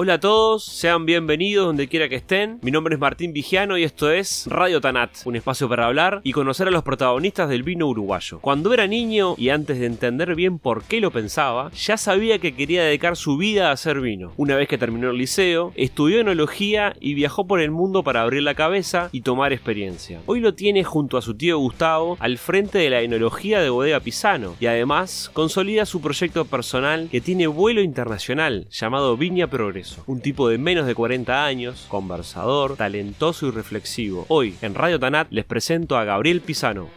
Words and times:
Hola 0.00 0.14
a 0.14 0.20
todos, 0.20 0.64
sean 0.64 1.06
bienvenidos 1.06 1.66
donde 1.66 1.88
quiera 1.88 2.08
que 2.08 2.14
estén. 2.14 2.60
Mi 2.62 2.70
nombre 2.70 2.94
es 2.94 3.00
Martín 3.00 3.32
Vigiano 3.32 3.76
y 3.76 3.82
esto 3.82 4.12
es 4.12 4.44
Radio 4.46 4.80
Tanat, 4.80 5.10
un 5.24 5.34
espacio 5.34 5.68
para 5.68 5.86
hablar 5.86 6.20
y 6.22 6.30
conocer 6.30 6.68
a 6.68 6.70
los 6.70 6.84
protagonistas 6.84 7.48
del 7.48 7.64
vino 7.64 7.88
uruguayo. 7.88 8.38
Cuando 8.38 8.72
era 8.72 8.86
niño 8.86 9.34
y 9.36 9.48
antes 9.48 9.80
de 9.80 9.86
entender 9.86 10.36
bien 10.36 10.60
por 10.60 10.84
qué 10.84 11.00
lo 11.00 11.10
pensaba, 11.10 11.72
ya 11.72 11.96
sabía 11.96 12.38
que 12.38 12.54
quería 12.54 12.84
dedicar 12.84 13.16
su 13.16 13.38
vida 13.38 13.70
a 13.70 13.72
hacer 13.72 14.00
vino. 14.00 14.30
Una 14.36 14.54
vez 14.54 14.68
que 14.68 14.78
terminó 14.78 15.10
el 15.10 15.18
liceo, 15.18 15.72
estudió 15.74 16.20
enología 16.20 16.94
y 17.00 17.14
viajó 17.14 17.48
por 17.48 17.60
el 17.60 17.72
mundo 17.72 18.04
para 18.04 18.22
abrir 18.22 18.44
la 18.44 18.54
cabeza 18.54 19.08
y 19.10 19.22
tomar 19.22 19.52
experiencia. 19.52 20.20
Hoy 20.26 20.38
lo 20.38 20.54
tiene 20.54 20.84
junto 20.84 21.18
a 21.18 21.22
su 21.22 21.34
tío 21.34 21.58
Gustavo 21.58 22.16
al 22.20 22.38
frente 22.38 22.78
de 22.78 22.90
la 22.90 23.00
enología 23.00 23.60
de 23.60 23.70
Bodega 23.70 23.98
Pisano 23.98 24.54
y 24.60 24.66
además 24.66 25.28
consolida 25.32 25.86
su 25.86 26.00
proyecto 26.00 26.44
personal 26.44 27.08
que 27.10 27.20
tiene 27.20 27.48
vuelo 27.48 27.82
internacional 27.82 28.68
llamado 28.70 29.16
Viña 29.16 29.48
Progreso. 29.48 29.87
Un 30.06 30.20
tipo 30.20 30.48
de 30.48 30.58
menos 30.58 30.86
de 30.86 30.94
40 30.94 31.44
años, 31.44 31.86
conversador, 31.88 32.76
talentoso 32.76 33.48
y 33.48 33.50
reflexivo. 33.50 34.26
Hoy, 34.28 34.54
en 34.62 34.74
Radio 34.74 34.98
Tanat, 34.98 35.28
les 35.30 35.44
presento 35.44 35.96
a 35.96 36.04
Gabriel 36.04 36.40
Pisano. 36.40 36.88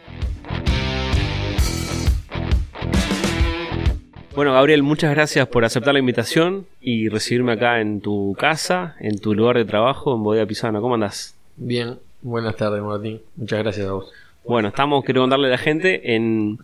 Bueno, 4.34 4.54
Gabriel, 4.54 4.82
muchas 4.82 5.14
gracias 5.14 5.46
por 5.48 5.64
aceptar 5.64 5.92
la 5.92 6.00
invitación 6.00 6.66
y 6.80 7.08
recibirme 7.08 7.52
acá 7.52 7.80
en 7.80 8.00
tu 8.00 8.34
casa, 8.38 8.96
en 9.00 9.18
tu 9.18 9.34
lugar 9.34 9.58
de 9.58 9.66
trabajo, 9.66 10.14
en 10.14 10.22
Bodega 10.22 10.46
Pisano. 10.46 10.80
¿Cómo 10.80 10.94
andás? 10.94 11.36
Bien, 11.56 11.98
buenas 12.22 12.56
tardes, 12.56 12.82
Martín. 12.82 13.20
Muchas 13.36 13.58
gracias 13.58 13.86
a 13.86 13.92
vos. 13.92 14.10
Bueno, 14.44 14.68
estamos, 14.68 15.04
quiero 15.04 15.20
contarle 15.20 15.48
a 15.48 15.50
la 15.50 15.58
gente, 15.58 16.14
en, 16.14 16.58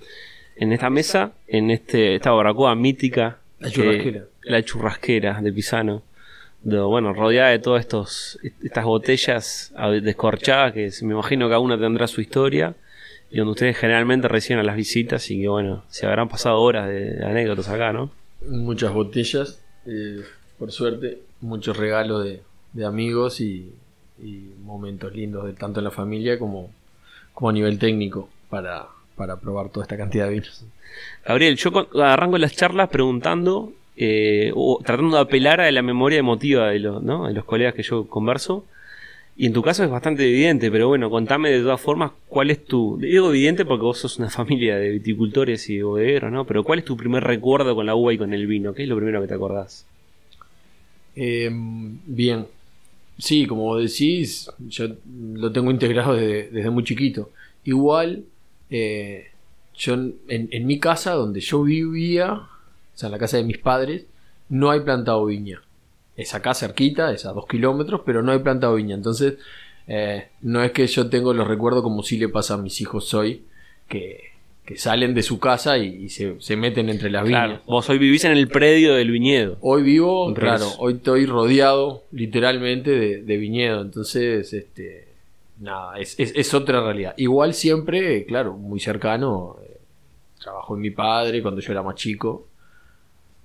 en 0.56 0.72
esta 0.72 0.88
mesa, 0.88 1.32
en 1.46 1.70
este, 1.70 2.14
esta 2.14 2.30
barbacoa 2.30 2.74
mítica. 2.74 3.38
La 3.60 3.70
churrasquera. 3.70 4.24
la 4.42 4.62
churrasquera 4.62 5.40
de 5.42 5.52
Pisano 5.52 6.02
bueno, 6.62 7.12
rodeada 7.12 7.50
de 7.50 7.58
todas 7.58 7.80
estos, 7.80 8.38
estas 8.62 8.84
botellas 8.84 9.72
descorchadas 10.02 10.72
que 10.72 10.90
me 11.02 11.14
imagino 11.14 11.46
que 11.46 11.50
cada 11.50 11.60
una 11.60 11.78
tendrá 11.78 12.06
su 12.06 12.20
historia 12.20 12.74
y 13.30 13.38
donde 13.38 13.52
ustedes 13.52 13.76
generalmente 13.76 14.28
reciben 14.28 14.60
a 14.60 14.62
las 14.62 14.76
visitas 14.76 15.30
y 15.30 15.40
que 15.40 15.48
bueno, 15.48 15.84
se 15.88 16.06
habrán 16.06 16.28
pasado 16.28 16.60
horas 16.60 16.88
de, 16.88 17.24
anécdotas 17.24 17.68
acá, 17.68 17.92
¿no? 17.92 18.10
Muchas 18.48 18.92
botellas, 18.92 19.60
eh, 19.86 20.22
por 20.58 20.72
suerte, 20.72 21.20
muchos 21.40 21.76
regalos 21.76 22.24
de, 22.24 22.84
amigos 22.84 23.40
y, 23.40 23.72
momentos 24.62 25.14
lindos 25.14 25.46
de 25.46 25.52
tanto 25.52 25.80
en 25.80 25.84
la 25.84 25.90
familia 25.92 26.38
como, 26.38 26.70
como 27.34 27.50
a 27.50 27.52
nivel 27.52 27.78
técnico 27.78 28.28
para, 28.50 28.86
para 29.16 29.36
probar 29.36 29.70
toda 29.70 29.84
esta 29.84 29.96
cantidad 29.96 30.26
de 30.26 30.32
vinos. 30.32 30.64
Gabriel, 31.24 31.56
yo 31.56 31.88
arranco 32.02 32.36
las 32.38 32.52
charlas 32.52 32.88
preguntando 32.88 33.72
eh, 34.00 34.52
o 34.54 34.80
tratando 34.84 35.16
de 35.16 35.22
apelar 35.22 35.60
a 35.60 35.72
la 35.72 35.82
memoria 35.82 36.20
emotiva 36.20 36.68
de 36.70 36.78
los, 36.78 37.04
de 37.04 37.42
colegas 37.42 37.74
que 37.74 37.82
yo 37.82 38.06
converso. 38.06 38.64
Y 39.36 39.46
en 39.46 39.52
tu 39.52 39.60
caso 39.60 39.82
es 39.82 39.90
bastante 39.90 40.24
evidente, 40.24 40.70
pero 40.70 40.86
bueno, 40.86 41.10
contame 41.10 41.50
de 41.50 41.62
todas 41.62 41.80
formas 41.80 42.12
cuál 42.28 42.50
es 42.50 42.64
tu. 42.64 42.96
Digo 43.00 43.30
evidente 43.30 43.64
porque 43.64 43.82
vos 43.82 43.98
sos 43.98 44.18
una 44.18 44.30
familia 44.40 44.76
de 44.76 44.90
viticultores 44.90 45.68
y 45.68 45.82
bodegueros, 45.82 46.30
¿no? 46.30 46.44
Pero 46.44 46.62
¿cuál 46.62 46.78
es 46.78 46.84
tu 46.84 46.96
primer 46.96 47.24
recuerdo 47.24 47.74
con 47.74 47.86
la 47.86 47.96
uva 47.96 48.12
y 48.12 48.18
con 48.18 48.32
el 48.32 48.46
vino? 48.46 48.72
¿Qué 48.72 48.84
es 48.84 48.88
lo 48.88 48.96
primero 48.96 49.20
que 49.20 49.26
te 49.26 49.34
acordás? 49.34 49.84
Em, 51.16 51.98
bien. 52.06 52.46
Sí, 53.18 53.46
como 53.46 53.76
decís, 53.76 54.48
yo 54.68 54.86
lo 55.34 55.50
tengo 55.50 55.72
integrado 55.72 56.14
desde, 56.14 56.70
muy 56.70 56.84
chiquito. 56.84 57.30
Igual, 57.64 58.24
eh, 58.70 59.26
yo 59.76 59.94
en 60.28 60.66
mi 60.66 60.78
casa, 60.78 61.12
donde 61.14 61.40
yo 61.40 61.64
vivía, 61.64 62.42
o 62.98 63.00
sea, 63.00 63.06
en 63.06 63.12
la 63.12 63.18
casa 63.18 63.36
de 63.36 63.44
mis 63.44 63.58
padres, 63.58 64.06
no 64.48 64.72
hay 64.72 64.80
plantado 64.80 65.24
viña. 65.24 65.62
Es 66.16 66.34
acá 66.34 66.52
cerquita, 66.52 67.12
es 67.12 67.26
a 67.26 67.32
dos 67.32 67.46
kilómetros, 67.46 68.00
pero 68.04 68.24
no 68.24 68.32
hay 68.32 68.40
plantado 68.40 68.74
viña. 68.74 68.96
Entonces, 68.96 69.34
eh, 69.86 70.30
no 70.40 70.64
es 70.64 70.72
que 70.72 70.84
yo 70.88 71.08
tengo 71.08 71.32
los 71.32 71.46
recuerdos 71.46 71.84
como 71.84 72.02
si 72.02 72.18
le 72.18 72.28
pasa 72.28 72.54
a 72.54 72.56
mis 72.56 72.80
hijos 72.80 73.14
hoy, 73.14 73.44
que, 73.86 74.32
salen 74.74 75.14
de 75.14 75.22
su 75.22 75.38
casa 75.38 75.78
y, 75.78 76.08
se, 76.08 76.56
meten 76.56 76.88
entre 76.88 77.08
las 77.08 77.22
viñas. 77.22 77.60
Vos 77.66 77.88
hoy 77.88 77.98
vivís 77.98 78.24
en 78.24 78.32
el 78.32 78.48
predio 78.48 78.94
del 78.94 79.12
viñedo. 79.12 79.58
Hoy 79.60 79.84
vivo, 79.84 80.34
claro, 80.34 80.66
hoy 80.78 80.94
estoy 80.94 81.24
rodeado 81.24 82.02
literalmente 82.10 83.22
de, 83.22 83.36
viñedo. 83.36 83.80
Entonces, 83.80 84.52
este, 84.52 85.06
nada, 85.60 86.00
es, 86.00 86.52
otra 86.52 86.82
realidad. 86.82 87.14
Igual 87.16 87.54
siempre, 87.54 88.26
claro, 88.26 88.54
muy 88.54 88.80
cercano. 88.80 89.56
Eh, 89.62 89.78
trabajo 90.42 90.74
en 90.74 90.80
mi 90.80 90.90
padre 90.90 91.42
cuando 91.42 91.60
yo 91.60 91.70
era 91.70 91.84
más 91.84 91.94
chico. 91.94 92.48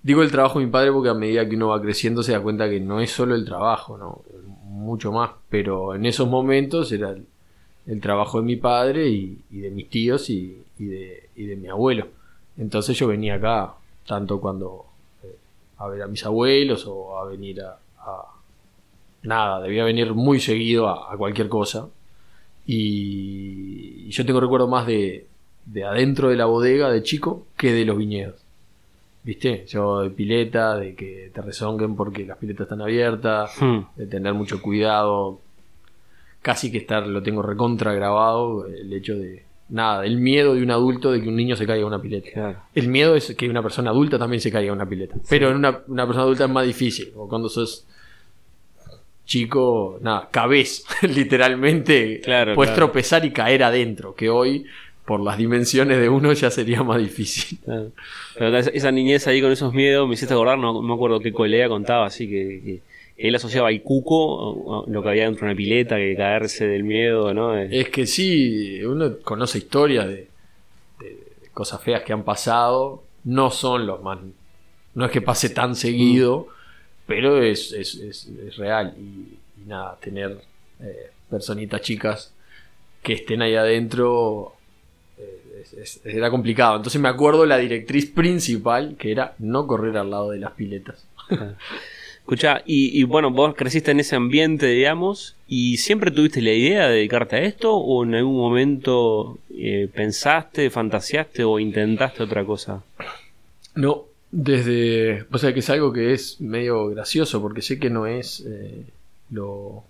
Digo 0.04 0.22
el 0.22 0.32
trabajo 0.32 0.60
de 0.60 0.66
mi 0.66 0.72
padre 0.72 0.92
porque 0.92 1.10
a 1.10 1.14
medida 1.14 1.48
que 1.48 1.56
uno 1.56 1.70
va 1.70 1.82
creciendo 1.82 2.24
se 2.24 2.34
da 2.34 2.42
cuenta 2.42 2.70
que 2.70 2.82
no 2.82 3.00
es 3.00 3.10
solo 3.10 3.36
el 3.36 3.46
trabajo, 3.46 3.98
¿no? 3.98 4.22
Mucho 4.66 5.14
más. 5.14 5.32
Pero 5.50 5.96
en 5.96 6.06
esos 6.06 6.28
momentos 6.28 6.92
era 6.92 7.16
el, 7.86 8.02
trabajo 8.02 8.40
de 8.42 8.46
mi 8.46 8.58
padre 8.58 9.08
y, 9.08 9.40
de 9.50 9.72
mis 9.72 9.90
tíos 9.90 10.30
y, 10.30 10.62
de, 10.78 11.58
mi 11.58 11.70
abuelo. 11.70 12.08
Entonces 12.58 12.98
yo 12.98 13.08
venía 13.08 13.36
acá, 13.36 13.76
tanto 14.06 14.42
cuando 14.42 14.86
eh, 15.24 15.38
a 15.78 15.88
ver 15.88 16.02
a 16.02 16.08
mis 16.08 16.26
abuelos 16.26 16.86
o 16.86 17.18
a 17.18 17.26
venir 17.26 17.62
a, 17.62 17.78
nada, 19.24 19.62
debía 19.62 19.86
venir 19.86 20.14
muy 20.14 20.42
seguido 20.42 20.90
a, 20.90 21.16
cualquier 21.18 21.48
cosa. 21.48 21.88
Y, 22.66 24.10
yo 24.10 24.26
tengo 24.26 24.42
recuerdo 24.42 24.68
más 24.68 24.86
de, 24.86 25.28
de 25.66 25.86
adentro 25.86 26.30
de 26.30 26.36
la 26.36 26.46
bodega 26.46 26.92
de 26.92 27.04
chico 27.04 27.48
que 27.56 27.72
de 27.72 27.86
los 27.86 27.98
viñedos. 27.98 28.43
¿Viste? 29.24 29.66
Yo 29.68 30.02
de 30.02 30.10
pileta, 30.10 30.76
de 30.76 30.96
que 30.96 31.32
te 31.34 31.42
rezonguen 31.42 31.96
porque 31.96 32.26
las 32.26 32.38
piletas 32.38 32.66
están 32.66 32.82
abiertas, 32.82 33.56
hmm. 33.60 33.80
de 33.96 34.08
tener 34.08 34.34
mucho 34.34 34.62
cuidado. 34.62 35.40
Casi 36.42 36.72
que 36.72 36.80
estar, 36.80 37.08
lo 37.08 37.24
tengo 37.24 37.42
recontra 37.42 37.94
grabado, 37.94 38.68
el 38.68 38.92
hecho 38.92 39.16
de. 39.16 39.44
Nada, 39.70 40.06
el 40.06 40.18
miedo 40.18 40.56
de 40.56 40.62
un 40.62 40.72
adulto 40.72 41.12
de 41.12 41.22
que 41.22 41.30
un 41.30 41.38
niño 41.38 41.56
se 41.56 41.66
caiga 41.66 41.82
en 41.82 41.88
una 41.88 42.02
pileta. 42.02 42.68
El 42.76 42.90
miedo 42.90 43.16
es 43.16 43.34
que 43.34 43.50
una 43.50 43.64
persona 43.64 43.92
adulta 43.92 44.20
también 44.20 44.42
se 44.42 44.52
caiga 44.52 44.68
en 44.68 44.76
una 44.76 44.88
pileta. 44.88 45.16
Pero 45.30 45.50
en 45.50 45.56
una, 45.56 45.82
una 45.88 46.06
persona 46.06 46.24
adulta 46.24 46.44
es 46.44 46.50
más 46.50 46.66
difícil. 46.68 47.12
O 47.16 47.30
cuando 47.30 47.48
sos 47.48 47.88
chico, 49.26 50.00
nada, 50.02 50.28
cabez, 50.30 50.84
literalmente. 51.02 52.20
Claro, 52.22 52.56
puedes 52.56 52.76
tropezar 52.76 53.24
y 53.26 53.32
caer 53.32 53.64
adentro. 53.64 54.14
Que 54.14 54.30
hoy 54.30 54.66
por 55.06 55.20
las 55.20 55.38
dimensiones 55.38 56.00
de 56.00 56.10
uno 56.10 56.32
ya 56.34 56.50
sería 56.50 56.84
más 56.84 57.00
difícil. 57.00 57.60
Pero 58.38 58.58
esa 58.58 58.92
niñez 58.92 59.28
ahí 59.28 59.42
con 59.42 59.52
esos 59.52 59.74
miedos 59.74 60.08
me 60.08 60.14
hiciste 60.14 60.34
acordar, 60.34 60.58
no, 60.58 60.82
me 60.82 60.94
acuerdo 60.94 61.20
qué 61.20 61.34
colega 61.34 61.68
contaba, 61.68 62.06
así 62.06 62.30
que, 62.30 62.82
él 63.16 63.36
asociaba 63.36 63.68
al 63.68 63.82
cuco, 63.84 64.86
lo 64.88 65.04
que 65.04 65.10
había 65.10 65.26
dentro 65.26 65.46
de 65.46 65.52
una 65.52 65.58
pileta, 65.58 65.98
que 65.98 66.16
caerse 66.16 66.68
del 66.68 66.84
miedo, 66.84 67.32
¿no? 67.34 67.56
Es 67.56 67.90
que 67.90 68.08
sí, 68.08 68.82
uno 68.84 69.18
conoce 69.24 69.60
historias 69.60 70.08
de, 70.08 70.28
cosas 71.54 71.82
feas 71.82 72.02
que 72.02 72.12
han 72.12 72.24
pasado, 72.24 73.04
no 73.24 73.52
son 73.52 73.86
los 73.86 74.02
más... 74.02 74.20
No 74.96 75.06
es 75.06 75.12
que 75.12 75.22
pase 75.22 75.50
tan 75.50 75.76
seguido, 75.76 76.48
pero 77.06 77.42
es, 77.42 77.72
es, 77.72 78.28
real. 78.58 78.96
Y, 78.98 79.38
nada, 79.68 79.98
tener 80.02 80.42
eh, 80.82 81.12
personitas 81.30 81.82
chicas 81.82 82.34
que 83.04 83.14
estén 83.14 83.42
ahí 83.44 83.56
adentro 83.56 84.56
era 86.04 86.30
complicado. 86.30 86.78
Entonces 86.78 87.02
me 87.02 87.10
acuerdo 87.10 87.46
la 87.46 87.58
directriz 87.58 88.06
principal, 88.06 88.96
que 88.98 89.12
era 89.12 89.36
no 89.40 89.68
correr 89.68 89.98
al 89.98 90.12
lado 90.12 90.32
de 90.32 90.40
las 90.40 90.52
piletas. 90.52 91.06
Escucha, 92.24 92.62
y, 92.66 93.04
bueno, 93.04 93.32
vos 93.32 93.54
creciste 93.54 93.92
en 93.92 94.00
ese 94.00 94.16
ambiente, 94.16 94.68
digamos, 94.68 95.36
y 95.46 95.76
siempre 95.76 96.10
tuviste 96.10 96.42
la 96.42 96.54
idea 96.54 96.88
de 96.88 96.96
dedicarte 96.96 97.36
a 97.36 97.42
esto, 97.42 97.76
o 97.76 98.06
en 98.06 98.16
algún 98.16 98.38
momento 98.38 99.40
eh, 99.54 99.90
pensaste, 99.94 100.70
fantaseaste 100.70 101.44
o 101.44 101.60
intentaste 101.60 102.24
otra 102.24 102.46
cosa? 102.46 102.82
No, 103.76 104.06
desde. 104.32 105.26
O 105.34 105.38
sea, 105.38 105.54
que 105.54 105.60
es 105.60 105.70
algo 105.70 105.92
que 105.92 106.14
es 106.14 106.40
medio 106.40 106.88
gracioso, 106.88 107.42
porque 107.42 107.62
sé 107.62 107.78
que 107.78 107.90
no 107.90 108.08
es 108.08 108.42
eh, 108.48 108.86
lo, 109.30 109.84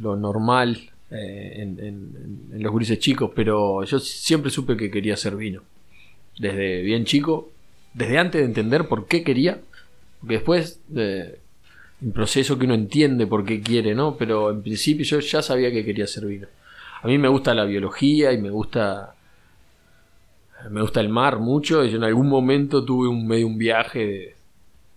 lo 0.00 0.14
normal 0.14 0.90
eh, 1.10 1.54
en, 1.58 2.62
los 2.62 2.74
grises 2.74 2.98
chicos, 2.98 3.30
pero 3.34 3.84
yo 3.84 3.98
siempre 3.98 4.50
supe 4.50 4.76
que 4.76 4.90
quería 4.90 5.14
hacer 5.14 5.36
vino. 5.36 5.62
Desde 6.38 6.82
bien 6.82 7.04
chico, 7.04 7.50
desde 7.94 8.18
antes 8.18 8.40
de 8.40 8.46
entender 8.46 8.86
por 8.86 9.06
qué 9.06 9.22
quería, 9.22 9.60
porque 10.20 10.34
después 10.34 10.80
de 10.88 11.38
un 12.00 12.12
proceso 12.12 12.58
que 12.58 12.64
uno 12.66 12.74
entiende 12.74 13.26
por 13.26 13.44
qué 13.44 13.60
quiere, 13.60 13.94
¿no? 13.94 14.16
Pero 14.16 14.50
en 14.50 14.62
principio 14.62 15.04
yo 15.04 15.20
ya 15.20 15.42
sabía 15.42 15.70
que 15.70 15.84
quería 15.84 16.04
hacer 16.04 16.26
vino. 16.26 16.46
A 17.02 17.06
mí 17.06 17.18
me 17.18 17.28
gusta 17.28 17.54
la 17.54 17.64
biología 17.64 18.32
y 18.32 18.38
me 18.38 18.50
gusta 18.50 19.14
me 20.68 20.82
gusta 20.82 21.00
el 21.00 21.08
mar 21.08 21.38
mucho. 21.38 21.84
Y 21.84 21.90
yo 21.90 21.96
en 21.96 22.04
algún 22.04 22.28
momento 22.28 22.84
tuve 22.84 23.08
un 23.08 23.26
medio 23.26 23.46
un 23.46 23.58
viaje 23.58 24.06
de, 24.06 24.36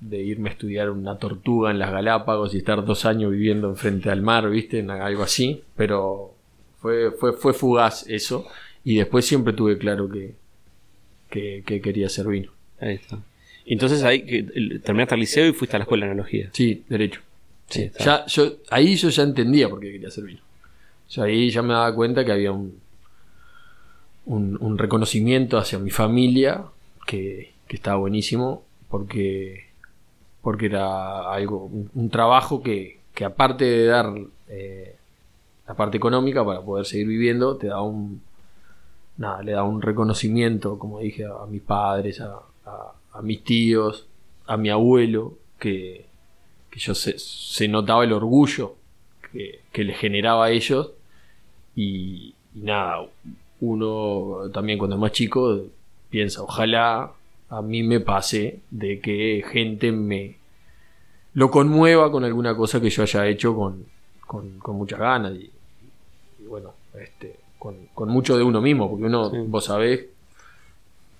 de 0.09 0.21
irme 0.21 0.49
a 0.49 0.53
estudiar 0.53 0.89
una 0.89 1.17
tortuga 1.17 1.71
en 1.71 1.79
las 1.79 1.91
Galápagos 1.91 2.53
y 2.53 2.57
estar 2.57 2.83
dos 2.83 3.05
años 3.05 3.31
viviendo 3.31 3.69
enfrente 3.69 4.09
al 4.09 4.21
mar, 4.21 4.49
¿viste? 4.49 4.81
Algo 4.81 5.23
así, 5.23 5.63
pero 5.75 6.33
fue, 6.79 7.11
fue, 7.11 7.33
fue 7.33 7.53
fugaz 7.53 8.05
eso 8.07 8.45
y 8.83 8.97
después 8.97 9.25
siempre 9.25 9.53
tuve 9.53 9.77
claro 9.77 10.09
que, 10.09 10.35
que, 11.29 11.81
quería 11.81 12.09
ser 12.09 12.27
vino. 12.27 12.51
Ahí 12.79 12.95
está. 12.95 13.19
Entonces 13.65 14.03
ahí 14.03 14.25
que, 14.25 14.43
terminaste 14.83 15.15
el 15.15 15.21
liceo 15.21 15.47
y 15.47 15.53
fuiste 15.53 15.77
a 15.77 15.79
la 15.79 15.83
escuela 15.83 16.05
de 16.05 16.11
analogía. 16.11 16.49
Sí, 16.51 16.83
derecho. 16.89 17.21
Sí, 17.69 17.89
ya, 17.99 18.25
yo, 18.27 18.57
ahí 18.69 18.95
yo 18.95 19.09
ya 19.09 19.23
entendía 19.23 19.69
por 19.69 19.79
qué 19.79 19.91
quería 19.91 20.09
hacer 20.09 20.25
vino. 20.25 20.41
Yo 21.09 21.23
ahí 21.23 21.49
ya 21.49 21.61
me 21.61 21.73
daba 21.73 21.95
cuenta 21.95 22.25
que 22.25 22.31
había 22.31 22.51
un, 22.51 22.81
un, 24.25 24.77
reconocimiento 24.77 25.57
hacia 25.57 25.79
mi 25.79 25.91
familia 25.91 26.65
que, 27.07 27.51
estaba 27.69 27.97
buenísimo 27.97 28.63
porque, 28.87 29.65
porque 30.43 30.65
era 30.67 31.33
algo, 31.33 31.71
un, 31.93 32.09
trabajo 32.09 32.61
que, 32.61 32.99
que, 33.15 33.23
aparte 33.23 33.63
de 33.63 33.85
dar 33.85 34.13
eh, 34.49 34.97
la 35.65 35.73
parte 35.73 35.95
económica 35.95 36.45
para 36.45 36.61
poder 36.61 36.85
seguir 36.85 37.07
viviendo, 37.07 37.55
te 37.55 37.67
da 37.67 37.81
un, 37.81 38.21
nada, 39.17 39.41
le 39.41 39.53
da 39.53 39.63
un 39.63 39.81
reconocimiento, 39.81 40.77
como 40.77 40.99
dije, 40.99 41.25
a, 41.25 41.45
mis 41.47 41.61
padres, 41.61 42.19
a, 42.19 42.41
mis 43.21 43.41
tíos, 43.43 44.07
a 44.45 44.57
mi 44.57 44.69
abuelo, 44.69 45.37
que, 45.59 46.07
que 46.69 46.79
yo 46.79 46.93
se, 46.93 47.67
notaba 47.69 48.03
el 48.03 48.11
orgullo 48.11 48.75
que, 49.31 49.61
que 49.71 49.85
le 49.85 49.93
generaba 49.93 50.45
a 50.45 50.49
ellos. 50.51 50.91
Y, 51.73 52.35
nada, 52.53 53.07
uno 53.61 54.49
también 54.53 54.77
cuando 54.77 54.97
es 54.97 55.01
más 55.01 55.13
chico 55.13 55.61
piensa, 56.09 56.43
ojalá 56.43 57.13
a 57.57 57.61
mí 57.61 57.83
me 57.83 57.99
pase 57.99 58.61
de 58.71 58.99
que 58.99 59.43
gente 59.47 59.91
me 59.91 60.37
lo 61.33 61.49
conmueva 61.51 62.11
con 62.11 62.23
alguna 62.23 62.55
cosa 62.55 62.81
que 62.81 62.89
yo 62.89 63.03
haya 63.03 63.27
hecho 63.27 63.55
con, 63.55 63.85
con, 64.25 64.75
muchas 64.75 64.99
ganas 64.99 65.33
y, 65.33 65.51
bueno, 66.47 66.73
este, 66.99 67.37
con, 67.59 68.09
mucho 68.09 68.37
de 68.37 68.43
uno 68.43 68.61
mismo, 68.61 68.89
porque 68.89 69.05
uno, 69.05 69.31
vos 69.47 69.65
sabés, 69.65 70.05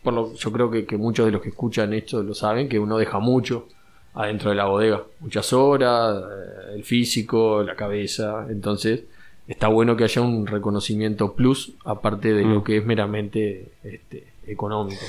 por 0.02 0.14
lo, 0.14 0.34
yo 0.34 0.52
creo 0.52 0.70
que, 0.70 0.86
que, 0.86 0.98
muchos 0.98 1.26
de 1.26 1.32
los 1.32 1.42
que 1.42 1.50
escuchan 1.50 1.94
esto 1.94 2.22
lo 2.24 2.34
saben, 2.34 2.68
que 2.68 2.80
uno 2.80 2.98
deja 2.98 3.20
mucho 3.20 3.68
adentro 4.16 4.50
de 4.50 4.56
la 4.56 4.66
bodega, 4.66 5.04
muchas 5.20 5.54
horas, 5.54 6.18
eh, 6.18 6.76
el 6.76 6.84
físico, 6.84 7.64
la 7.64 7.76
cabeza, 7.76 8.46
entonces 8.50 9.04
está 9.48 9.68
bueno 9.68 9.96
que 9.96 10.04
haya 10.04 10.22
un 10.22 10.46
reconocimiento 10.48 11.34
plus, 11.34 11.74
aparte 11.86 12.34
de 12.34 12.44
lo 12.44 12.60
mm. 12.60 12.64
que 12.64 12.78
es 12.78 12.86
meramente 12.86 13.72
este, 13.84 14.28
económico. 14.46 15.04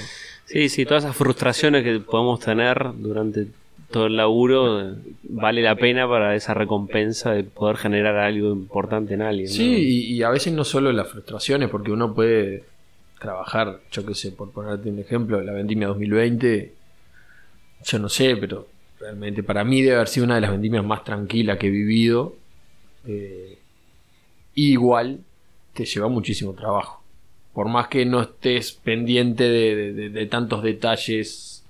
Sí, 0.47 0.69
sí, 0.69 0.85
todas 0.85 1.05
esas 1.05 1.17
frustraciones 1.17 1.85
que 1.85 2.01
podemos 2.01 2.41
tener 2.41 2.91
durante 2.97 3.47
todo 3.91 4.07
el 4.07 4.17
laburo 4.17 4.81
eh, 4.81 4.95
vale 5.23 5.63
la 5.63 5.77
pena 5.77 6.09
para 6.09 6.35
esa 6.35 6.53
recompensa 6.53 7.31
de 7.31 7.45
poder 7.45 7.77
generar 7.77 8.17
algo 8.17 8.53
importante 8.53 9.15
en 9.15 9.23
alguien. 9.23 9.49
Sí, 9.49 10.11
y, 10.15 10.23
a 10.23 10.31
veces 10.31 10.53
no 10.53 10.65
solo 10.65 10.91
las 10.91 11.09
frustraciones, 11.09 11.71
porque 11.71 11.93
uno 11.93 12.13
puede 12.13 12.65
trabajar, 13.21 13.81
yo 13.93 14.05
qué 14.05 14.15
sé, 14.17 14.33
por 14.33 14.51
ponerte 14.51 14.91
un 14.91 14.99
ejemplo, 14.99 15.41
la 15.41 15.53
vendimia 15.53 15.87
2020, 15.87 16.73
yo 17.85 17.99
no 18.01 18.09
sé, 18.09 18.37
pero 18.37 18.67
realmente 18.99 19.45
para 19.45 19.63
mí 19.63 19.81
debe 19.81 19.95
haber 19.95 20.09
sido 20.09 20.27
una 20.27 20.35
de 20.37 20.41
las 20.41 20.51
vendimias 20.51 20.85
más 20.85 21.05
tranquilas 21.05 21.57
que 21.59 21.69
he 21.69 21.71
vivido. 21.71 22.35
Eh, 23.07 23.59
igual 24.57 25.21
te 25.73 25.85
lleva 25.85 26.09
muchísimo 26.09 26.53
trabajo. 26.53 27.04
Por 27.55 27.69
más 27.69 27.89
que 27.89 28.05
no 28.05 28.21
estés 28.21 28.73
pendiente 28.73 29.49
de, 29.49 30.27
tantos 30.27 30.63
detalles 30.63 31.65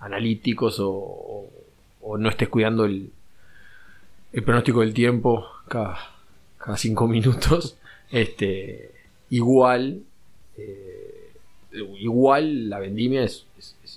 analíticos 0.00 0.78
o, 0.80 1.48
no 2.18 2.28
estés 2.28 2.48
cuidando 2.48 2.84
el, 2.84 3.10
pronóstico 4.44 4.80
del 4.80 4.92
tiempo 4.92 5.46
cada, 5.68 5.98
cada 6.58 6.76
cinco 6.76 7.06
minutos, 7.16 7.78
este, 8.10 8.90
igual, 9.30 10.02
eh, 10.56 11.32
igual 11.98 12.68
la 12.68 12.78
vendimia 12.80 13.22
es, 13.22 13.46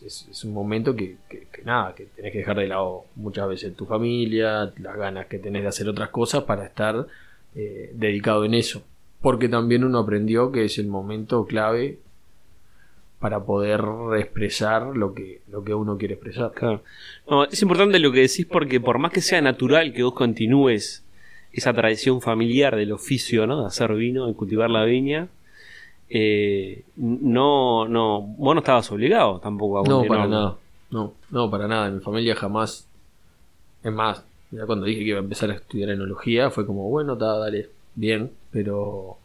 es, 0.06 0.44
un 0.44 0.54
momento 0.54 0.96
que, 0.96 1.18
nada, 1.64 1.94
que 1.96 2.06
tenés 2.06 2.32
que 2.32 2.40
dejar 2.40 2.58
de 2.58 2.68
lado 2.68 3.06
muchas 3.16 3.48
veces 3.48 3.76
tu 3.76 3.86
familia, 3.86 4.72
las 4.78 4.98
ganas 4.98 5.28
que 5.28 5.40
tenés 5.40 5.64
de 5.64 5.68
hacer 5.68 5.88
otras 5.88 6.10
cosas 6.10 6.44
para 6.44 6.66
estar 6.66 7.08
eh, 7.56 7.92
dedicado 7.94 8.46
en 8.46 8.54
eso. 8.54 8.84
Porque 9.22 9.50
también 9.50 9.84
uno 9.84 10.00
aprendió 10.00 10.52
que 10.52 10.66
es 10.66 10.78
el 10.78 10.88
momento 10.88 11.46
clave 11.46 12.00
para 13.20 13.44
poder 13.44 13.84
expresar 14.18 14.98
lo 14.98 15.14
que, 15.14 15.42
lo 15.48 15.64
que 15.64 15.76
uno 15.76 15.98
quiere 15.98 16.16
expresar. 16.16 16.52
es 17.52 17.62
importante 17.62 18.00
lo 18.00 18.12
que 18.12 18.22
decís 18.22 18.48
porque 18.48 18.82
por 18.82 18.98
más 18.98 19.12
que 19.12 19.22
sea 19.22 19.42
natural 19.42 19.94
que 19.94 20.02
vos 20.02 20.16
continúes 20.16 21.04
esa 21.54 21.72
tradición 21.72 22.22
familiar 22.22 22.76
del 22.76 22.92
oficio, 22.92 23.46
¿no? 23.46 23.62
De 23.62 23.68
hacer 23.68 23.94
vino, 23.94 24.26
de 24.26 24.34
cultivar 24.34 24.72
la 24.72 24.86
viña, 24.86 25.28
eh, 26.10 26.84
no, 26.96 27.88
no, 27.88 28.22
vos 28.22 28.56
no 28.56 28.60
estabas 28.60 28.92
obligado 28.92 29.40
tampoco 29.40 29.80
a 29.80 29.84
No, 29.88 30.04
para 30.06 30.28
nada. 30.28 30.58
No, 30.90 31.14
no, 31.30 31.50
para 31.50 31.68
nada. 31.68 31.88
En 31.88 31.96
mi 31.96 32.02
familia 32.02 32.36
jamás. 32.36 32.88
Es 33.84 33.92
más, 33.92 34.26
ya 34.52 34.66
cuando 34.66 34.86
dije 34.86 35.00
que 35.00 35.10
iba 35.10 35.20
a 35.20 35.24
empezar 35.24 35.52
a 35.52 35.56
estudiar 35.56 35.90
enología, 35.90 36.50
fue 36.50 36.66
como, 36.66 36.90
bueno, 36.90 37.16
dale, 37.16 37.70
bien, 37.96 38.32
pero 38.52 39.18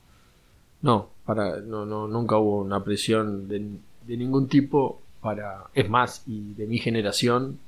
no, 0.82 1.10
para, 1.24 1.60
no, 1.60 1.84
no, 1.84 2.06
nunca 2.06 2.36
hubo 2.36 2.60
una 2.60 2.82
presión 2.82 3.48
de, 3.48 4.16
ningún 4.16 4.48
tipo 4.48 5.02
para, 5.20 5.64
es 5.74 5.88
más, 5.88 6.22
y 6.26 6.54
de 6.54 6.66
mi 6.66 6.78
generación, 6.78 7.58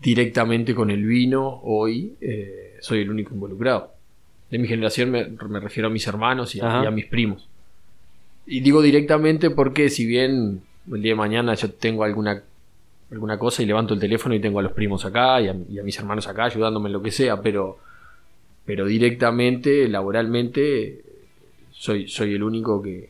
directamente 0.00 0.74
con 0.74 0.90
el 0.90 1.04
vino, 1.04 1.60
hoy 1.64 2.14
eh, 2.20 2.76
soy 2.80 3.00
el 3.00 3.10
único 3.10 3.34
involucrado. 3.34 3.92
De 4.50 4.58
mi 4.58 4.68
generación 4.68 5.10
me, 5.10 5.24
refiero 5.60 5.88
a 5.88 5.90
mis 5.90 6.06
hermanos 6.06 6.54
y 6.54 6.60
a 6.60 6.90
mis 6.90 7.06
primos. 7.06 7.48
Y 8.46 8.60
digo 8.60 8.80
directamente 8.80 9.50
porque 9.50 9.90
si 9.90 10.06
bien 10.06 10.62
el 10.90 11.02
día 11.02 11.12
de 11.12 11.16
mañana 11.16 11.54
yo 11.54 11.70
tengo 11.70 12.04
alguna 12.04 12.42
alguna 13.10 13.38
cosa 13.38 13.62
y 13.62 13.66
levanto 13.66 13.94
el 13.94 14.00
teléfono 14.00 14.34
y 14.34 14.40
tengo 14.40 14.58
a 14.58 14.62
los 14.62 14.72
primos 14.72 15.04
acá 15.04 15.40
y 15.40 15.48
a, 15.48 15.82
mis 15.82 15.98
hermanos 15.98 16.26
acá 16.28 16.44
ayudándome 16.44 16.88
en 16.88 16.92
lo 16.92 17.02
que 17.02 17.10
sea, 17.10 17.40
pero, 17.40 17.78
pero 18.68 18.84
directamente, 18.84 19.88
laboralmente, 19.88 21.00
soy, 21.70 22.06
soy 22.06 22.34
el 22.34 22.42
único 22.42 22.82
que, 22.82 23.08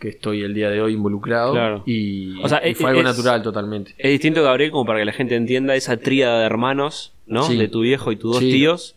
estoy 0.00 0.42
el 0.42 0.52
día 0.52 0.68
de 0.68 0.80
hoy 0.80 0.94
involucrado 0.94 1.84
y, 1.86 2.34
fue 2.74 2.90
algo 2.90 3.04
natural 3.04 3.40
totalmente. 3.40 3.94
Es 3.98 4.10
distinto, 4.10 4.42
Gabriel, 4.42 4.72
como 4.72 4.84
para 4.84 4.98
que 4.98 5.04
la 5.04 5.12
gente 5.12 5.36
entienda 5.36 5.76
esa 5.76 5.96
tríada 5.96 6.40
de 6.40 6.46
hermanos, 6.46 7.12
¿no? 7.28 7.48
De 7.48 7.68
tu 7.68 7.82
viejo 7.82 8.10
y 8.10 8.16
tus 8.16 8.32
dos 8.32 8.40
tíos. 8.40 8.96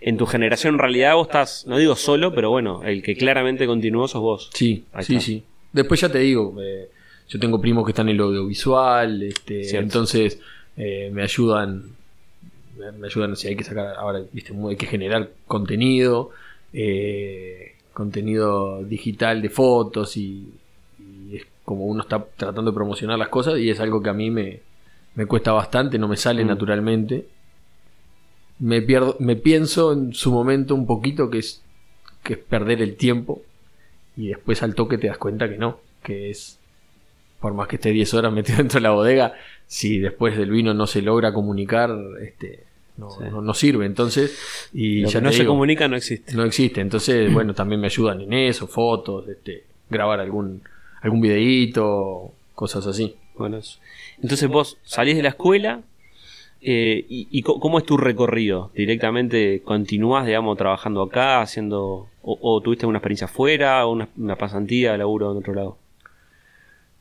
En 0.00 0.16
tu 0.16 0.24
generación, 0.24 0.76
en 0.76 0.78
realidad, 0.78 1.16
vos 1.16 1.26
estás, 1.26 1.66
no 1.66 1.76
digo 1.76 1.96
solo, 1.96 2.34
pero 2.34 2.48
bueno, 2.48 2.82
el 2.82 3.02
que 3.02 3.14
claramente 3.14 3.66
continuó 3.66 4.08
sos 4.08 4.22
vos. 4.22 4.50
Sí, 4.54 4.86
sí, 5.00 5.20
sí. 5.20 5.42
Después 5.70 6.00
ya 6.00 6.10
te 6.10 6.20
digo, 6.20 6.56
eh, 6.62 6.88
yo 7.28 7.38
tengo 7.38 7.60
primos 7.60 7.84
que 7.84 7.90
están 7.90 8.08
en 8.08 8.14
el 8.14 8.22
audiovisual, 8.22 9.22
este, 9.22 9.76
entonces 9.76 10.40
eh, 10.78 11.10
me 11.12 11.22
ayudan, 11.22 11.90
me 12.90 13.06
ayudan 13.06 13.36
si 13.36 13.48
hay 13.48 13.56
que 13.56 13.64
sacar, 13.64 13.94
ahora 13.96 14.22
¿viste? 14.32 14.52
hay 14.68 14.76
que 14.76 14.86
generar 14.86 15.30
contenido, 15.46 16.30
eh, 16.72 17.76
contenido 17.92 18.82
digital 18.84 19.42
de 19.42 19.50
fotos 19.50 20.16
y, 20.16 20.52
es 21.32 21.46
como 21.64 21.86
uno 21.86 22.02
está 22.02 22.24
tratando 22.36 22.70
de 22.70 22.74
promocionar 22.74 23.18
las 23.18 23.28
cosas 23.28 23.58
y 23.58 23.70
es 23.70 23.80
algo 23.80 24.02
que 24.02 24.10
a 24.10 24.12
mí 24.12 24.30
me, 24.30 24.60
me 25.14 25.26
cuesta 25.26 25.52
bastante, 25.52 25.98
no 25.98 26.08
me 26.08 26.16
sale 26.16 26.44
mm. 26.44 26.48
naturalmente. 26.48 27.26
Me, 28.58 28.82
pierdo, 28.82 29.16
me 29.18 29.36
pienso 29.36 29.92
en 29.92 30.12
su 30.12 30.30
momento 30.32 30.74
un 30.74 30.86
poquito 30.86 31.30
que 31.30 31.38
es, 31.38 31.62
que 32.22 32.34
es 32.34 32.38
perder 32.38 32.82
el 32.82 32.96
tiempo 32.96 33.42
y 34.16 34.28
después 34.28 34.62
al 34.62 34.74
toque 34.74 34.98
te 34.98 35.08
das 35.08 35.18
cuenta 35.18 35.48
que 35.48 35.58
no, 35.58 35.80
que 36.02 36.30
es 36.30 36.58
por 37.42 37.54
más 37.54 37.66
que 37.68 37.76
esté 37.76 37.90
10 37.90 38.14
horas 38.14 38.32
metido 38.32 38.58
dentro 38.58 38.78
de 38.78 38.82
la 38.82 38.92
bodega, 38.92 39.34
si 39.66 39.98
después 39.98 40.38
del 40.38 40.50
vino 40.50 40.72
no 40.72 40.86
se 40.86 41.02
logra 41.02 41.34
comunicar, 41.34 41.94
este, 42.22 42.64
no, 42.96 43.54
sirve. 43.54 43.86
Entonces, 43.86 44.68
y 44.72 45.04
ya 45.06 45.20
no 45.20 45.32
se 45.32 45.44
comunica 45.44 45.88
no 45.88 45.96
existe. 45.96 46.34
No 46.34 46.44
existe. 46.44 46.80
Entonces, 46.80 47.32
bueno, 47.34 47.54
también 47.54 47.80
me 47.80 47.86
ayudan 47.86 48.20
en 48.20 48.32
eso, 48.32 48.66
fotos, 48.66 49.28
este, 49.28 49.64
grabar 49.90 50.20
algún, 50.20 50.62
algún 51.00 51.20
videíto, 51.20 52.32
cosas 52.54 52.86
así. 52.86 53.16
Bueno, 53.36 53.60
entonces 54.20 54.48
vos 54.48 54.76
salís 54.84 55.16
de 55.16 55.22
la 55.22 55.30
escuela 55.30 55.80
eh, 56.64 57.04
y, 57.08 57.42
cómo 57.42 57.78
es 57.78 57.84
tu 57.84 57.96
recorrido? 57.96 58.70
¿Directamente 58.72 59.62
continúas, 59.64 60.26
digamos, 60.26 60.56
trabajando 60.56 61.02
acá, 61.02 61.40
haciendo, 61.40 62.06
o, 62.22 62.60
tuviste 62.60 62.86
una 62.86 62.98
experiencia 62.98 63.24
afuera, 63.24 63.84
o 63.84 63.92
una, 63.92 64.08
una 64.16 64.36
pasantía, 64.36 64.96
laburo 64.96 65.32
en 65.32 65.38
otro 65.38 65.54
lado? 65.54 65.78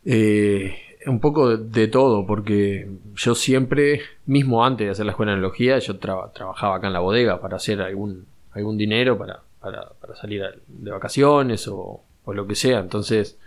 Eh, 0.04 0.91
un 1.06 1.20
poco 1.20 1.58
de, 1.58 1.88
todo, 1.88 2.26
porque 2.26 2.90
yo 3.16 3.36
siempre, 3.36 4.02
mismo 4.26 4.66
antes 4.66 4.86
de 4.86 4.92
hacer 4.92 5.06
la 5.06 5.12
escuela 5.12 5.32
de 5.32 5.38
analogía, 5.38 5.80
yo 5.80 5.98
trabajaba 5.98 6.76
acá 6.76 6.88
en 6.88 6.94
la 6.94 7.00
bodega 7.00 7.42
para 7.42 7.58
hacer 7.58 7.82
algún, 7.82 8.26
algún 8.54 8.78
dinero 8.78 9.18
para, 9.18 9.42
para, 9.60 10.16
salir 10.16 10.44
de 10.68 10.92
vacaciones 10.92 11.68
o, 11.68 12.02
lo 12.28 12.48
que 12.48 12.56
sea. 12.56 12.80
Entonces, 12.80 13.38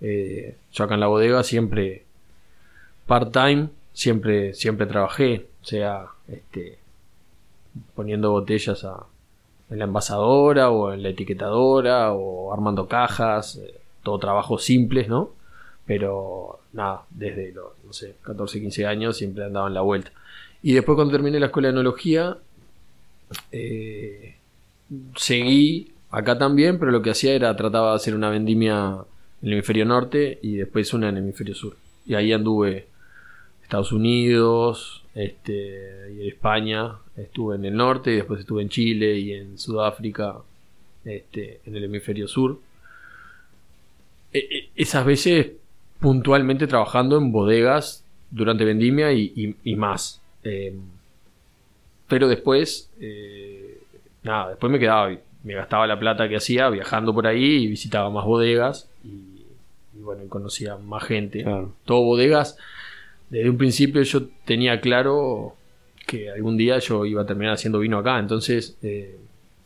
eh, 0.00 0.56
yo 0.72 0.84
acá 0.84 0.94
en 0.94 1.00
la 1.00 1.06
bodega 1.06 1.42
siempre, 1.44 2.04
part-time, 3.06 3.68
siempre, 3.92 4.54
siempre 4.54 4.86
trabajé, 4.86 5.46
o 5.62 5.64
sea, 5.64 6.06
este, 6.28 6.78
poniendo 7.94 8.30
botellas 8.32 8.84
en 9.70 9.78
la 9.78 9.84
envasadora 9.84 10.70
o 10.70 10.92
en 10.92 11.02
la 11.02 11.10
etiquetadora 11.10 12.12
o 12.12 12.52
armando 12.52 12.88
cajas, 12.88 13.56
eh, 13.56 13.80
todo 14.02 14.18
trabajo 14.18 14.58
simples, 14.58 15.08
¿no? 15.08 15.30
Pero 15.94 16.60
nada, 16.72 17.04
desde 17.10 17.52
los, 17.52 17.72
no 17.84 17.92
sé, 17.92 18.14
14, 18.22 18.60
15 18.60 18.86
años 18.86 19.14
siempre 19.14 19.44
andaba 19.44 19.68
en 19.68 19.74
la 19.74 19.82
vuelta. 19.82 20.10
Y 20.62 20.72
después 20.72 20.96
cuando 20.96 21.12
terminé 21.12 21.38
la 21.38 21.46
escuela 21.46 21.68
de 21.68 21.72
enología, 21.72 22.38
eh, 23.50 24.36
seguí 25.14 25.92
acá 26.10 26.38
también, 26.38 26.78
pero 26.78 26.92
lo 26.92 27.02
que 27.02 27.10
hacía 27.10 27.34
era 27.34 27.54
trataba 27.56 27.90
de 27.90 27.96
hacer 27.96 28.14
una 28.14 28.30
vendimia 28.30 29.04
en 29.42 29.48
el 29.48 29.52
hemisferio 29.52 29.84
norte 29.84 30.38
y 30.40 30.56
después 30.56 30.94
una 30.94 31.10
en 31.10 31.18
el 31.18 31.24
hemisferio 31.24 31.54
sur. 31.54 31.76
Y 32.06 32.14
ahí 32.14 32.32
anduve 32.32 32.86
Estados 33.62 33.92
Unidos, 33.92 35.04
este, 35.14 36.10
y 36.16 36.22
en 36.22 36.28
España, 36.28 36.94
estuve 37.18 37.56
en 37.56 37.66
el 37.66 37.76
norte 37.76 38.12
y 38.12 38.16
después 38.16 38.40
estuve 38.40 38.62
en 38.62 38.70
Chile 38.70 39.18
y 39.18 39.34
en 39.34 39.58
Sudáfrica, 39.58 40.36
este, 41.04 41.60
en 41.66 41.76
el 41.76 41.84
hemisferio 41.84 42.28
sur. 42.28 42.58
E, 44.32 44.38
e, 44.38 44.70
esas 44.74 45.04
veces 45.04 45.60
puntualmente 46.02 46.66
trabajando 46.66 47.16
en 47.16 47.30
bodegas 47.30 48.04
durante 48.30 48.64
vendimia 48.64 49.12
y, 49.12 49.56
más. 49.76 50.20
Em, 50.42 50.80
pero 52.08 52.28
después, 52.28 52.90
eh, 53.00 53.78
nada, 54.24 54.50
después 54.50 54.70
me 54.70 54.80
quedaba, 54.80 55.16
me 55.44 55.54
gastaba 55.54 55.86
la 55.86 55.98
plata 55.98 56.28
que 56.28 56.36
hacía 56.36 56.68
viajando 56.68 57.14
por 57.14 57.26
ahí 57.26 57.62
y 57.62 57.66
visitaba 57.68 58.10
más 58.10 58.26
bodegas 58.26 58.90
y, 59.04 59.44
bueno, 60.02 60.22
conocía 60.28 60.76
más 60.76 61.04
gente. 61.04 61.44
Todo 61.84 62.02
bodegas. 62.02 62.58
Desde 63.30 63.48
un 63.48 63.56
principio 63.56 64.02
yo 64.02 64.26
tenía 64.44 64.80
claro 64.80 65.54
que 66.06 66.30
algún 66.30 66.56
día 66.56 66.78
yo 66.80 67.06
iba 67.06 67.22
a 67.22 67.26
terminar 67.26 67.54
haciendo 67.54 67.78
vino 67.78 67.96
acá, 67.96 68.18
entonces 68.18 68.76
eh, 68.82 69.16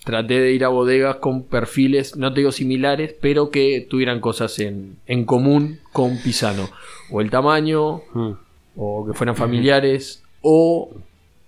traté 0.06 0.38
de 0.38 0.52
ir 0.52 0.64
a 0.64 0.68
bodegas 0.68 1.16
con 1.16 1.42
perfiles, 1.42 2.14
no 2.16 2.32
te 2.32 2.38
digo 2.38 2.52
similares, 2.52 3.12
pero 3.20 3.50
que 3.50 3.84
tuvieran 3.90 4.20
cosas 4.20 4.60
en, 4.60 4.98
común 5.24 5.80
con 5.92 6.16
Pisano. 6.22 6.68
O 7.10 7.20
el 7.20 7.28
tamaño, 7.28 8.02
hmm. 8.14 8.32
o 8.76 9.04
que 9.04 9.14
fueran 9.14 9.34
familiares, 9.34 10.22
o 10.42 10.92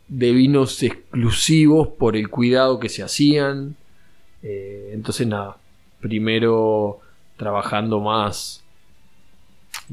de 0.09 0.33
vinos 0.33 0.83
exclusivos 0.83 1.87
por 1.87 2.17
el 2.17 2.31
cuidado 2.31 2.81
que 2.81 2.89
se 2.89 3.05
hacían. 3.05 3.77
Eh, 4.43 4.91
entonces 4.93 5.29
nada, 5.29 5.59
primero 6.01 6.99
trabajando 7.37 8.01
más 8.01 8.65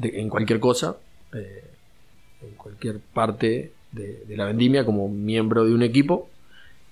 en 0.02 0.28
cualquier 0.28 0.58
cosa, 0.58 0.96
eh, 1.32 1.70
en 2.42 2.54
cualquier 2.56 2.98
parte 2.98 3.70
de, 3.92 4.24
de 4.24 4.36
la 4.36 4.46
vendimia 4.46 4.84
como 4.84 5.08
miembro 5.08 5.64
de 5.64 5.72
un 5.72 5.84
equipo 5.84 6.28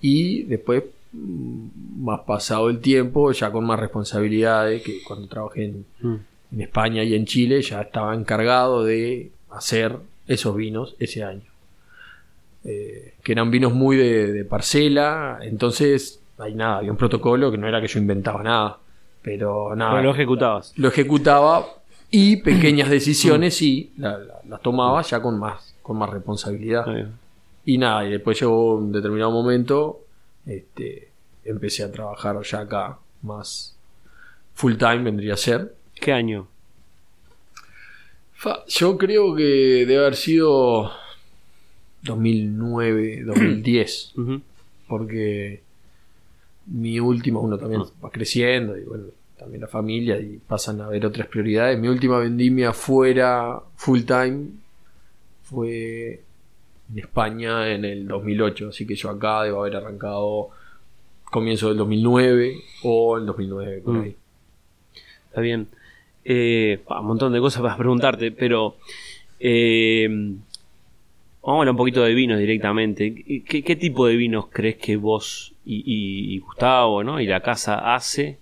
y 0.01 0.45
después 0.45 0.85
más 1.15 2.21
pasado 2.21 2.69
el 2.69 2.81
tiempo, 2.81 3.33
ya 3.33 3.51
con 3.51 3.65
más 3.65 3.79
responsabilidades, 3.79 4.83
que 4.83 5.03
cuando 5.07 5.29
trabajé 5.29 5.65
en, 5.65 5.87
mm. 6.01 6.61
España 6.61 7.03
y 7.03 7.15
en 7.15 7.25
Chile 7.27 7.63
ya 7.63 7.81
estaba 7.81 8.15
encargado 8.15 8.85
de 8.85 9.33
hacer 9.51 9.97
esos 10.29 10.55
vinos 10.55 10.95
ese 10.99 11.25
año. 11.25 11.51
Eh, 12.65 13.15
que 13.23 13.33
eran 13.33 13.51
vinos 13.51 13.75
muy 13.75 13.97
de, 13.97 14.45
parcela, 14.45 15.39
entonces 15.43 16.21
hay 16.39 16.55
nada, 16.55 16.79
había 16.79 16.91
un 16.91 16.97
protocolo 16.97 17.51
que 17.51 17.59
no 17.59 17.67
era 17.67 17.81
que 17.81 17.89
yo 17.89 17.99
inventaba 17.99 18.43
nada, 18.43 18.79
pero 19.23 19.75
nada. 19.75 20.01
lo 20.01 20.13
ejecutabas. 20.13 20.73
Lo 20.77 20.89
ejecutaba 20.89 21.67
y 22.11 22.37
pequeñas 22.37 22.89
decisiones 22.89 23.57
sí 23.57 23.93
las 23.97 24.63
tomaba 24.63 25.03
ya 25.03 25.21
con 25.21 25.39
más, 25.39 25.75
con 25.83 25.99
más 25.99 26.11
responsabilidad. 26.11 26.87
Y 27.67 27.79
nada, 27.79 28.07
y 28.07 28.13
después 28.13 28.39
llegó 28.39 28.77
un 28.77 28.93
determinado 28.93 29.31
momento 29.31 30.04
este, 30.47 31.09
empecé 31.45 31.83
a 31.85 31.93
trabajar 31.93 32.41
ya 32.43 32.61
acá 32.61 32.99
más 33.23 33.77
full 34.55 34.77
time 34.77 35.03
vendría 35.03 35.35
a 35.35 35.37
ser. 35.37 35.75
¿Qué 35.95 36.13
año? 36.13 36.49
yo 38.69 38.99
creo 38.99 39.35
que 39.35 39.87
debe 39.87 39.99
haber 39.99 40.17
sido 40.17 40.91
2009, 42.03 43.23
2010. 43.25 44.15
Porque 44.89 45.63
mi 46.67 47.01
última, 47.01 47.41
uno 47.41 47.59
también 47.59 47.83
ah. 47.83 47.91
va 48.05 48.11
creciendo 48.11 48.77
y 48.77 48.85
bueno, 48.85 49.05
también 49.39 49.63
la 49.63 49.69
familia 49.69 50.21
y 50.21 50.39
pasan 50.47 50.81
a 50.83 50.89
ver 50.89 51.07
otras 51.07 51.27
prioridades. 51.29 51.79
Mi 51.79 51.89
última 51.89 52.19
vendimia 52.19 52.73
fuera 52.73 53.61
full 53.77 54.03
time 54.03 54.49
fue 55.43 56.23
en 56.93 56.99
España 56.99 57.73
en 57.73 57.85
el 57.85 58.07
2008, 58.07 58.69
así 58.69 58.87
que 58.87 58.95
yo 58.95 59.11
acá 59.11 59.43
debo 59.43 59.61
haber 59.61 59.77
arrancado 59.77 60.51
comienzo 61.25 61.69
del 61.69 61.79
2009 61.79 62.55
o 62.85 63.19
el 63.19 63.27
2009 63.27 63.81
por 63.85 63.95
mm. 63.95 64.03
ahí. 64.03 64.17
Está 65.27 65.41
bien. 65.41 65.67
Eh, 66.25 66.81
un 66.87 67.07
montón 67.07 67.33
de 67.33 67.41
cosas 67.41 67.61
para 67.61 67.77
preguntarte, 67.77 68.31
pero 68.31 68.77
eh, 69.41 70.07
vamos 70.09 70.39
a 71.43 71.59
hablar 71.59 71.71
un 71.73 71.77
poquito 71.77 72.03
de 72.05 72.15
vinos 72.15 72.39
directamente. 72.39 73.43
¿Qué, 73.45 73.77
tipo 73.77 74.07
de 74.07 74.17
vinos 74.17 74.47
crees 74.49 74.77
que 74.77 74.97
vos 74.97 75.55
y, 75.67 76.39
Gustavo 76.39 77.03
¿no? 77.03 77.21
y 77.21 77.27
la 77.27 77.41
casa 77.41 77.95
hace? 77.95 78.39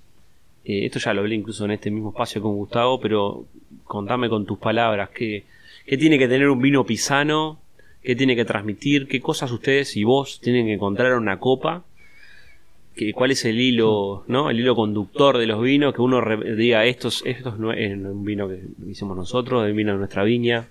Eh, 0.65 0.85
esto 0.87 0.99
ya 0.99 1.15
lo 1.15 1.23
hablé 1.23 1.35
incluso 1.35 1.65
en 1.65 1.71
este 1.71 1.91
mismo 1.91 2.11
espacio 2.11 2.43
con 2.43 2.55
Gustavo, 2.57 3.01
pero 3.01 3.47
contame 3.85 4.29
con 4.29 4.45
tus 4.45 4.59
palabras, 4.59 5.09
¿qué, 5.11 5.45
qué 5.87 5.97
tiene 5.97 6.19
que 6.19 6.29
tener 6.29 6.49
un 6.49 6.61
vino 6.61 6.85
pisano 6.85 7.62
qué 8.03 8.17
tiene 8.17 8.37
que 8.37 8.45
transmitir, 8.45 9.07
qué 9.07 9.21
cosas 9.21 9.51
ustedes 9.53 9.97
y 9.97 10.05
vos 10.05 10.41
tienen 10.41 10.67
que 10.67 10.75
encontrar 10.75 11.13
en 11.13 11.19
una 11.19 11.39
copa, 11.39 11.85
que, 12.97 13.13
cuál 13.13 13.31
es 13.31 13.45
el 13.45 13.61
hilo, 13.61 14.25
¿no? 14.27 14.51
El 14.51 14.61
hilo 14.61 14.75
conductor 14.75 15.39
de 15.39 15.47
los 15.47 15.63
vinos, 15.63 15.95
que 15.95 16.03
uno 16.03 16.21
diga 16.57 16.85
estos, 16.85 17.23
estos 17.25 17.59
no 17.59 17.73
es 17.73 17.93
un 17.97 18.25
vino 18.25 18.49
que 18.49 18.61
hicimos 18.89 19.17
nosotros, 19.17 19.67
el 19.67 19.73
vino 19.73 19.93
de 19.93 19.99
nuestra 19.99 20.25
viña. 20.25 20.69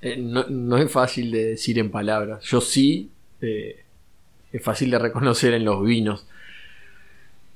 Eh, 0.00 0.16
no, 0.18 0.76
es 0.76 0.92
fácil 0.92 1.32
de 1.32 1.44
decir 1.44 1.78
en 1.78 1.90
palabras. 1.90 2.44
Yo 2.44 2.60
sí, 2.60 3.10
eh, 3.40 3.82
es 4.52 4.62
fácil 4.62 4.90
de 4.90 4.98
reconocer 4.98 5.54
en 5.54 5.64
los 5.64 5.84
vinos. 5.84 6.26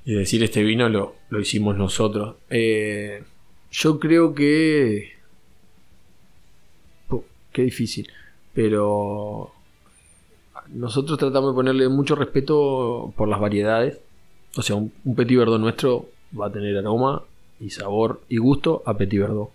Y 0.04 0.14
decir 0.14 0.42
este 0.42 0.64
vino 0.64 0.88
lo, 0.88 1.14
lo 1.30 1.38
hicimos 1.38 1.76
nosotros. 1.76 2.36
Eh, 2.50 3.22
yo 3.70 4.00
creo 4.00 4.34
que... 4.34 5.12
qué 7.52 7.62
difícil 7.62 8.10
pero 8.54 9.52
nosotros 10.68 11.18
tratamos 11.18 11.52
de 11.52 11.56
ponerle 11.56 11.88
mucho 11.88 12.14
respeto 12.14 13.12
por 13.16 13.28
las 13.28 13.40
variedades. 13.40 14.00
O 14.56 14.62
sea, 14.62 14.76
un, 14.76 14.92
Petit 15.16 15.38
Verdot 15.38 15.60
nuestro 15.60 16.06
va 16.38 16.46
a 16.46 16.52
tener 16.52 16.76
aroma 16.76 17.22
y 17.60 17.70
sabor 17.70 18.20
y 18.28 18.38
gusto 18.38 18.82
a 18.86 18.96
Petit 18.96 19.20
Verdot. 19.20 19.50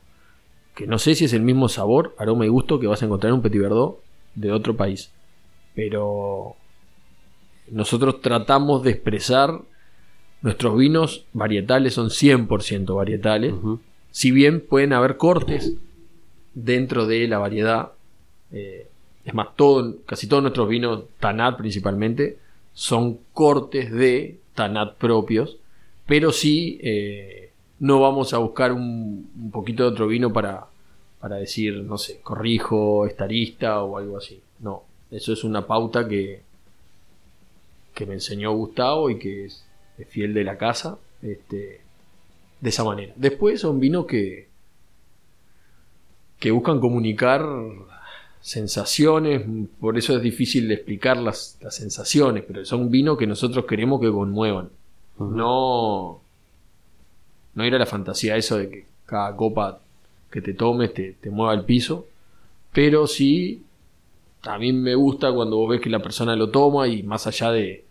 Que 0.76 0.88
no 0.88 1.00
sé 1.00 1.16
si 1.16 1.26
es 1.26 1.34
el 1.34 1.42
mismo 1.42 1.70
sabor, 1.70 2.16
aroma 2.18 2.46
y 2.46 2.50
gusto 2.50 2.80
que 2.80 2.88
vas 2.88 3.02
a 3.02 3.06
encontrar 3.06 3.30
en 3.30 3.36
un 3.36 3.42
Petit 3.42 3.62
Verdot 3.62 4.00
de 4.36 4.52
otro 4.52 4.76
país. 4.76 5.12
Pero 5.76 6.56
nosotros 7.70 8.22
tratamos 8.22 8.84
de 8.84 8.92
expresar 8.92 9.62
nuestros 10.42 10.78
vinos 10.78 11.26
varietales, 11.34 11.94
son 11.94 12.10
100% 12.10 12.96
varietales. 12.96 13.54
Si 14.12 14.32
bien 14.32 14.66
pueden 14.68 14.94
haber 14.94 15.18
cortes 15.18 15.74
dentro 16.54 17.06
de 17.06 17.28
la 17.28 17.38
variedad, 17.40 17.92
eh, 18.52 18.88
es 19.26 19.34
más, 19.34 19.56
todo, 19.56 19.98
casi 20.06 20.28
todos 20.28 20.42
nuestros 20.42 20.70
vinos, 20.70 21.04
Tanat 21.20 21.58
principalmente, 21.58 22.38
son 22.74 23.20
cortes 23.34 23.92
de 23.92 24.40
Tanat 24.56 24.96
propios, 24.96 25.58
pero 26.06 26.32
sí 26.32 26.80
eh, 26.82 27.52
no 27.80 28.00
vamos 28.00 28.34
a 28.34 28.38
buscar 28.38 28.72
un, 28.72 29.50
poquito 29.52 29.84
de 29.84 29.90
otro 29.90 30.08
vino 30.08 30.32
para, 30.32 30.68
para 31.20 31.36
decir, 31.36 31.84
no 31.84 31.98
sé, 31.98 32.22
corrijo, 32.22 33.06
estarista 33.06 33.84
o 33.84 33.98
algo 33.98 34.18
así. 34.18 34.40
No, 34.60 34.84
eso 35.12 35.34
es 35.34 35.44
una 35.44 35.68
pauta 35.68 36.08
que, 36.08 36.42
que 37.94 38.06
me 38.06 38.14
enseñó 38.14 38.54
Gustavo 38.54 39.10
y 39.10 39.20
que 39.20 39.46
es, 39.46 39.66
fiel 40.10 40.34
de 40.34 40.44
la 40.44 40.58
casa, 40.58 41.00
este, 41.22 41.82
de 42.62 42.70
esa 42.70 42.84
manera. 42.84 43.14
Después 43.16 43.60
son 43.60 43.80
vinos 43.80 44.06
que, 44.06 44.48
que 46.40 46.52
buscan 46.52 46.80
comunicar 46.80 47.44
sensaciones, 48.48 49.42
por 49.78 49.98
eso 49.98 50.16
es 50.16 50.22
difícil 50.22 50.70
de 50.70 50.76
explicar 50.76 51.18
las, 51.18 51.60
sensaciones, 51.70 52.46
pero 52.48 52.64
son 52.64 52.90
vinos 52.90 53.18
que 53.18 53.28
nosotros 53.28 53.66
queremos 53.66 54.00
que 54.00 54.10
conmuevan. 54.10 54.70
No, 55.20 56.22
no 57.56 57.66
ir 57.66 57.76
a 57.76 57.78
la 57.78 57.86
fantasía 57.86 58.38
eso 58.38 58.58
de 58.58 58.70
que 58.70 58.86
cada 59.06 59.36
copa 59.36 59.82
que 60.32 60.42
te 60.42 60.54
tomes 60.54 60.94
te, 60.94 61.18
te 61.20 61.30
mueva 61.30 61.54
el 61.56 61.66
piso, 61.66 62.08
pero 62.72 63.06
sí, 63.06 63.64
a 64.44 64.58
mí 64.58 64.72
me 64.72 64.96
gusta 64.96 65.34
cuando 65.34 65.58
vos 65.58 65.72
ves 65.72 65.82
que 65.82 65.90
la 65.90 66.00
persona 66.00 66.34
lo 66.38 66.50
toma 66.50 66.88
y 66.88 67.04
más 67.04 67.28
allá 67.28 67.52
de, 67.52 67.84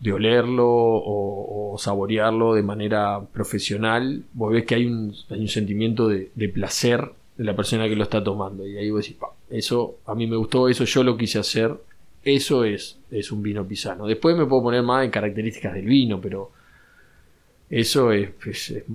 de 0.00 0.12
olerlo 0.12 0.66
o, 0.66 1.76
saborearlo 1.78 2.54
de 2.54 2.62
manera 2.64 3.20
profesional, 3.32 4.24
vos 4.32 4.52
ves 4.52 4.64
que 4.64 4.74
hay 4.74 4.86
un, 4.86 5.14
hay 5.30 5.40
un 5.40 5.48
sentimiento 5.48 6.08
de, 6.08 6.32
de 6.34 6.48
placer 6.48 7.12
de 7.36 7.44
la 7.44 7.54
persona 7.54 7.88
que 7.88 7.96
lo 7.96 8.02
está 8.02 8.22
tomando. 8.22 8.66
Y 8.66 8.76
ahí 8.76 8.90
vos 8.90 9.02
decís, 9.02 9.16
eso 9.50 9.98
a 10.06 10.14
mí 10.14 10.26
me 10.26 10.36
gustó, 10.36 10.68
eso 10.68 10.84
yo 10.84 11.02
lo 11.02 11.16
quise 11.16 11.38
hacer, 11.38 11.74
eso 12.22 12.64
es, 12.64 12.98
es 13.10 13.30
un 13.32 13.42
vino 13.42 13.66
pisano. 13.66 14.06
Después 14.06 14.36
me 14.36 14.46
puedo 14.46 14.62
poner 14.62 14.82
más 14.82 15.04
en 15.04 15.10
características 15.10 15.74
del 15.74 15.86
vino, 15.86 16.20
pero 16.20 16.50
eso 17.70 18.12
es, 18.12 18.30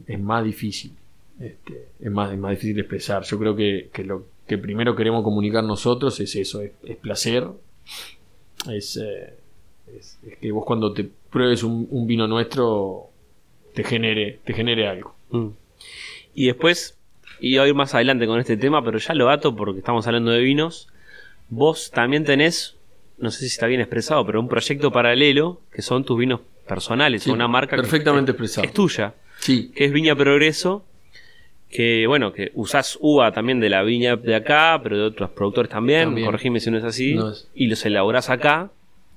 es, 0.07 0.19
más 0.19 0.43
difícil. 0.43 0.93
este, 1.39 1.87
es, 1.99 2.11
más, 2.11 2.31
es 2.31 2.39
más 2.39 2.51
difícil 2.51 2.79
expresar. 2.79 3.23
Yo 3.23 3.37
creo 3.39 3.55
que, 3.55 3.89
que 3.93 4.03
lo 4.03 4.25
que 4.47 4.57
primero 4.57 4.95
queremos 4.95 5.23
comunicar 5.23 5.63
nosotros 5.63 6.19
es 6.19 6.35
eso, 6.35 6.61
es, 6.61 6.71
placer, 6.97 7.47
es, 8.71 8.97
eh, 8.97 9.33
es 9.95 10.17
que 10.41 10.51
vos 10.51 10.65
cuando 10.65 10.91
te 10.91 11.07
pruebes 11.29 11.61
un, 11.63 11.87
un 11.91 12.07
vino 12.07 12.27
nuestro 12.27 13.09
te 13.73 13.83
genere, 13.83 14.39
te 14.43 14.53
genere 14.53 14.87
algo. 14.87 15.15
Mm. 15.29 15.47
Y 16.33 16.47
después, 16.47 16.97
y 17.39 17.57
voy 17.57 17.65
a 17.65 17.69
ir 17.69 17.75
más 17.75 17.93
adelante 17.95 18.25
con 18.27 18.39
este 18.39 18.57
tema, 18.57 18.83
pero 18.83 18.97
ya 18.97 19.13
lo 19.13 19.29
ato 19.29 19.55
porque 19.55 19.79
estamos 19.79 20.05
hablando 20.07 20.31
de 20.31 20.39
vinos. 20.41 20.87
Vos 21.49 21.91
también 21.91 22.25
tenés, 22.25 22.75
no 23.17 23.31
sé 23.31 23.39
si 23.41 23.45
está 23.47 23.65
bien 23.67 23.81
expresado, 23.81 24.25
pero 24.25 24.39
un 24.39 24.47
proyecto 24.47 24.91
paralelo 24.91 25.61
que 25.73 25.81
son 25.81 26.03
tus 26.05 26.17
vinos 26.17 26.41
personales, 26.67 27.23
Sí, 27.23 27.31
una 27.31 27.47
marca 27.47 27.75
que 27.75 27.81
perfectamente 27.81 28.31
es- 28.31 28.35
expresado. 28.35 28.67
es 28.67 28.73
tuya, 28.73 29.13
Sí, 29.39 29.71
que 29.75 29.85
es 29.85 29.91
Viña 29.91 30.15
Progreso, 30.15 30.85
que 31.71 32.05
bueno, 32.07 32.33
que 32.33 32.51
usás 32.55 32.97
uva 32.99 33.31
también 33.31 33.59
de 33.59 33.69
la 33.69 33.83
viña 33.83 34.15
de 34.15 34.35
acá, 34.35 34.79
pero 34.83 34.97
de 34.97 35.03
otros 35.03 35.29
productores 35.31 35.71
también, 35.71 36.05
También. 36.05 36.25
corregime 36.25 36.59
si 36.59 36.69
no 36.71 36.77
es 36.77 36.83
así, 36.83 37.13
No 37.15 37.31
es. 37.31 37.47
y 37.55 37.67
los 37.67 37.85
elaborás 37.85 38.29
acá, 38.29 38.69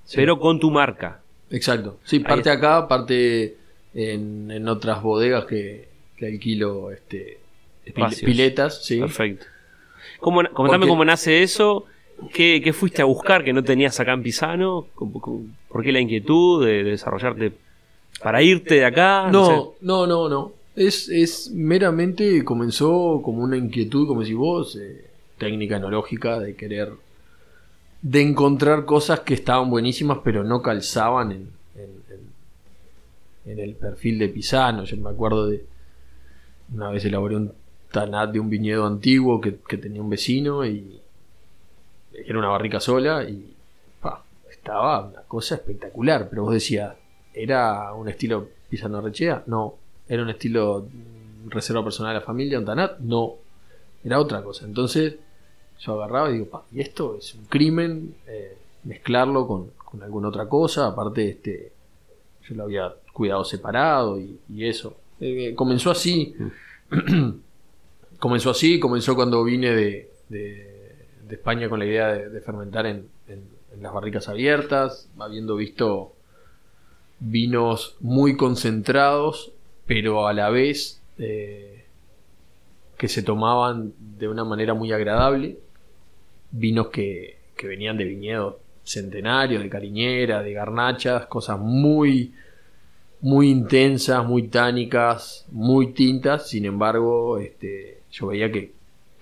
Sí. 0.05 0.17
pero 0.17 0.39
con 0.39 0.61
tu 0.61 0.71
marca. 0.71 1.21
exacto. 1.51 1.99
Sí, 2.05 2.21
parte 2.21 2.49
acá, 2.51 2.89
parte 2.89 3.57
en, 3.95 4.51
en 4.51 4.69
otras 4.69 5.03
bodegas 5.03 5.45
que, 5.45 5.89
que 6.17 6.27
alquilo 6.27 6.91
este, 6.93 7.39
Espacios. 7.85 8.23
piletas, 8.23 8.85
sí. 8.85 8.99
Perfecto. 9.01 9.47
¿Cómo, 10.21 10.37
comentame 10.53 10.81
Porque- 10.81 10.89
cómo 10.89 11.05
nace 11.05 11.43
eso. 11.43 11.87
¿Qué, 12.33 12.61
qué 12.63 12.73
fuiste 12.73 13.03
a 13.03 13.07
buscar 13.07 13.43
que 13.43 13.53
no 13.53 13.65
tenías 13.65 13.99
acá 13.99 14.13
en 14.13 14.23
Pisano? 14.23 14.87
¿Cómo- 14.95 15.21
cómo- 15.21 15.47
¿Por 15.69 15.83
qué 15.83 15.91
la 15.91 15.99
inquietud 16.01 16.65
de, 16.65 16.85
de 16.85 16.91
desarrollarte 16.91 17.53
para 18.23 18.43
irte 18.43 18.77
de 18.77 18.85
acá? 18.85 19.29
No, 19.33 19.47
sé. 19.47 19.85
no, 19.85 20.07
no, 20.07 20.29
no. 20.29 20.53
Es, 20.77 21.09
es 21.09 21.51
meramente 21.51 22.45
comenzó 22.45 23.21
como 23.25 23.43
una 23.43 23.57
inquietud, 23.57 24.07
como 24.07 24.25
si 24.25 24.35
vos, 24.35 24.77
eh, 24.77 25.05
técnica 25.39 25.77
enológica, 25.79 26.39
de 26.39 26.55
querer, 26.55 26.93
de 28.01 28.21
encontrar 28.23 28.85
cosas 28.85 29.21
que 29.21 29.35
estaban 29.35 29.69
buenísimas, 29.71 30.19
pero 30.23 30.45
no 30.45 30.63
calzaban 30.63 31.33
en, 31.33 31.49
en- 31.77 32.03
en- 33.49 33.53
en 33.53 33.59
el 33.59 33.75
perfil 33.75 34.19
de 34.21 34.29
Pisano. 34.29 34.85
Yo 34.85 34.97
me 34.99 35.11
acuerdo 35.11 35.49
de 35.49 35.65
una 36.73 36.91
vez 36.91 37.05
elaboré 37.05 37.37
un 37.37 37.53
tanat 37.93 38.33
de 38.33 38.41
un 38.41 38.51
viñedo 38.51 38.87
antiguo 38.87 39.41
que, 39.41 39.59
que 39.69 39.77
tenía 39.77 40.03
un 40.03 40.11
vecino 40.11 40.65
y 40.67 41.01
era 42.13 42.39
una 42.39 42.49
barrica 42.49 42.81
sola 42.81 43.25
y 43.25 43.55
pa, 44.01 44.25
estaba 44.51 45.07
una 45.07 45.23
cosa 45.23 45.57
espectacular, 45.57 46.29
pero 46.29 46.45
vos 46.45 46.55
decías, 46.55 46.95
¿era 47.33 47.93
un 47.93 48.09
estilo 48.09 48.49
Pisano 48.69 49.01
Rechea? 49.01 49.45
No. 49.47 49.75
¿Era 50.09 50.23
un 50.23 50.31
estilo 50.31 50.87
mm, 50.91 51.51
reserva 51.51 51.85
personal 51.85 52.15
de 52.15 52.21
la 52.21 52.27
familia, 52.27 52.59
un 52.59 52.65
tanat? 52.65 52.99
No. 52.99 53.35
Era 54.05 54.19
otra 54.19 54.43
cosa. 54.43 54.65
Entonces 54.65 55.17
yo 55.79 55.95
agarraba 55.95 56.31
y 56.31 56.35
digo, 56.35 56.47
pa, 56.47 56.65
y 56.73 56.81
esto 56.81 57.17
es 57.19 57.35
un 57.35 57.45
crimen, 57.45 58.15
eh, 58.27 58.57
mezclarlo 58.85 59.47
con, 59.47 59.71
con 59.77 60.03
alguna 60.03 60.29
otra 60.29 60.49
cosa, 60.49 60.89
aparte 60.89 61.29
este 61.29 61.73
yo 62.49 62.57
lo 62.57 62.65
había 62.65 62.93
cuidado 63.13 63.45
separado 63.45 64.19
y, 64.19 64.41
y 64.49 64.67
eso. 64.67 64.97
Eh, 65.21 65.55
comenzó 65.55 65.91
así. 65.91 66.35
comenzó 68.23 68.51
así, 68.51 68.79
comenzó 68.79 69.17
cuando 69.17 69.43
vine 69.43 69.71
de, 69.75 70.11
de- 70.29 70.97
de 71.29 71.35
España 71.35 71.69
con 71.69 71.81
la 71.81 71.87
idea 71.87 72.07
de, 72.13 72.41
fermentar 72.41 72.87
en, 72.87 73.09
en- 73.27 73.49
en 73.75 73.83
las 73.83 73.93
barricas 73.93 74.29
abiertas, 74.29 75.09
habiendo 75.19 75.57
visto 75.57 76.13
vinos 77.19 77.97
muy 77.99 78.37
concentrados, 78.37 79.51
pero 79.87 80.29
a 80.29 80.33
la 80.33 80.51
vez 80.51 81.01
eh, 81.19 81.85
que 82.97 83.09
se 83.09 83.25
tomaban 83.25 83.93
de 84.19 84.29
una 84.29 84.45
manera 84.45 84.75
muy 84.75 84.93
agradable, 84.93 85.59
vinos 86.53 86.89
que, 86.89 87.39
que 87.57 87.67
venían 87.67 87.97
de 87.97 88.05
viñedos 88.05 88.55
centenarios, 88.85 89.65
de 89.65 89.69
cariñera, 89.69 90.43
de 90.45 90.53
garnachas, 90.53 91.27
cosas 91.27 91.59
muy 91.59 92.33
muy 93.21 93.51
intensas, 93.51 94.25
muy 94.27 94.49
tánicas, 94.49 95.47
muy 95.51 95.93
tintas, 95.93 96.49
sin 96.49 96.65
embargo, 96.67 97.39
este, 97.39 98.02
yo 98.13 98.29
veía 98.29 98.53
que, 98.53 98.73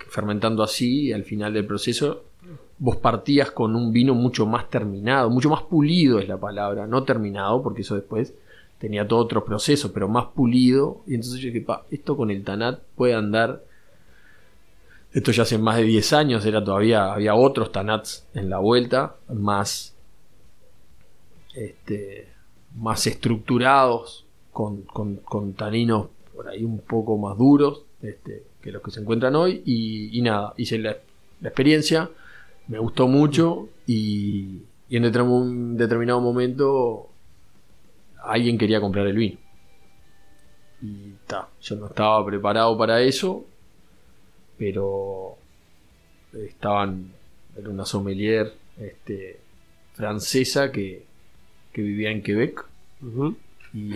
fermentando 0.08 0.62
así, 0.62 1.12
al 1.12 1.24
final 1.24 1.52
del 1.54 1.66
proceso, 1.66 2.24
vos 2.78 2.96
partías 2.96 3.50
con 3.50 3.76
un 3.76 3.92
vino 3.92 4.14
mucho 4.14 4.46
más 4.46 4.68
terminado, 4.70 5.30
mucho 5.30 5.48
más 5.50 5.62
pulido 5.62 6.18
es 6.18 6.28
la 6.28 6.38
palabra, 6.38 6.86
no 6.86 7.04
terminado, 7.04 7.62
porque 7.62 7.82
eso 7.82 7.94
después 7.94 8.34
tenía 8.78 9.06
todo 9.06 9.20
otro 9.20 9.44
proceso, 9.44 9.92
pero 9.92 10.08
más 10.08 10.26
pulido, 10.34 11.02
y 11.06 11.14
entonces 11.14 11.40
yo 11.40 11.48
dije, 11.48 11.60
pa, 11.60 11.84
esto 11.90 12.16
con 12.16 12.30
el 12.30 12.42
Tanat 12.42 12.80
puede 12.96 13.14
andar, 13.14 13.62
esto 15.12 15.32
ya 15.32 15.42
hace 15.42 15.58
más 15.58 15.76
de 15.76 15.82
10 15.82 16.12
años, 16.14 16.46
era 16.46 16.64
todavía, 16.64 17.12
había 17.12 17.34
otros 17.34 17.72
Tanats 17.72 18.26
en 18.34 18.48
la 18.48 18.58
vuelta, 18.58 19.16
más, 19.28 19.94
este, 21.54 22.28
más 22.76 23.06
estructurados, 23.06 24.26
con, 24.52 24.82
con- 24.82 25.16
con 25.16 25.52
taninos 25.54 26.08
por 26.34 26.48
ahí 26.48 26.64
un 26.64 26.80
poco 26.80 27.16
más 27.16 27.38
duros 27.38 27.84
este, 28.02 28.42
que 28.62 28.72
los 28.72 28.82
que 28.82 28.90
se 28.90 29.00
encuentran 29.00 29.34
hoy. 29.36 29.62
Y, 29.64 30.16
y 30.18 30.22
nada, 30.22 30.54
hice 30.56 30.78
la, 30.78 30.96
la 31.40 31.48
experiencia, 31.48 32.10
me 32.68 32.78
gustó 32.78 33.08
mucho 33.08 33.68
y, 33.86 34.62
y 34.88 34.96
en 34.96 35.04
un 35.04 35.76
determinado 35.76 36.20
momento 36.20 37.08
alguien 38.22 38.58
quería 38.58 38.80
comprar 38.80 39.06
el 39.06 39.16
vino. 39.16 39.38
Y 40.82 41.12
ta, 41.26 41.48
yo 41.60 41.76
no 41.76 41.86
estaba 41.86 42.24
preparado 42.24 42.76
para 42.78 43.02
eso, 43.02 43.44
pero 44.56 45.36
estaban, 46.32 47.12
era 47.56 47.68
una 47.68 47.84
sommelier 47.84 48.52
este, 48.78 49.40
francesa 49.94 50.72
que, 50.72 51.04
que 51.72 51.82
vivía 51.82 52.10
en 52.10 52.22
Quebec 52.22 52.64
y, 53.74 53.92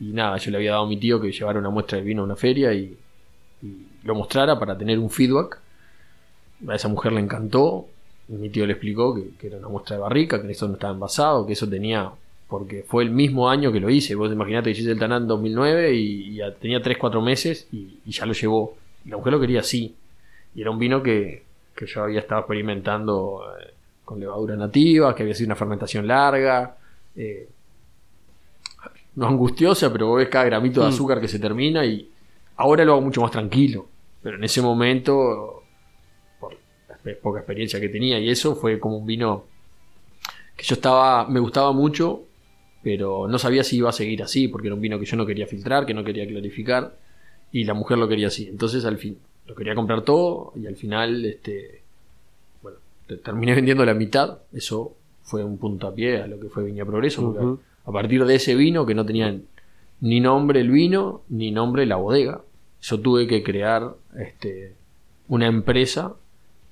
y 0.00 0.12
nada, 0.12 0.36
yo 0.38 0.50
le 0.50 0.56
había 0.58 0.72
dado 0.72 0.84
a 0.84 0.88
mi 0.88 0.96
tío 0.98 1.20
que 1.20 1.30
llevara 1.30 1.58
una 1.58 1.70
muestra 1.70 1.98
de 1.98 2.04
vino 2.04 2.22
a 2.22 2.24
una 2.24 2.36
feria 2.36 2.72
y 2.72 2.96
lo 4.04 4.14
mostrara 4.14 4.58
para 4.58 4.76
tener 4.76 4.98
un 4.98 5.10
feedback. 5.10 5.58
A 6.68 6.74
esa 6.74 6.88
mujer 6.88 7.12
le 7.12 7.20
encantó. 7.20 7.86
y 8.28 8.32
Mi 8.34 8.48
tío 8.50 8.66
le 8.66 8.72
explicó 8.74 9.14
que, 9.14 9.30
que 9.38 9.46
era 9.48 9.58
una 9.58 9.68
muestra 9.68 9.96
de 9.96 10.02
barrica, 10.02 10.40
que 10.40 10.50
eso 10.50 10.66
no 10.68 10.74
estaba 10.74 10.92
envasado, 10.92 11.46
que 11.46 11.52
eso 11.54 11.68
tenía. 11.68 12.10
Porque 12.48 12.84
fue 12.86 13.02
el 13.04 13.10
mismo 13.10 13.48
año 13.48 13.72
que 13.72 13.80
lo 13.80 13.88
hice. 13.90 14.14
Vos 14.14 14.30
imaginate 14.32 14.72
que 14.72 14.80
hice 14.80 14.90
el 14.90 14.98
Tanán 14.98 15.22
en 15.22 15.28
2009 15.28 15.94
y, 15.94 16.02
y 16.30 16.34
ya 16.36 16.52
tenía 16.54 16.80
3-4 16.82 17.22
meses 17.22 17.66
y, 17.72 17.98
y 18.04 18.10
ya 18.12 18.26
lo 18.26 18.32
llevó. 18.34 18.76
Y 19.04 19.08
la 19.08 19.16
mujer 19.16 19.32
lo 19.32 19.40
quería 19.40 19.60
así. 19.60 19.94
Y 20.54 20.60
era 20.60 20.70
un 20.70 20.78
vino 20.78 21.02
que, 21.02 21.44
que 21.74 21.86
yo 21.86 22.02
había 22.04 22.20
estado 22.20 22.42
experimentando 22.42 23.42
eh, 23.60 23.72
con 24.04 24.20
levadura 24.20 24.54
nativa, 24.56 25.14
que 25.14 25.22
había 25.22 25.34
sido 25.34 25.46
una 25.48 25.56
fermentación 25.56 26.06
larga. 26.06 26.76
eh, 27.16 27.48
no 29.14 29.26
angustiosa, 29.26 29.92
pero 29.92 30.06
vos 30.08 30.18
ves 30.18 30.28
cada 30.28 30.46
gramito 30.46 30.80
de 30.80 30.86
Mm. 30.86 30.90
azúcar 30.90 31.20
que 31.20 31.28
se 31.28 31.38
termina 31.38 31.84
y 31.84 32.08
ahora 32.56 32.84
lo 32.84 32.92
hago 32.92 33.02
mucho 33.02 33.20
más 33.20 33.30
tranquilo. 33.30 33.86
Pero 34.22 34.36
en 34.36 34.44
ese 34.44 34.62
momento, 34.62 35.62
por 36.40 36.56
la 36.88 36.96
poca 37.20 37.40
experiencia 37.40 37.80
que 37.80 37.88
tenía 37.88 38.18
y 38.18 38.28
eso, 38.30 38.54
fue 38.54 38.78
como 38.78 38.98
un 38.98 39.06
vino 39.06 39.44
que 40.56 40.64
yo 40.64 40.74
estaba, 40.74 41.26
me 41.28 41.40
gustaba 41.40 41.72
mucho, 41.72 42.22
pero 42.82 43.26
no 43.28 43.38
sabía 43.38 43.64
si 43.64 43.76
iba 43.78 43.90
a 43.90 43.92
seguir 43.92 44.22
así, 44.22 44.48
porque 44.48 44.68
era 44.68 44.74
un 44.74 44.80
vino 44.80 44.98
que 44.98 45.06
yo 45.06 45.16
no 45.16 45.26
quería 45.26 45.46
filtrar, 45.46 45.86
que 45.86 45.94
no 45.94 46.04
quería 46.04 46.26
clarificar, 46.26 46.96
y 47.50 47.64
la 47.64 47.74
mujer 47.74 47.98
lo 47.98 48.08
quería 48.08 48.28
así. 48.28 48.48
Entonces 48.48 48.84
al 48.84 48.98
fin, 48.98 49.18
lo 49.46 49.54
quería 49.54 49.74
comprar 49.74 50.02
todo 50.02 50.52
y 50.56 50.66
al 50.66 50.76
final, 50.76 51.24
este, 51.24 51.82
bueno, 52.62 52.78
te- 53.06 53.16
terminé 53.16 53.54
vendiendo 53.56 53.84
la 53.84 53.94
mitad. 53.94 54.38
Eso 54.52 54.94
fue 55.22 55.42
un 55.44 55.58
puntapié 55.58 56.22
a 56.22 56.26
lo 56.26 56.38
que 56.38 56.48
fue 56.48 56.64
Viña 56.64 56.84
Progreso, 56.84 57.22
porque 57.22 57.62
a 57.84 57.92
partir 57.92 58.24
de 58.24 58.34
ese 58.36 58.54
vino 58.54 58.84
que 58.86 58.94
no 58.94 59.04
tenía 59.06 59.36
ni 60.00 60.20
nombre 60.20 60.60
el 60.60 60.70
vino, 60.70 61.22
ni 61.28 61.50
nombre 61.50 61.86
la 61.86 61.96
bodega, 61.96 62.42
yo 62.82 63.00
tuve 63.00 63.26
que 63.26 63.42
crear 63.42 63.94
este, 64.18 64.74
una 65.28 65.46
empresa 65.46 66.14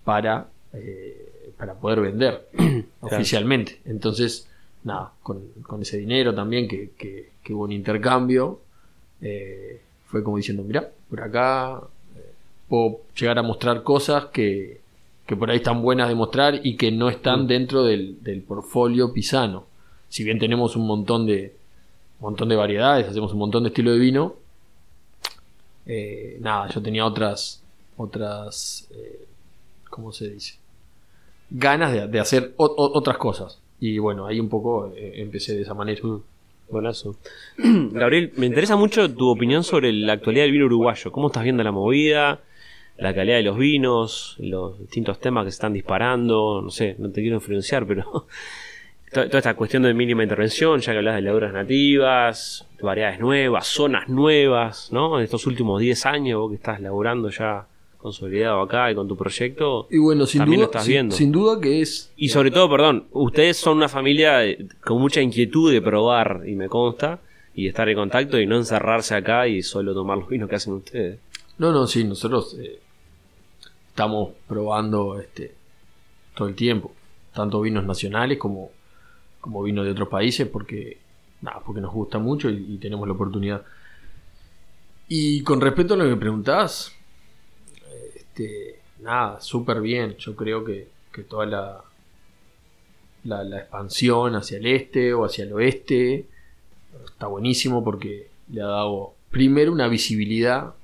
para, 0.04 0.48
eh, 0.72 1.52
para 1.56 1.74
poder 1.74 2.00
vender 2.00 2.48
oficialmente. 3.00 3.80
Entonces, 3.84 4.48
nada, 4.84 5.12
con, 5.22 5.40
con 5.62 5.82
ese 5.82 5.98
dinero 5.98 6.34
también 6.34 6.68
que, 6.68 6.90
que- 6.98 7.30
que 7.42 7.54
hubo 7.54 7.64
un 7.64 7.72
intercambio, 7.72 8.60
eh, 9.22 9.80
fue 10.06 10.22
como 10.22 10.36
diciendo, 10.36 10.62
mira, 10.62 10.90
por 11.08 11.20
acá 11.22 11.80
eh, 12.16 12.20
puedo 12.68 13.00
llegar 13.18 13.38
a 13.38 13.42
mostrar 13.42 13.82
cosas 13.82 14.26
que, 14.26 14.80
que 15.26 15.36
por 15.36 15.50
ahí 15.50 15.56
están 15.58 15.80
buenas 15.82 16.08
de 16.08 16.14
mostrar 16.14 16.60
y 16.66 16.76
que 16.76 16.90
no 16.92 17.08
están 17.08 17.44
Mm. 17.44 17.46
dentro 17.46 17.84
del, 17.84 18.22
del 18.22 18.42
portfolio 18.42 19.12
pisano. 19.12 19.64
Si 20.08 20.24
bien 20.24 20.38
tenemos 20.38 20.74
un 20.76 20.86
montón 20.86 21.24
de 21.26 21.54
un 22.18 22.24
montón 22.24 22.48
de 22.50 22.56
variedades, 22.56 23.06
hacemos 23.08 23.32
un 23.32 23.38
montón 23.38 23.62
de 23.62 23.68
estilo 23.68 23.92
de 23.92 23.98
vino, 23.98 24.34
eh, 25.86 26.38
nada, 26.40 26.68
yo 26.68 26.82
tenía 26.82 27.04
otras 27.04 27.62
otras 27.96 28.88
eh, 28.94 29.26
¿cómo 29.88 30.12
se 30.12 30.30
dice? 30.30 30.60
ganas 31.50 32.10
de, 32.10 32.20
hacer 32.20 32.54
otras 32.56 33.18
cosas. 33.18 33.60
Y 33.80 33.98
bueno, 33.98 34.26
ahí 34.26 34.40
un 34.40 34.48
poco 34.48 34.92
eh, 34.96 35.14
empecé 35.16 35.54
de 35.56 35.62
esa 35.62 35.74
manera. 35.74 36.00
Mm. 36.02 36.22
Buenazo. 36.70 37.16
Gabriel, 37.58 38.32
me 38.36 38.46
interesa 38.46 38.76
mucho 38.76 39.12
tu 39.12 39.28
opinión 39.28 39.64
sobre 39.64 39.92
la 39.92 40.12
actualidad 40.12 40.44
del 40.44 40.52
vino 40.52 40.66
uruguayo. 40.66 41.10
¿Cómo 41.10 41.26
estás 41.26 41.42
viendo 41.42 41.64
la 41.64 41.72
movida? 41.72 42.42
La 42.96 43.12
calidad 43.12 43.38
de 43.38 43.42
los 43.42 43.58
vinos, 43.58 44.36
los 44.38 44.78
distintos 44.78 45.18
temas 45.18 45.44
que 45.44 45.50
se 45.50 45.56
están 45.56 45.72
disparando. 45.72 46.62
No 46.62 46.70
sé, 46.70 46.94
no 46.98 47.10
te 47.10 47.22
quiero 47.22 47.36
influenciar, 47.36 47.86
pero 47.86 48.04
toda 49.12 49.26
esta 49.38 49.54
cuestión 49.54 49.82
de 49.82 49.92
mínima 49.94 50.22
intervención, 50.22 50.80
ya 50.80 50.92
que 50.92 50.98
hablas 50.98 51.16
de 51.16 51.22
levaduras 51.22 51.52
nativas, 51.52 52.66
variedades 52.80 53.18
nuevas, 53.20 53.66
zonas 53.66 54.08
nuevas, 54.08 54.90
¿no? 54.92 55.18
En 55.18 55.24
estos 55.24 55.46
últimos 55.46 55.80
10 55.80 56.06
años, 56.06 56.38
vos 56.40 56.50
que 56.50 56.56
estás 56.56 56.80
laburando 56.80 57.28
ya 57.30 57.66
consolidado 57.98 58.62
acá 58.62 58.90
y 58.90 58.94
con 58.94 59.06
tu 59.08 59.16
proyecto. 59.16 59.86
Y 59.90 59.98
bueno, 59.98 60.24
sin 60.26 60.38
también 60.40 60.60
duda, 60.60 60.66
lo 60.66 60.70
estás 60.70 60.84
sin- 60.84 60.92
viendo. 60.92 61.16
sin 61.16 61.32
duda 61.32 61.60
que 61.60 61.80
es 61.82 62.10
Y 62.16 62.28
sobre 62.30 62.50
todo, 62.50 62.70
perdón, 62.70 63.04
ustedes 63.10 63.56
son 63.58 63.76
una 63.76 63.88
familia 63.88 64.38
de- 64.38 64.66
con 64.82 64.98
mucha 65.00 65.20
inquietud 65.20 65.70
de 65.72 65.82
probar, 65.82 66.42
y 66.46 66.54
me 66.54 66.68
consta, 66.68 67.18
y 67.54 67.66
estar 67.66 67.88
en 67.88 67.96
contacto 67.96 68.38
y 68.40 68.46
no 68.46 68.56
encerrarse 68.56 69.14
acá 69.16 69.46
y 69.48 69.62
solo 69.62 69.92
tomar 69.92 70.16
los 70.18 70.28
vinos 70.28 70.48
que 70.48 70.54
hacen 70.56 70.72
ustedes. 70.74 71.18
No, 71.58 71.72
no, 71.72 71.86
sí, 71.86 72.04
nosotros 72.04 72.56
eh, 72.58 72.78
estamos 73.88 74.30
probando 74.46 75.20
este 75.20 75.52
todo 76.34 76.48
el 76.48 76.54
tiempo, 76.54 76.92
tanto 77.34 77.60
vinos 77.60 77.84
nacionales 77.84 78.38
como, 78.38 78.70
como 79.40 79.62
vinos 79.62 79.84
de 79.84 79.92
otros 79.92 80.08
países, 80.08 80.46
porque, 80.48 80.98
nada, 81.40 81.60
porque 81.64 81.80
nos 81.80 81.92
gusta 81.92 82.18
mucho 82.18 82.50
y, 82.50 82.78
tenemos 82.78 83.06
la 83.06 83.14
oportunidad. 83.14 83.62
Y 85.08 85.42
con 85.42 85.60
respecto 85.60 85.94
a 85.94 85.96
lo 85.96 86.08
que 86.08 86.16
preguntás, 86.16 86.92
este, 88.14 88.80
nada, 89.00 89.40
súper 89.40 89.80
bien. 89.80 90.16
Yo 90.18 90.36
creo 90.36 90.64
que, 90.64 90.88
que 91.12 91.22
toda 91.22 91.46
la, 91.46 91.84
la, 93.24 93.42
la 93.44 93.58
expansión 93.58 94.36
hacia 94.36 94.58
el 94.58 94.66
este 94.66 95.12
o 95.14 95.24
hacia 95.24 95.44
el 95.44 95.52
oeste 95.52 96.26
está 97.04 97.26
buenísimo 97.26 97.82
porque 97.82 98.28
le 98.52 98.62
ha 98.62 98.66
dado 98.66 99.14
primero 99.30 99.72
una 99.72 99.88
visibilidad 99.88 100.74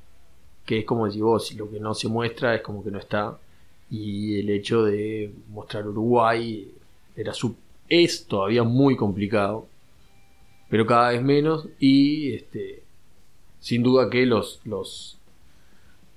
que 0.66 0.81
es 0.81 0.85
como 0.85 1.07
decís 1.07 1.23
vos, 1.23 1.55
lo 1.55 1.71
que 1.71 1.79
no 1.79 1.95
se 1.95 2.09
muestra 2.09 2.55
es 2.57 2.61
como 2.61 2.83
que 2.83 2.90
no 2.90 2.99
está. 2.99 3.38
Y 3.88 4.40
el 4.40 4.51
hecho 4.51 4.85
de 4.85 5.33
mostrar 5.49 5.87
Uruguay 5.87 6.75
era 7.16 7.33
su, 7.33 7.55
es 7.88 8.27
todavía 8.27 8.62
muy 8.62 8.96
complicado, 8.96 9.68
pero 10.68 10.87
cada 10.87 11.11
vez 11.11 11.22
menos. 11.22 11.68
Y 11.79 12.33
este, 12.33 12.83
sin 13.61 13.83
duda 13.83 14.11
que 14.11 14.27
los, 14.27 14.61
los, 14.64 15.18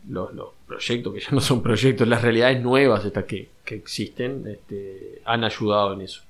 los, 0.07 0.49
proyectos, 0.67 1.13
que 1.13 1.19
ya 1.19 1.31
no 1.31 1.41
son 1.41 1.63
proyectos, 1.63 2.07
las 2.07 2.21
realidades 2.21 2.61
nuevas 2.61 3.03
estas 3.05 3.25
que, 3.25 3.49
que 3.65 3.75
existen, 3.75 4.45
este, 4.47 5.21
han 5.25 5.43
ayudado 5.43 5.93
en 5.93 6.01
eso. 6.01 6.21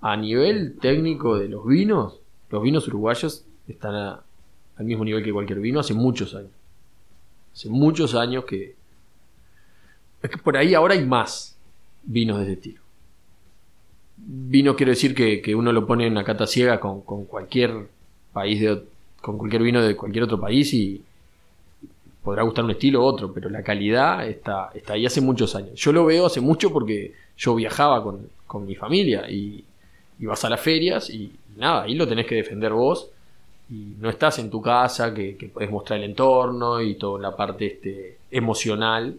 A 0.00 0.16
nivel 0.16 0.78
técnico 0.80 1.38
de 1.38 1.48
los 1.48 1.66
vinos, 1.66 2.20
los 2.50 2.62
vinos 2.62 2.86
uruguayos 2.88 3.44
están 3.68 3.94
al 4.76 4.84
mismo 4.84 5.04
nivel 5.04 5.22
que 5.22 5.32
cualquier 5.32 5.60
vino 5.60 5.80
hace 5.80 5.94
muchos 5.94 6.34
años. 6.34 6.50
Hace 7.52 7.68
muchos 7.68 8.14
años 8.14 8.44
que. 8.44 8.74
Es 10.22 10.30
que 10.30 10.38
por 10.38 10.56
ahí 10.56 10.74
ahora 10.74 10.94
hay 10.94 11.04
más 11.04 11.56
vinos 12.02 12.38
de 12.38 12.44
ese 12.44 12.52
estilo. 12.52 12.81
Vino 14.24 14.76
quiero 14.76 14.90
decir 14.90 15.14
que, 15.14 15.42
que 15.42 15.54
uno 15.54 15.72
lo 15.72 15.86
pone 15.86 16.06
en 16.06 16.12
una 16.12 16.24
cata 16.24 16.46
ciega 16.46 16.78
con, 16.78 17.02
con 17.02 17.24
cualquier 17.24 17.88
país 18.32 18.60
de 18.60 18.82
con 19.22 19.38
cualquier 19.38 19.62
vino 19.62 19.80
de 19.80 19.96
cualquier 19.96 20.24
otro 20.24 20.38
país 20.38 20.74
y 20.74 21.00
podrá 22.22 22.42
gustar 22.42 22.64
un 22.64 22.72
estilo 22.72 23.00
u 23.00 23.04
otro, 23.04 23.32
pero 23.32 23.48
la 23.48 23.62
calidad 23.62 24.26
está, 24.26 24.70
está 24.74 24.94
ahí 24.94 25.06
hace 25.06 25.20
muchos 25.20 25.54
años. 25.54 25.74
Yo 25.74 25.92
lo 25.92 26.04
veo 26.04 26.26
hace 26.26 26.40
mucho 26.40 26.72
porque 26.72 27.14
yo 27.36 27.54
viajaba 27.54 28.02
con, 28.02 28.28
con 28.46 28.66
mi 28.66 28.74
familia 28.74 29.30
y, 29.30 29.64
vas 30.18 30.44
a 30.44 30.50
las 30.50 30.60
ferias 30.60 31.10
y 31.10 31.32
nada, 31.56 31.82
ahí 31.82 31.96
lo 31.96 32.06
tenés 32.06 32.26
que 32.26 32.36
defender 32.36 32.72
vos 32.72 33.10
y 33.68 33.96
no 33.98 34.08
estás 34.08 34.38
en 34.38 34.50
tu 34.50 34.62
casa 34.62 35.12
que, 35.12 35.36
que 35.36 35.48
puedes 35.48 35.68
mostrar 35.68 35.98
el 35.98 36.04
entorno 36.04 36.80
y 36.80 36.94
toda 36.94 37.20
la 37.20 37.34
parte 37.34 37.66
este, 37.66 38.18
emocional. 38.30 39.16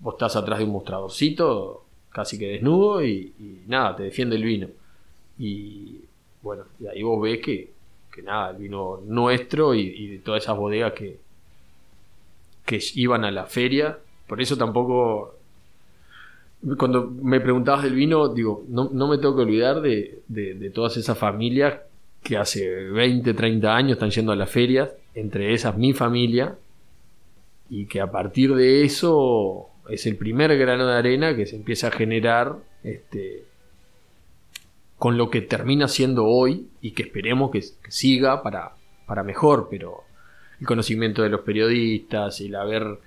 Vos 0.00 0.14
estás 0.14 0.36
atrás 0.36 0.60
de 0.60 0.64
un 0.64 0.70
mostradorcito, 0.70 1.84
casi 2.10 2.38
que 2.38 2.48
desnudo, 2.48 3.04
y, 3.04 3.32
nada, 3.66 3.96
te 3.96 4.04
defiende 4.04 4.36
el 4.36 4.44
vino. 4.44 4.68
Y 5.38 6.00
bueno, 6.42 6.64
y 6.80 6.86
ahí 6.86 7.02
vos 7.02 7.20
ves 7.22 7.40
que, 7.40 7.70
que 8.12 8.22
nada, 8.22 8.50
el 8.50 8.56
vino 8.58 9.00
nuestro 9.06 9.74
y, 9.74 9.80
y 9.82 10.06
de 10.08 10.18
todas 10.18 10.42
esas 10.44 10.56
bodegas 10.56 10.92
que, 10.94 11.18
que 12.66 12.80
iban 12.94 13.24
a 13.24 13.30
la 13.30 13.46
feria, 13.46 13.98
por 14.26 14.40
eso 14.40 14.56
tampoco. 14.56 15.34
Cuando 16.76 17.06
me 17.06 17.40
preguntabas 17.40 17.84
del 17.84 17.94
vino, 17.94 18.28
digo, 18.28 18.64
no, 18.68 18.90
no 18.92 19.06
me 19.06 19.18
tengo 19.18 19.36
que 19.36 19.42
olvidar 19.42 19.80
de, 19.80 20.22
de- 20.26 20.54
de 20.54 20.70
todas 20.70 20.96
esas 20.96 21.16
familias 21.16 21.80
que 22.22 22.36
hace 22.36 22.68
20, 22.90 23.32
30 23.32 23.76
años 23.76 23.92
están 23.92 24.10
yendo 24.10 24.32
a 24.32 24.36
las 24.36 24.50
ferias, 24.50 24.90
entre 25.14 25.54
esas 25.54 25.76
mi 25.78 25.92
familia, 25.92 26.56
y 27.70 27.86
que 27.86 28.00
a 28.00 28.10
partir 28.10 28.54
de 28.56 28.84
eso 28.84 29.68
es 29.88 30.06
el 30.06 30.16
primer 30.16 30.56
grano 30.58 30.86
de 30.86 30.96
arena 30.96 31.34
que 31.34 31.46
se 31.46 31.56
empieza 31.56 31.88
a 31.88 31.90
generar 31.90 32.56
este, 32.82 33.44
con 34.98 35.16
lo 35.16 35.30
que 35.30 35.40
termina 35.40 35.88
siendo 35.88 36.26
hoy 36.26 36.68
y 36.80 36.92
que 36.92 37.04
esperemos 37.04 37.50
que, 37.50 37.62
siga 37.88 38.42
para, 38.42 38.72
para 39.06 39.22
mejor, 39.22 39.68
pero 39.70 40.04
el 40.60 40.66
conocimiento 40.66 41.22
de 41.22 41.30
los 41.30 41.42
periodistas, 41.42 42.40
el 42.40 42.54
haber 42.54 42.98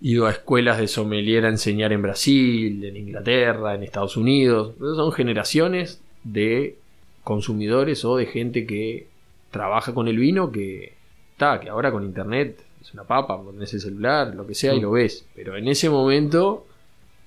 ido 0.00 0.26
a 0.26 0.30
escuelas 0.30 0.78
de 0.78 0.88
sommelier 0.88 1.44
a 1.44 1.48
enseñar 1.48 1.92
en 1.92 2.02
Brasil, 2.02 2.84
en 2.84 2.96
Inglaterra, 2.96 3.74
en 3.74 3.82
Estados 3.82 4.16
Unidos, 4.16 4.74
son 4.78 5.12
generaciones 5.12 6.02
de 6.24 6.76
consumidores 7.24 8.04
o 8.04 8.16
de 8.16 8.26
gente 8.26 8.66
que 8.66 9.08
trabaja 9.50 9.92
con 9.92 10.08
el 10.08 10.18
vino 10.18 10.52
que 10.52 10.94
está, 11.32 11.60
que 11.60 11.68
ahora 11.68 11.90
con 11.92 12.04
internet 12.04 12.62
es 12.80 12.94
una 12.94 13.04
papa, 13.04 13.42
pones 13.42 13.72
el 13.74 13.80
celular, 13.80 14.34
lo 14.34 14.46
que 14.46 14.54
sea 14.54 14.74
y 14.74 14.80
lo 14.80 14.92
ves. 14.92 15.24
Pero 15.34 15.56
en 15.56 15.68
ese 15.68 15.90
momento 15.90 16.66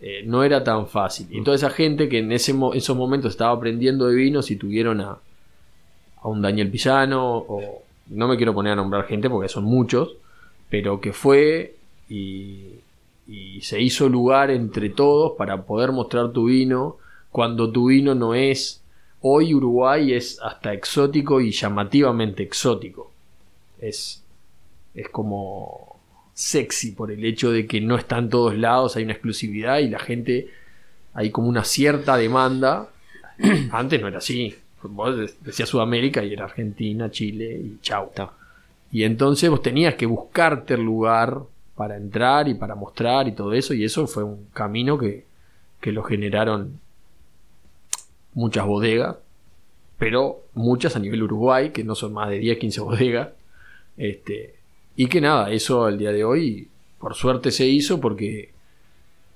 eh, 0.02 0.24
no 0.26 0.44
era 0.44 0.64
tan 0.64 0.88
fácil. 0.88 1.28
Y 1.30 1.44
toda 1.44 1.56
esa 1.56 1.70
gente 1.70 2.10
que 2.10 2.20
en 2.20 2.32
ese 2.32 2.56
esos 2.74 2.98
momentos 2.98 3.32
estaba 3.32 3.52
aprendiendo 3.52 4.08
de 4.08 4.16
vinos 4.16 4.52
y 4.52 4.56
tuvieron 4.56 5.02
a, 5.02 5.20
a 6.22 6.28
un 6.28 6.42
Daniel 6.42 6.70
Pillano, 6.70 7.38
o 7.38 7.84
no 8.08 8.28
me 8.28 8.38
quiero 8.38 8.54
poner 8.54 8.74
a 8.74 8.76
nombrar 8.76 9.06
gente 9.06 9.30
porque 9.30 9.50
son 9.50 9.64
muchos, 9.64 10.16
pero 10.70 11.00
que 11.00 11.14
fue 11.14 11.76
y, 12.10 12.80
y 13.28 13.62
se 13.62 13.82
hizo 13.82 14.10
lugar 14.10 14.52
entre 14.52 14.90
todos 14.90 15.34
para 15.38 15.64
poder 15.64 15.92
mostrar 15.92 16.32
tu 16.32 16.46
vino 16.46 16.98
cuando 17.32 17.72
tu 17.72 17.88
vino 17.88 18.16
no 18.16 18.36
es 18.36 18.84
Hoy 19.26 19.54
Uruguay 19.54 20.14
es 20.14 20.40
hasta 20.42 20.74
exótico 20.74 21.40
y 21.40 21.52
llamativamente 21.52 22.44
exótico. 22.44 23.10
Es, 23.80 24.23
es 24.96 25.10
como 25.10 26.00
sexy 26.34 26.92
por 26.92 27.12
el 27.12 27.24
hecho 27.26 27.52
de 27.52 27.68
que 27.68 27.80
no 27.82 27.96
está 27.98 28.18
en 28.18 28.30
todos 28.30 28.58
lados, 28.58 28.96
hay 28.96 29.04
una 29.04 29.14
exclusividad 29.14 29.80
y 29.80 29.90
la 29.90 30.00
gente, 30.00 30.50
hay 31.14 31.30
como 31.32 31.48
una 31.48 31.64
cierta 31.64 32.18
demanda. 32.18 32.90
Antes 33.72 34.02
no 34.02 34.08
era 34.08 34.18
así. 34.20 34.56
Vos 34.84 35.16
de- 35.18 35.34
decías 35.42 35.70
Sudamérica 35.70 36.24
y 36.24 36.34
era 36.34 36.46
Argentina, 36.46 37.10
Chile 37.12 37.60
y 37.64 37.78
chau. 37.82 38.12
Y 38.92 39.04
entonces 39.04 39.50
vos 39.50 39.62
tenías 39.62 39.96
que 39.96 40.06
buscarte 40.06 40.74
el 40.76 40.82
lugar 40.84 41.40
para 41.76 41.98
entrar 41.98 42.48
y 42.48 42.54
para 42.54 42.76
mostrar 42.76 43.28
y 43.28 43.32
todo 43.32 43.54
eso. 43.54 43.74
Y 43.74 43.84
eso 43.84 44.06
fue 44.08 44.24
un 44.24 44.46
camino 44.54 44.98
que, 44.98 45.26
que 45.82 45.92
lo 45.92 46.04
generaron 46.04 46.80
muchas 48.34 48.66
bodegas, 48.66 49.18
pero 49.98 50.42
muchas 50.54 50.96
a 50.96 51.00
nivel 51.00 51.24
Uruguay, 51.24 51.70
que 51.72 51.84
no 51.84 51.96
son 51.96 52.14
más 52.14 52.30
de 52.30 52.40
10, 52.40 52.58
15 52.58 52.82
bodegas. 52.82 53.30
Este, 53.98 54.56
y 54.96 55.08
que 55.08 55.22
nada, 55.22 55.52
eso 55.52 55.86
al 55.86 55.98
día 55.98 56.12
de 56.12 56.24
hoy, 56.24 56.68
por 57.00 57.16
suerte 57.16 57.52
se 57.52 57.66
hizo 57.68 58.00
porque, 58.00 58.52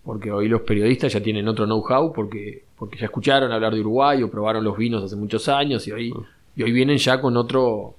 porque 0.03 0.31
hoy 0.31 0.47
los 0.47 0.61
periodistas 0.61 1.13
ya 1.13 1.21
tienen 1.21 1.47
otro 1.47 1.65
know-how, 1.65 2.13
porque, 2.13 2.63
porque 2.77 2.97
ya 2.97 3.05
escucharon 3.05 3.51
hablar 3.51 3.73
de 3.73 3.81
Uruguay 3.81 4.23
o 4.23 4.31
probaron 4.31 4.63
los 4.63 4.77
vinos 4.77 5.03
hace 5.03 5.15
muchos 5.15 5.47
años 5.49 5.87
y 5.87 5.91
hoy, 5.91 6.13
y 6.55 6.63
hoy 6.63 6.71
vienen 6.71 6.97
ya 6.97 7.19
con 7.21 7.37
otro... 7.37 7.95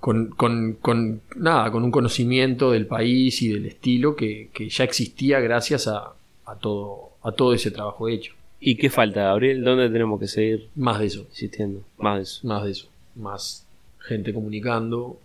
Con, 0.00 0.28
con, 0.32 0.74
con 0.82 1.22
nada, 1.36 1.70
con 1.70 1.82
un 1.82 1.90
conocimiento 1.90 2.70
del 2.72 2.86
país 2.86 3.40
y 3.40 3.48
del 3.48 3.64
estilo 3.64 4.14
que, 4.14 4.50
que 4.52 4.68
ya 4.68 4.84
existía 4.84 5.40
gracias 5.40 5.88
a, 5.88 6.12
a 6.44 6.54
todo, 6.56 7.12
a 7.22 7.32
todo 7.32 7.54
ese 7.54 7.70
trabajo 7.70 8.06
hecho. 8.08 8.34
¿Y 8.60 8.76
qué 8.76 8.90
falta, 8.90 9.22
Gabriel? 9.22 9.64
¿Dónde 9.64 9.88
tenemos 9.88 10.20
que 10.20 10.26
seguir 10.26 10.68
Más 10.74 10.98
de 10.98 11.06
eso. 11.06 11.20
insistiendo? 11.30 11.80
Más 11.96 12.16
de 12.16 12.22
eso. 12.22 12.46
más 12.46 12.64
de 12.64 12.70
eso, 12.70 12.88
más 13.14 13.66
gente 13.98 14.34
comunicando. 14.34 15.16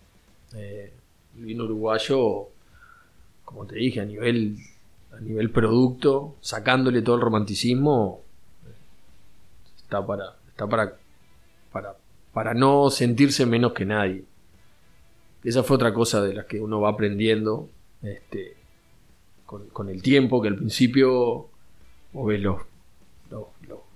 Eh, 0.54 0.92
el 1.38 1.44
vino 1.44 1.64
uruguayo, 1.64 2.48
como 3.44 3.66
te 3.66 3.76
dije, 3.76 4.00
a 4.00 4.04
nivel, 4.04 4.56
a 5.16 5.20
nivel 5.20 5.50
producto, 5.50 6.36
sacándole 6.40 7.02
todo 7.02 7.16
el 7.16 7.22
romanticismo, 7.22 8.20
está 9.76 10.04
para, 10.06 10.36
está 10.48 10.66
para, 10.68 10.96
para, 11.72 11.96
para 12.32 12.54
no 12.54 12.90
sentirse 12.90 13.46
menos 13.46 13.72
que 13.72 13.84
nadie. 13.84 14.24
Esa 15.44 15.62
fue 15.62 15.76
otra 15.76 15.94
cosa 15.94 16.22
de 16.22 16.34
las 16.34 16.46
que 16.46 16.60
uno 16.60 16.80
va 16.80 16.90
aprendiendo 16.90 17.68
este, 18.02 18.56
con, 19.46 19.68
con 19.68 19.88
el 19.88 20.02
tiempo, 20.02 20.42
que 20.42 20.48
al 20.48 20.56
principio 20.56 21.48
vos 22.12 22.26
ves 22.26 22.40
los- 22.40 22.60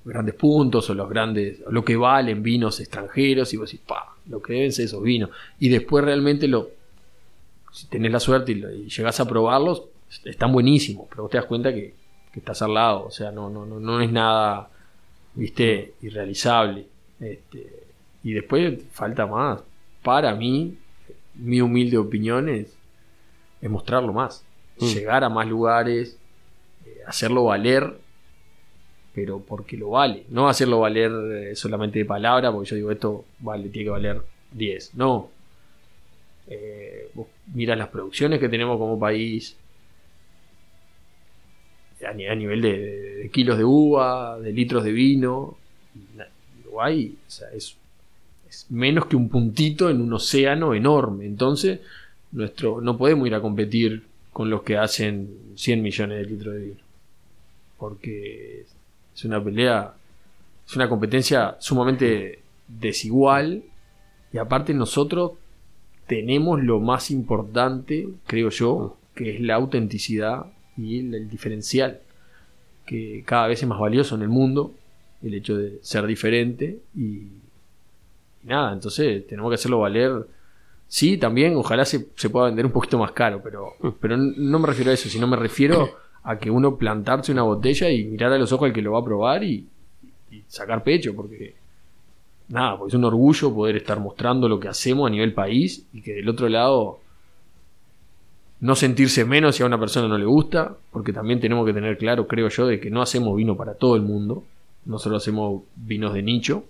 grandes 0.04 0.34
puntos 0.34 0.88
o 0.90 0.94
los 0.94 1.08
grandes, 1.08 1.60
o 1.66 1.72
lo 1.72 1.84
que 1.84 1.96
valen 1.96 2.42
vinos 2.42 2.80
extranjeros 2.80 3.52
y 3.54 3.56
vos 3.56 3.70
decís, 3.70 3.84
pa, 3.86 4.14
lo 4.28 4.40
que 4.42 4.52
deben 4.54 4.72
ser 4.72 4.86
esos 4.86 5.02
vinos. 5.02 5.30
Y 5.58 5.68
después 5.68 6.04
realmente 6.04 6.46
lo, 6.48 6.70
si 7.72 7.86
tenés 7.86 8.12
la 8.12 8.20
suerte 8.20 8.52
y, 8.52 8.64
y 8.84 8.88
llegás 8.88 9.18
a 9.20 9.28
probarlos, 9.28 9.84
están 10.24 10.52
buenísimos, 10.52 11.06
pero 11.08 11.22
vos 11.24 11.30
te 11.30 11.38
das 11.38 11.46
cuenta 11.46 11.72
que, 11.72 11.94
que 12.32 12.40
estás 12.40 12.60
al 12.62 12.74
lado, 12.74 13.06
o 13.06 13.10
sea, 13.10 13.30
no, 13.30 13.48
no, 13.50 13.64
no, 13.66 13.80
no 13.80 14.00
es 14.00 14.10
nada, 14.12 14.68
viste, 15.34 15.94
irrealizable. 16.02 16.86
Este, 17.20 17.84
y 18.22 18.32
después 18.32 18.80
falta 18.92 19.26
más. 19.26 19.60
Para 20.02 20.34
mí, 20.34 20.76
mi 21.34 21.60
humilde 21.60 21.96
opinión 21.98 22.48
es, 22.48 22.76
es 23.60 23.70
mostrarlo 23.70 24.12
más, 24.12 24.44
Mm. 24.76 24.86
llegar 24.86 25.22
a 25.22 25.28
más 25.28 25.46
lugares, 25.46 26.18
eh, 26.84 26.98
hacerlo 27.06 27.44
valer, 27.44 27.96
pero 29.14 29.40
porque 29.40 29.76
lo 29.76 29.90
vale. 29.90 30.24
No 30.30 30.48
hacerlo 30.48 30.80
valer 30.80 31.12
eh, 31.50 31.56
solamente 31.56 32.00
de 32.00 32.04
palabra, 32.04 32.50
porque 32.52 32.70
yo 32.70 32.76
digo 32.76 32.90
esto 32.90 33.24
vale, 33.40 33.68
tiene 33.68 33.84
que 33.86 33.90
valer 33.90 34.22
10. 34.52 34.94
No. 34.94 35.30
Eh, 36.46 37.08
vos 37.14 37.26
las 37.54 37.88
producciones 37.88 38.38
que 38.40 38.48
tenemos 38.48 38.78
como 38.78 38.98
país, 38.98 39.56
a, 42.06 42.12
ni- 42.12 42.26
a 42.26 42.34
nivel 42.34 42.60
de, 42.62 42.78
de 43.16 43.30
kilos 43.30 43.56
de 43.58 43.64
uva, 43.64 44.38
de 44.40 44.52
litros 44.52 44.84
de 44.84 44.92
vino. 44.92 45.56
Uruguay 46.62 47.16
o 47.26 47.30
sea, 47.30 47.48
es, 47.52 47.76
es 48.48 48.66
menos 48.70 49.06
que 49.06 49.16
un 49.16 49.28
puntito 49.28 49.88
en 49.90 50.00
un 50.00 50.12
océano 50.12 50.74
enorme. 50.74 51.24
Entonces, 51.26 51.80
nuestro, 52.32 52.80
no 52.80 52.96
podemos 52.98 53.26
ir 53.26 53.34
a 53.34 53.40
competir 53.40 54.02
con 54.32 54.50
los 54.50 54.62
que 54.62 54.76
hacen 54.76 55.30
100 55.54 55.82
millones 55.82 56.18
de 56.18 56.24
litros 56.26 56.54
de 56.54 56.60
vino. 56.60 56.80
Porque 57.78 58.64
es 59.14 59.24
una 59.24 59.42
pelea, 59.42 59.94
es 60.66 60.76
una 60.76 60.88
competencia 60.88 61.56
sumamente 61.60 62.40
desigual. 62.68 63.62
Y 64.32 64.38
aparte 64.38 64.74
nosotros 64.74 65.32
tenemos 66.06 66.62
lo 66.62 66.80
más 66.80 67.10
importante, 67.10 68.08
creo 68.26 68.50
yo, 68.50 68.96
que 69.14 69.36
es 69.36 69.40
la 69.40 69.54
autenticidad 69.54 70.46
y 70.76 70.98
el, 71.00 71.14
el 71.14 71.30
diferencial, 71.30 72.00
que 72.84 73.22
cada 73.24 73.46
vez 73.46 73.62
es 73.62 73.68
más 73.68 73.78
valioso 73.78 74.16
en 74.16 74.22
el 74.22 74.28
mundo, 74.28 74.74
el 75.22 75.34
hecho 75.34 75.56
de 75.56 75.78
ser 75.82 76.06
diferente 76.06 76.80
y, 76.94 77.02
y 77.02 78.48
nada, 78.48 78.72
entonces 78.72 79.26
tenemos 79.26 79.50
que 79.50 79.54
hacerlo 79.54 79.80
valer. 79.80 80.26
Sí, 80.86 81.16
también 81.16 81.56
ojalá 81.56 81.84
se, 81.84 82.08
se 82.14 82.28
pueda 82.28 82.46
vender 82.46 82.66
un 82.66 82.72
poquito 82.72 82.98
más 82.98 83.12
caro, 83.12 83.40
pero, 83.42 83.74
pero 84.00 84.16
no 84.16 84.58
me 84.58 84.66
refiero 84.66 84.90
a 84.90 84.94
eso, 84.94 85.08
sino 85.08 85.26
me 85.26 85.36
refiero 85.36 85.96
a 86.24 86.38
que 86.38 86.50
uno 86.50 86.76
plantarse 86.76 87.32
una 87.32 87.42
botella 87.42 87.90
y 87.90 88.04
mirar 88.04 88.32
a 88.32 88.38
los 88.38 88.50
ojos 88.52 88.66
al 88.66 88.72
que 88.72 88.82
lo 88.82 88.92
va 88.92 89.00
a 89.00 89.04
probar 89.04 89.44
y, 89.44 89.68
sacar 90.48 90.82
pecho, 90.82 91.14
porque 91.14 91.54
nada, 92.48 92.76
pues 92.76 92.92
es 92.92 92.98
un 92.98 93.04
orgullo 93.04 93.54
poder 93.54 93.76
estar 93.76 94.00
mostrando 94.00 94.48
lo 94.48 94.58
que 94.58 94.66
hacemos 94.66 95.06
a 95.06 95.10
nivel 95.10 95.32
país 95.32 95.86
y 95.92 96.02
que 96.02 96.12
del 96.14 96.28
otro 96.28 96.48
lado 96.48 96.98
no 98.60 98.74
sentirse 98.74 99.24
menos 99.24 99.54
si 99.54 99.62
a 99.62 99.66
una 99.66 99.78
persona 99.78 100.08
no 100.08 100.18
le 100.18 100.24
gusta, 100.24 100.76
porque 100.90 101.12
también 101.12 101.38
tenemos 101.38 101.64
que 101.64 101.72
tener 101.72 101.98
claro, 101.98 102.26
creo 102.26 102.48
yo, 102.48 102.66
de 102.66 102.80
que 102.80 102.90
no 102.90 103.00
hacemos 103.00 103.36
vino 103.36 103.56
para 103.56 103.74
todo 103.74 103.94
el 103.94 104.02
mundo, 104.02 104.42
nosotros 104.86 105.22
hacemos 105.22 105.62
vinos 105.76 106.14
de 106.14 106.22
nicho. 106.22 106.64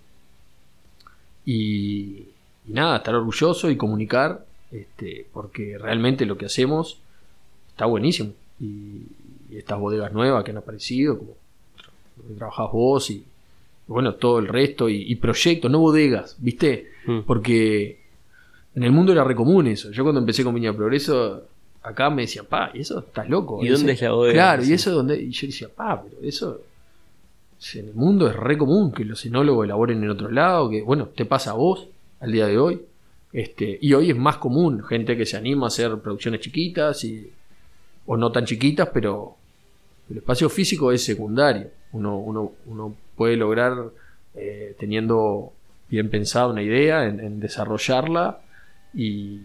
Y, 1.47 2.29
y 2.67 2.73
nada, 2.73 2.99
estar 2.99 3.15
orgulloso 3.15 3.71
y 3.71 3.77
comunicar, 3.77 4.45
este, 4.73 5.27
porque 5.33 5.79
realmente 5.79 6.27
lo 6.27 6.37
que 6.37 6.47
hacemos 6.47 6.99
está 7.71 7.87
buenísimo. 7.87 8.33
Y, 8.61 9.03
y 9.51 9.57
estas 9.59 9.79
bodegas 9.79 10.13
nuevas 10.13 10.45
que 10.45 10.51
han 10.51 10.59
aparecido, 10.59 11.19
como 11.19 11.33
que 12.29 12.35
trabajás 12.35 12.73
vos 12.73 13.11
y 13.11 13.25
bueno, 13.87 14.15
todo 14.15 14.39
el 14.39 14.49
resto, 14.49 14.89
y, 14.89 15.03
y 15.03 15.17
proyectos, 15.17 15.71
no 15.71 15.79
bodegas, 15.79 16.37
¿viste? 16.39 16.91
Mm. 17.07 17.21
Porque 17.27 18.01
en 18.75 18.83
el 18.83 18.93
mundo 18.93 19.13
era 19.13 19.25
re 19.25 19.35
común 19.35 19.67
eso. 19.67 19.91
Yo 19.91 20.03
cuando 20.03 20.21
empecé 20.21 20.43
con 20.43 20.55
Viña 20.55 20.73
Progreso, 20.73 21.45
acá 21.83 22.11
me 22.11 22.23
decían, 22.23 22.47
pa, 22.47 22.71
y 22.75 22.81
eso 22.81 23.01
estás 23.01 23.29
loco. 23.29 23.63
¿Y 23.63 23.69
dónde 23.69 23.93
es 23.93 24.03
la 24.03 24.13
bodega? 24.13 24.33
Claro, 24.35 24.63
Sí. 24.63 24.71
y 24.71 24.75
eso 24.75 24.91
donde. 24.91 25.21
Y 25.21 25.31
yo 25.31 25.47
decía, 25.47 25.69
pa, 25.69 26.03
pero 26.03 26.27
eso. 26.27 26.61
En 27.75 27.89
el 27.89 27.95
mundo 27.95 28.29
es 28.29 28.37
re 28.37 28.59
común 28.59 28.93
que 28.93 29.05
los 29.05 29.25
enólogos 29.25 29.65
elaboren 29.65 30.03
en 30.03 30.11
otro 30.11 30.31
lado, 30.31 30.69
que 30.69 30.83
bueno, 30.83 31.09
te 31.15 31.25
pasa 31.25 31.53
a 31.53 31.55
vos 31.55 31.89
al 32.21 32.33
día 32.33 32.47
de 32.47 32.59
hoy. 32.59 32.81
Este, 33.33 33.79
y 33.81 33.95
hoy 33.95 34.11
es 34.11 34.17
más 34.17 34.37
común 34.37 34.83
gente 34.85 35.17
que 35.17 35.25
se 35.25 35.37
anima 35.37 35.67
a 35.67 35.69
hacer 35.69 35.99
producciones 35.99 36.41
chiquitas 36.41 37.05
y, 37.05 37.31
o 38.07 38.17
no 38.17 38.31
tan 38.33 38.45
chiquitas, 38.45 38.89
pero 38.93 39.37
el 40.11 40.19
espacio 40.19 40.49
físico 40.49 40.93
es 40.93 41.05
secundario. 41.05 41.69
Uno, 41.93 42.19
uno, 42.19 42.53
uno 42.67 42.95
puede 43.17 43.37
lograr, 43.37 43.75
eh, 44.35 44.75
teniendo 44.79 45.53
bien 45.89 46.11
pensada 46.11 46.49
una 46.49 46.63
idea, 46.63 47.07
en, 47.07 47.21
en 47.21 47.41
desarrollarla 47.41 48.41
y, 48.93 49.41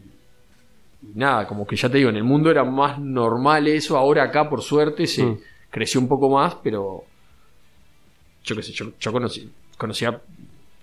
y 1.02 1.12
nada, 1.15 1.48
como 1.48 1.65
que 1.67 1.76
ya 1.76 1.89
te 1.89 1.98
digo, 1.98 2.10
en 2.10 2.15
el 2.17 2.24
mundo 2.24 2.50
era 2.52 2.63
más 2.63 3.00
normal 3.00 3.67
eso, 3.67 3.98
ahora 3.98 4.24
acá 4.24 4.50
por 4.50 4.62
suerte 4.62 5.06
se 5.08 5.24
Mm. 5.24 5.39
creció 5.69 6.02
un 6.02 6.08
poco 6.08 6.30
más, 6.30 6.56
pero 6.63 7.04
yo 8.43 8.56
qué 8.56 8.63
sé, 8.63 8.72
yo, 8.72 8.91
yo 9.00 9.12
conocí, 9.12 9.50
conocía 9.78 10.19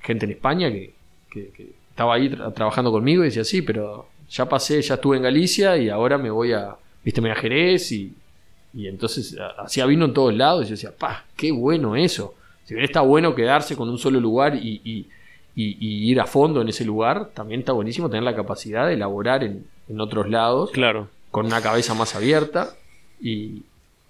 gente 0.01 0.25
en 0.27 0.33
España 0.33 0.71
que, 0.71 0.95
que- 1.31 1.49
que 1.51 1.73
estaba 1.91 2.15
ahí 2.15 2.29
tra- 2.31 2.53
trabajando 2.55 2.93
conmigo 2.93 3.23
y 3.23 3.27
decía, 3.27 3.45
sí, 3.45 3.62
pero 3.62 4.09
ya 4.31 4.49
pasé, 4.49 4.81
ya 4.83 4.95
estuve 4.95 5.17
en 5.17 5.23
Galicia 5.25 5.77
y 5.77 5.89
ahora 5.89 6.19
me 6.19 6.31
voy 6.31 6.53
a, 6.53 6.77
viste, 7.07 7.21
me 7.23 7.35
Jerez 7.35 7.90
y, 7.92 8.12
y 8.75 8.88
entonces 8.88 9.37
hacía 9.59 9.87
vino 9.87 10.05
en 10.05 10.12
todos 10.12 10.35
lados 10.35 10.64
y 10.64 10.69
yo 10.69 10.71
decía, 10.73 10.92
pa, 10.95 11.25
qué 11.37 11.51
bueno 11.53 11.97
eso. 11.97 12.35
Si 12.64 12.75
bien 12.75 12.85
está 12.85 13.01
bueno 13.01 13.35
quedarse 13.35 13.77
con 13.77 13.88
un 13.88 13.97
solo 13.97 14.21
lugar 14.21 14.57
y, 14.57 14.83
y- 14.85 15.07
ir 15.59 16.21
a 16.21 16.27
fondo 16.27 16.61
en 16.61 16.69
ese 16.69 16.85
lugar, 16.85 17.31
también 17.33 17.61
está 17.61 17.73
buenísimo 17.73 18.11
tener 18.11 18.25
la 18.25 18.37
capacidad 18.37 18.87
de 18.87 18.92
elaborar 18.95 19.42
en, 19.45 19.64
en 19.88 20.01
otros 20.03 20.29
lados 20.29 20.71
Claro. 20.73 21.09
con 21.31 21.47
una 21.47 21.62
cabeza 21.62 21.95
más 21.95 22.14
abierta 22.14 22.75
y, 23.23 23.62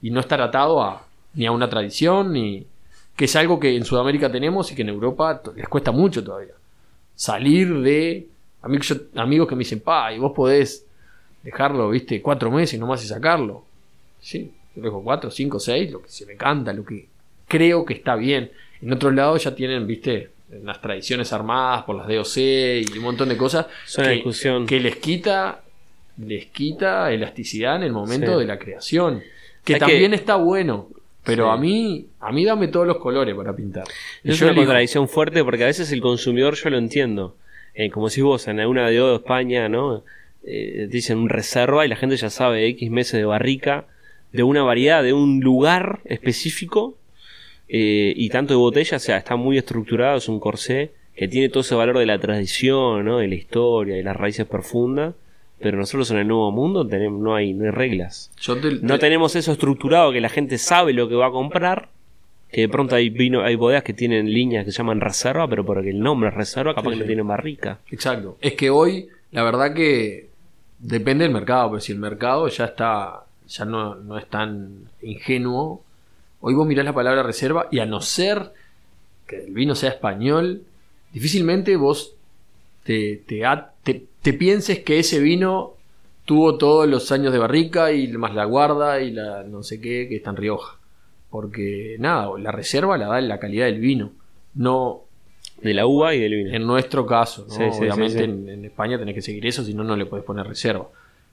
y 0.02 0.10
no 0.10 0.18
estar 0.18 0.40
atado 0.40 0.82
a, 0.82 1.06
ni 1.34 1.46
a 1.46 1.52
una 1.52 1.68
tradición, 1.68 2.32
ni 2.32 2.66
que 3.14 3.26
es 3.26 3.36
algo 3.36 3.60
que 3.60 3.76
en 3.76 3.84
Sudamérica 3.84 4.32
tenemos 4.32 4.72
y 4.72 4.74
que 4.74 4.82
en 4.82 4.88
Europa 4.88 5.40
les 5.54 5.68
cuesta 5.68 5.92
mucho 5.92 6.24
todavía. 6.24 6.54
Salir 7.14 7.80
de 7.80 8.26
amigos, 8.62 8.96
amigos 9.14 9.46
que 9.48 9.54
me 9.54 9.60
dicen, 9.60 9.80
pa, 9.80 10.12
y 10.12 10.18
vos 10.18 10.32
podés 10.34 10.85
dejarlo, 11.46 11.88
viste, 11.90 12.20
cuatro 12.20 12.50
meses 12.50 12.78
nomás 12.78 13.02
y 13.04 13.06
sacarlo. 13.06 13.64
Sí, 14.20 14.50
yo 14.74 14.82
dejo 14.82 15.02
cuatro, 15.02 15.30
cinco, 15.30 15.58
seis, 15.60 15.90
lo 15.90 16.02
que 16.02 16.08
se 16.08 16.26
me 16.26 16.36
canta, 16.36 16.72
lo 16.72 16.84
que 16.84 17.06
creo 17.48 17.84
que 17.84 17.94
está 17.94 18.16
bien. 18.16 18.50
En 18.82 18.92
otros 18.92 19.14
lados 19.14 19.44
ya 19.44 19.54
tienen, 19.54 19.86
viste, 19.86 20.30
las 20.62 20.80
tradiciones 20.82 21.32
armadas 21.32 21.84
por 21.84 21.96
las 21.96 22.06
DOC 22.08 22.36
y 22.36 22.98
un 22.98 23.04
montón 23.04 23.28
de 23.28 23.36
cosas 23.36 23.66
que- 23.96 24.08
discusión. 24.10 24.66
que 24.66 24.80
les 24.80 24.96
quita 24.96 25.62
les 26.18 26.46
quita 26.46 27.12
elasticidad 27.12 27.76
en 27.76 27.82
el 27.82 27.92
momento 27.92 28.32
Sí. 28.34 28.38
de 28.38 28.46
la 28.46 28.58
creación 28.58 29.22
que 29.64 29.74
¿Sabes 29.74 29.80
también 29.92 30.12
que- 30.12 30.16
está 30.16 30.36
bueno 30.36 30.88
pero 31.22 31.44
Sí. 31.44 31.50
a 31.52 31.56
mí 31.60 32.06
a 32.20 32.32
mí 32.32 32.44
dame 32.46 32.68
todos 32.68 32.86
los 32.86 32.96
colores 32.98 33.34
para 33.34 33.54
pintar 33.54 33.84
Y 34.24 34.30
Es 34.30 34.38
yo 34.38 34.46
una 34.46 34.52
elijo. 34.52 34.64
contradicción 34.66 35.08
fuerte 35.08 35.44
porque 35.44 35.64
a 35.64 35.66
veces 35.66 35.92
el 35.92 36.00
consumidor 36.00 36.54
yo 36.54 36.70
lo 36.70 36.78
entiendo. 36.78 37.36
Eh, 37.74 37.90
como 37.90 38.08
si 38.08 38.22
vos 38.22 38.48
en 38.48 38.60
alguna 38.60 38.88
de 38.88 39.16
España, 39.16 39.68
¿no? 39.68 40.04
Eh, 40.46 40.86
dicen 40.90 41.18
un 41.18 41.28
reserva 41.28 41.84
y 41.84 41.88
la 41.88 41.96
gente 41.96 42.16
ya 42.16 42.30
sabe 42.30 42.66
X 42.68 42.90
meses 42.90 43.14
de 43.14 43.24
barrica 43.24 43.86
de 44.32 44.42
una 44.44 44.62
variedad, 44.62 45.02
de 45.02 45.12
un 45.12 45.40
lugar 45.40 46.00
específico 46.04 46.96
eh, 47.68 48.12
y 48.16 48.28
tanto 48.28 48.54
de 48.54 48.58
botella, 48.58 48.96
o 48.96 49.00
sea, 49.00 49.16
está 49.16 49.36
muy 49.36 49.58
estructurado, 49.58 50.18
es 50.18 50.28
un 50.28 50.38
corsé 50.38 50.92
que 51.16 51.26
tiene 51.28 51.48
todo 51.48 51.62
ese 51.62 51.74
valor 51.74 51.98
de 51.98 52.06
la 52.06 52.18
tradición, 52.18 53.04
¿no? 53.04 53.18
De 53.18 53.26
la 53.28 53.34
historia, 53.34 53.96
de 53.96 54.02
las 54.02 54.16
raíces 54.16 54.46
profundas. 54.46 55.14
Pero 55.58 55.78
nosotros 55.78 56.10
en 56.10 56.18
el 56.18 56.28
nuevo 56.28 56.52
mundo 56.52 56.86
tenemos, 56.86 57.18
no, 57.20 57.34
hay, 57.34 57.54
no 57.54 57.64
hay 57.64 57.70
reglas. 57.70 58.30
Yo 58.40 58.58
te- 58.58 58.72
No 58.82 58.94
te- 58.94 58.98
tenemos 59.00 59.34
eso 59.36 59.50
estructurado 59.52 60.12
que 60.12 60.20
la 60.20 60.28
gente 60.28 60.58
sabe 60.58 60.92
lo 60.92 61.08
que 61.08 61.14
va 61.14 61.28
a 61.28 61.30
comprar. 61.30 61.88
Que 62.52 62.60
de 62.60 62.68
pronto 62.68 62.94
hay 62.94 63.08
vino, 63.08 63.42
hay 63.42 63.56
bodegas 63.56 63.82
que 63.82 63.94
tienen 63.94 64.30
líneas 64.32 64.64
que 64.66 64.70
se 64.72 64.76
llaman 64.78 65.00
reserva, 65.00 65.48
pero 65.48 65.64
porque 65.64 65.90
el 65.90 65.98
nombre 66.00 66.28
es 66.28 66.34
reserva, 66.34 66.74
capaz 66.74 66.90
Sí, 66.90 66.96
que 66.96 67.00
no 67.00 67.06
tienen 67.06 67.26
barrica. 67.26 67.80
exacto 67.90 68.36
es 68.40 68.52
que 68.52 68.68
hoy 68.70 69.08
la 69.32 69.42
verdad 69.42 69.74
que 69.74 70.28
depende 70.78 71.24
del 71.24 71.32
mercado 71.32 71.70
pero 71.70 71.80
si 71.80 71.92
el 71.92 71.98
mercado 71.98 72.48
ya 72.48 72.66
está 72.66 73.24
ya 73.48 73.64
no, 73.64 73.94
no 73.94 74.18
es 74.18 74.26
tan 74.28 74.90
ingenuo 75.02 75.82
hoy 76.40 76.54
vos 76.54 76.66
mirás 76.66 76.84
la 76.84 76.92
palabra 76.94 77.22
reserva 77.22 77.68
y 77.70 77.78
a 77.80 77.86
no 77.86 78.00
ser 78.00 78.52
que 79.26 79.44
el 79.44 79.52
vino 79.52 79.74
sea 79.74 79.90
español 79.90 80.62
difícilmente 81.12 81.76
vos 81.76 82.14
te, 82.84 83.22
te, 83.26 83.42
te- 84.22 84.32
pienses 84.32 84.80
que 84.80 84.98
ese 84.98 85.20
vino 85.20 85.74
tuvo 86.24 86.58
todos 86.58 86.88
los 86.88 87.10
años 87.12 87.32
de 87.32 87.38
barrica 87.38 87.92
y 87.92 88.08
más 88.16 88.34
la 88.34 88.44
guarda 88.44 89.00
y 89.00 89.10
la 89.12 89.42
no 89.44 89.62
sé 89.62 89.80
qué 89.80 90.08
que 90.08 90.16
está 90.16 90.30
en 90.30 90.36
Rioja. 90.36 90.78
Porque 91.30 91.96
nada, 91.98 92.30
la 92.38 92.52
reserva 92.52 92.96
la 92.98 93.06
da 93.08 93.20
la 93.20 93.38
calidad 93.38 93.66
del 93.66 93.80
vino. 93.80 94.12
No 94.54 95.02
De 95.60 95.74
la 95.74 95.86
uva 95.86 96.14
y 96.14 96.20
del 96.20 96.34
vino. 96.34 96.54
en 96.54 96.66
nuestro 96.66 97.06
caso, 97.06 97.46
¿no? 97.48 97.54
Sí, 97.54 97.62
sí, 97.72 97.78
obviamente 97.78 98.18
sí. 98.18 98.24
En, 98.24 98.48
en 98.48 98.64
España 98.64 98.98
tenés 98.98 99.14
que 99.14 99.22
seguir 99.22 99.46
eso, 99.46 99.64
si 99.64 99.74
no, 99.74 99.84
no 99.84 99.96
le 99.96 100.06
podés 100.06 100.24
poner 100.24 100.46
reserva. 100.46 100.88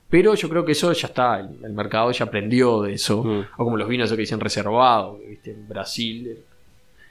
Pero 0.10 0.36
yo 0.36 0.48
creo 0.48 0.64
que 0.64 0.74
eso 0.74 0.94
ya 0.94 1.08
está, 1.08 1.40
el, 1.40 1.50
el 1.64 1.74
mercado 1.74 2.12
ya 2.12 2.26
aprendió 2.26 2.84
de 2.84 2.94
eso. 2.94 3.24
Mm. 3.24 3.46
O 3.58 3.64
como 3.64 3.78
los 3.78 3.88
vinos 3.88 4.12
que 4.12 4.18
dicen 4.18 4.40
reservado, 4.40 5.20
¿viste? 5.28 5.52
en 5.52 5.68
Brasil. 5.68 6.38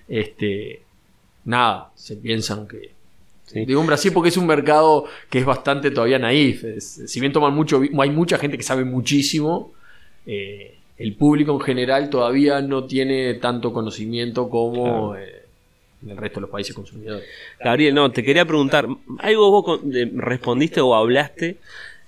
este, 0.09 0.83
nada, 1.45 1.91
se 1.95 2.17
piensan 2.17 2.67
que... 2.67 2.93
Digo 3.53 3.83
en 3.83 3.87
Brasil 3.87 4.13
porque 4.15 4.31
es 4.31 4.37
un 4.39 4.47
mercado 4.47 5.05
que 5.29 5.41
es 5.41 5.45
bastante 5.45 5.91
todavía 5.91 6.19
naif. 6.19 6.65
si 6.79 7.21
bien 7.21 7.33
toman 7.33 7.53
mucho, 7.53 7.83
hay 7.99 8.11
mucha 8.11 8.39
gente 8.39 8.57
que 8.57 8.63
sabe 8.63 8.85
muchísimo, 8.85 9.73
eh, 10.25 10.79
el 10.97 11.17
público 11.17 11.53
en 11.53 11.61
general 11.61 12.09
todavía 12.09 12.63
no 12.63 12.85
tiene 12.85 13.35
tanto 13.35 13.73
conocimiento 13.73 14.49
como 14.49 15.17
eh, 15.17 15.42
en 16.03 16.11
el 16.11 16.17
resto 16.17 16.37
de 16.37 16.43
los 16.43 16.51
países 16.51 16.75
consumidores. 16.75 17.25
Gabriel, 17.63 17.95
no, 17.95 18.11
te 18.11 18.23
quería 18.23 18.45
preguntar, 18.45 18.89
algo 19.19 19.51
vos 19.51 19.81
respondiste 20.15 20.81
o 20.81 20.95
hablaste 20.95 21.59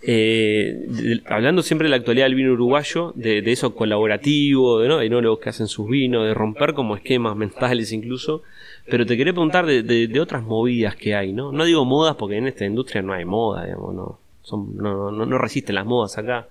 eh, 0.07 1.20
hablando 1.26 1.62
siempre 1.62 1.87
de 1.87 1.90
la 1.90 1.96
actualidad 1.96 2.26
del 2.26 2.35
vino 2.35 2.52
uruguayo, 2.52 3.12
de, 3.16 3.38
eso 3.50 3.74
colaborativo, 3.74 4.80
de, 4.80 4.88
¿no? 4.88 4.98
de 4.98 5.07
enólogos 5.07 5.38
que 5.38 5.48
hacen 5.48 5.66
sus 5.66 5.88
vinos, 5.88 6.26
de 6.26 6.35
romper 6.35 6.74
como 6.74 6.94
esquemas 6.94 7.37
mentales 7.37 7.90
incluso, 7.90 8.42
pero 8.87 9.07
te 9.07 9.16
quería 9.16 9.33
preguntar 9.33 9.64
de, 9.64 10.20
otras 10.20 10.42
movidas 10.42 10.94
que 10.94 11.14
hay, 11.14 11.33
¿no? 11.33 11.52
No 11.52 11.64
digo 11.64 11.87
modas 11.87 12.16
porque 12.16 12.37
en 12.37 12.48
esta 12.48 12.66
industria 12.66 13.00
no 13.00 13.14
hay 13.14 13.24
moda, 13.24 13.64
digamos, 13.64 13.94
no, 13.94 14.18
son, 14.42 14.76
no, 14.76 15.11
no, 15.11 15.38
resisten 15.38 15.74
las 15.74 15.87
modas 15.87 16.18
acá, 16.18 16.48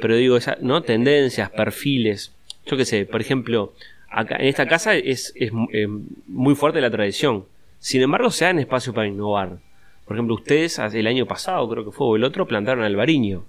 pero 0.00 0.14
digo, 0.14 0.38
¿no? 0.60 0.82
Tendencias, 0.82 1.50
perfiles, 1.50 2.32
yo 2.66 2.76
qué 2.76 2.84
sé, 2.84 3.04
por 3.04 3.20
ejemplo, 3.20 3.72
acá 4.12 4.36
en 4.36 4.46
esta 4.46 4.68
casa 4.68 4.94
es, 4.94 5.32
es 5.34 5.50
eh, 5.72 5.88
muy 6.26 6.54
fuerte 6.54 6.80
la 6.80 6.90
tradición, 6.90 7.46
sin 7.78 8.02
embargo 8.02 8.30
se 8.30 8.44
dan 8.44 8.58
espacio 8.58 8.92
para 8.92 9.08
innovar. 9.08 9.58
Por 10.04 10.16
ejemplo, 10.16 10.34
ustedes 10.34 10.78
el 10.78 11.06
año 11.06 11.26
pasado, 11.26 11.68
creo 11.68 11.84
que 11.84 11.92
fue, 11.92 12.06
o 12.06 12.16
el 12.16 12.24
otro, 12.24 12.46
plantaron 12.46 12.84
albariño, 12.84 13.44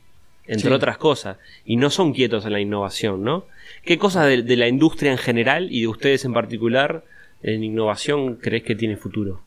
entre 0.48 0.74
otras 0.74 0.98
cosas, 0.98 1.38
y 1.66 1.76
no 1.76 1.90
son 1.90 2.14
quietos 2.14 2.46
en 2.46 2.54
la 2.54 2.60
innovación, 2.60 3.24
¿no? 3.24 3.46
¿Qué 3.84 3.98
cosas 3.98 4.28
de, 4.28 4.58
la 4.58 4.68
industria 4.68 5.12
en 5.12 5.18
general 5.18 5.72
y 5.72 5.82
de 5.82 5.88
ustedes 5.88 6.26
en 6.26 6.34
particular 6.34 7.04
en 7.42 7.64
innovación 7.64 8.36
crees 8.36 8.64
que 8.64 8.76
tiene 8.76 8.98
futuro? 8.98 9.42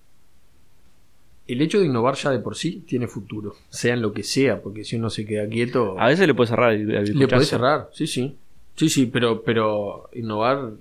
El 1.47 1.63
hecho 1.63 1.79
de 1.79 1.87
innovar 1.87 2.17
ya 2.17 2.31
de 2.31 2.41
por 2.41 2.57
sí 2.57 2.83
tiene 2.87 3.07
futuro, 3.07 3.55
sea 3.69 3.95
en 3.95 4.03
lo 4.03 4.13
que 4.13 4.25
sea, 4.25 4.61
porque 4.61 4.85
si 4.85 4.97
uno 4.97 5.11
se 5.11 5.25
queda 5.25 5.49
quieto... 5.49 5.97
A 5.99 6.09
veces 6.09 6.27
le 6.27 6.35
puede 6.35 6.49
cerrar 6.49 6.73
el, 6.73 7.19
Le 7.19 7.29
puede 7.29 7.45
cerrar, 7.45 7.89
sí, 7.93 8.07
sí. 8.07 8.37
Sí, 8.75 8.91
sí, 8.91 9.07
pero, 9.07 9.43
pero 9.43 10.11
innovar, 10.13 10.73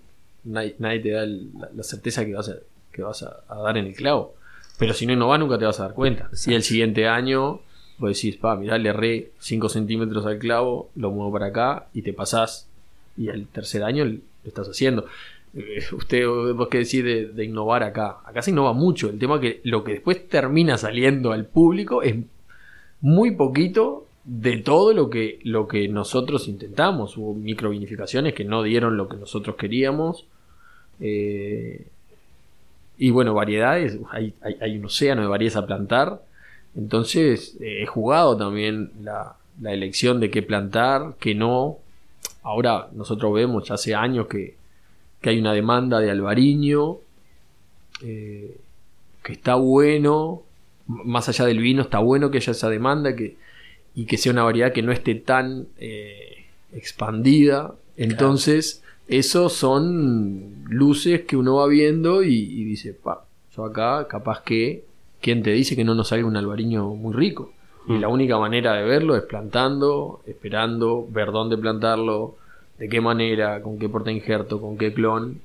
nadie, 0.45 0.99
te 0.99 1.11
da 1.11 1.25
la, 1.25 1.83
certeza 1.83 2.25
que 2.25 2.33
vas, 2.33 2.49
a, 2.49 2.55
que 2.91 3.01
vas 3.01 3.23
a 3.23 3.55
dar 3.55 3.77
en 3.77 3.87
el 3.87 3.95
clavo. 3.95 4.35
Pero 4.77 4.93
si 4.93 5.05
no 5.05 5.13
innovas 5.13 5.39
nunca 5.39 5.57
te 5.57 5.65
vas 5.65 5.79
a 5.79 5.83
dar 5.83 5.93
cuenta. 5.93 6.29
Si 6.33 6.53
el 6.53 6.63
siguiente 6.63 7.07
año 7.07 7.61
vos 7.97 8.13
decís, 8.13 8.37
pa, 8.37 8.55
mirá, 8.55 8.77
le 8.77 8.89
erré 8.89 9.31
5 9.39 9.69
centímetros 9.69 10.25
al 10.25 10.37
clavo, 10.37 10.89
lo 10.95 11.11
muevo 11.11 11.31
para 11.31 11.47
acá 11.47 11.87
y 11.93 12.01
te 12.01 12.13
pasás. 12.13 12.67
Y 13.17 13.29
el 13.29 13.47
tercer 13.47 13.83
año 13.83 14.05
lo 14.05 14.17
estás 14.43 14.67
haciendo. 14.67 15.05
Eh, 15.53 15.83
usted, 15.93 16.27
vos 16.27 16.67
qué 16.69 16.79
decís 16.79 17.03
de, 17.03 17.45
innovar 17.45 17.83
acá. 17.83 18.17
Acá 18.25 18.41
se 18.41 18.51
innova 18.51 18.73
mucho. 18.73 19.09
El 19.09 19.19
tema 19.19 19.39
que 19.39 19.61
lo 19.63 19.83
que 19.83 19.93
después 19.93 20.27
termina 20.27 20.77
saliendo 20.77 21.31
al 21.31 21.45
público 21.45 22.03
es 22.03 22.15
muy 22.99 23.31
poquito 23.31 24.07
de 24.25 24.57
todo 24.57 24.91
lo 24.91 25.09
que, 25.09 25.39
lo 25.43 25.67
que 25.67 25.87
nosotros 25.87 26.49
intentamos. 26.49 27.15
Hubo 27.15 27.33
microvinificaciones 27.33 28.33
que 28.33 28.43
no 28.43 28.63
dieron 28.63 28.97
lo 28.97 29.07
que 29.07 29.15
nosotros 29.15 29.55
queríamos. 29.55 30.25
Eh, 30.99 31.87
y 32.97 33.09
bueno, 33.09 33.33
variedades, 33.33 33.97
hay, 34.11 34.33
hay, 34.61 34.77
un 34.77 34.85
océano 34.85 35.21
de 35.21 35.27
variedades 35.27 35.57
a 35.57 35.65
plantar. 35.65 36.21
Entonces 36.75 37.57
eh, 37.59 37.83
he 37.83 37.85
jugado 37.85 38.37
también 38.37 38.91
la, 39.01 39.35
elección 39.63 40.19
de 40.19 40.29
qué 40.29 40.41
plantar, 40.43 41.15
qué 41.19 41.35
no. 41.35 41.77
Ahora 42.43 42.89
nosotros 42.93 43.33
vemos 43.33 43.67
ya 43.67 43.75
hace 43.75 43.95
años 43.95 44.27
que, 44.27 44.55
hay 45.23 45.39
una 45.39 45.53
demanda 45.53 45.99
de 45.99 46.11
albariño, 46.11 46.97
eh, 48.03 48.55
que 49.23 49.33
está 49.33 49.55
bueno, 49.55 50.43
más 50.85 51.27
allá 51.29 51.45
del 51.45 51.57
vino, 51.57 51.81
está 51.81 51.97
bueno 51.97 52.29
que 52.29 52.37
haya 52.37 52.51
esa 52.51 52.69
demanda 52.69 53.15
que, 53.15 53.35
y 53.95 54.05
que 54.05 54.17
sea 54.19 54.31
una 54.31 54.43
variedad 54.43 54.71
que 54.71 54.83
no 54.83 54.91
esté 54.91 55.15
tan 55.15 55.65
eh, 55.79 56.45
expandida. 56.73 57.73
Entonces, 57.97 58.83
esos 59.07 59.53
son 59.53 60.63
luces 60.67 61.21
que 61.21 61.37
uno 61.37 61.55
va 61.55 61.67
viendo 61.67 62.23
y, 62.23 62.63
dice, 62.63 62.93
pa, 62.93 63.25
yo 63.55 63.65
acá 63.65 64.07
capaz 64.07 64.41
que, 64.41 64.85
¿quién 65.21 65.43
te 65.43 65.51
dice 65.51 65.75
que 65.75 65.83
no 65.83 65.95
nos 65.95 66.09
salga 66.09 66.27
un 66.27 66.37
albariño 66.37 66.95
muy 66.95 67.13
rico? 67.13 67.51
Y 67.87 67.93
mm. 67.93 68.01
la 68.01 68.07
única 68.07 68.37
manera 68.39 68.73
de 68.73 68.83
verlo 68.83 69.15
es 69.15 69.23
plantando, 69.23 70.21
esperando, 70.25 71.07
ver 71.09 71.31
dónde 71.31 71.57
plantarlo, 71.57 72.35
de 72.79 72.89
qué 72.89 72.99
manera, 72.99 73.61
con 73.61 73.77
qué 73.77 73.89
porta 73.89 74.11
injerto, 74.11 74.59
con 74.59 74.77
qué 74.77 74.93
clon. 74.93 75.39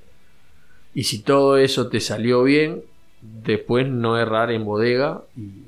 Y 0.94 1.04
si 1.04 1.22
todo 1.22 1.56
eso 1.58 1.88
te 1.88 2.00
salió 2.00 2.42
bien, 2.42 2.82
después 3.20 3.88
no 3.88 4.16
errar 4.18 4.50
en 4.50 4.64
bodega 4.64 5.22
y, 5.36 5.64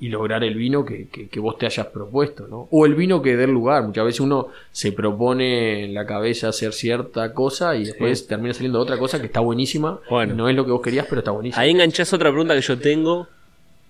y 0.00 0.08
lograr 0.08 0.44
el 0.44 0.54
vino 0.54 0.84
que, 0.84 1.28
vos 1.40 1.58
te 1.58 1.66
hayas 1.66 1.86
propuesto, 1.86 2.46
¿no? 2.46 2.68
O 2.70 2.86
el 2.86 2.94
vino 2.94 3.20
que 3.20 3.36
dé 3.36 3.46
lugar. 3.48 3.82
Muchas 3.82 4.04
veces 4.04 4.20
uno 4.20 4.48
se 4.70 4.92
propone 4.92 5.84
en 5.84 5.94
la 5.94 6.06
cabeza 6.06 6.48
hacer 6.48 6.72
cierta 6.72 7.34
cosa 7.34 7.74
y 7.74 7.84
después 7.84 8.26
termina 8.28 8.54
saliendo 8.54 8.78
otra 8.78 8.96
cosa 8.96 9.18
que 9.18 9.26
está 9.26 9.40
buenísima. 9.40 9.98
Bueno. 10.08 10.34
No 10.34 10.48
es 10.48 10.54
lo 10.54 10.64
que 10.64 10.70
vos 10.70 10.82
querías, 10.82 11.06
pero 11.08 11.20
está 11.20 11.32
buenísima. 11.32 11.60
Ahí 11.60 11.70
enganchás 11.70 12.12
otra 12.12 12.30
pregunta 12.30 12.54
que 12.54 12.60
yo 12.60 12.78
tengo, 12.78 13.26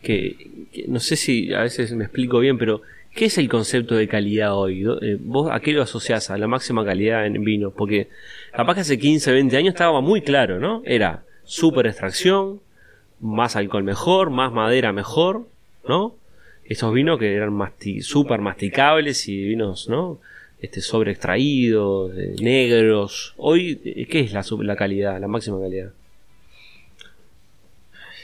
que, 0.02 0.36
no 0.88 0.98
sé 0.98 1.16
si 1.16 1.52
a 1.52 1.60
veces 1.60 1.92
me 1.92 2.04
explico 2.04 2.38
bien, 2.38 2.56
pero 2.56 2.80
¿qué 3.14 3.26
es 3.26 3.36
el 3.36 3.50
concepto 3.50 3.94
de 3.94 4.08
calidad 4.08 4.56
hoy? 4.56 4.86
Eh, 5.02 5.18
¿Vos 5.20 5.50
a 5.52 5.60
qué 5.60 5.72
lo 5.72 5.82
asociás? 5.82 6.30
A 6.30 6.38
la 6.38 6.46
máxima 6.46 6.86
calidad 6.86 7.26
en 7.26 7.44
vino. 7.44 7.70
Porque 7.70 8.08
capaz 8.52 8.76
que 8.76 8.80
hace 8.80 8.98
15, 8.98 9.30
20 9.30 9.56
años 9.58 9.74
estaba 9.74 10.00
muy 10.00 10.22
claro, 10.22 10.58
¿no? 10.58 10.80
Era 10.86 11.24
super 11.44 11.86
extracción, 11.86 12.60
más 13.20 13.56
alcohol 13.56 13.84
mejor, 13.84 14.30
más 14.30 14.52
madera 14.52 14.94
mejor 14.94 15.44
¿no? 15.86 16.14
Esos 16.64 16.92
vinos 16.92 17.18
que 17.18 17.34
eran 17.34 17.56
súper 18.00 18.40
masticables 18.40 19.28
y 19.28 19.42
vinos, 19.44 19.88
¿no? 19.88 20.20
Este, 20.60 20.80
sobre 20.80 21.12
extraídos, 21.12 22.12
negros. 22.40 23.34
Hoy, 23.36 23.76
¿qué 24.10 24.20
es 24.20 24.32
la, 24.32 24.44
la 24.62 24.76
calidad, 24.76 25.20
la 25.20 25.28
máxima 25.28 25.60
calidad? 25.60 25.92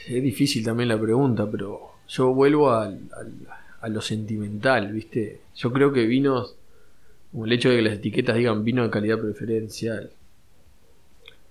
Es 0.07 0.21
difícil 0.21 0.63
también 0.63 0.89
la 0.89 0.99
pregunta, 0.99 1.49
pero 1.49 1.93
yo 2.07 2.33
vuelvo 2.33 2.69
a 2.71 2.93
lo 3.87 4.01
sentimental, 4.01 4.91
¿viste? 4.91 5.41
Yo 5.55 5.71
creo 5.71 5.91
que 5.91 6.05
vinos, 6.05 6.55
como 7.31 7.45
el 7.45 7.53
hecho 7.53 7.69
de 7.69 7.77
que 7.77 7.81
las 7.81 7.93
etiquetas 7.95 8.35
digan 8.35 8.63
vino 8.63 8.83
de 8.83 8.89
calidad 8.89 9.19
preferencial, 9.19 10.11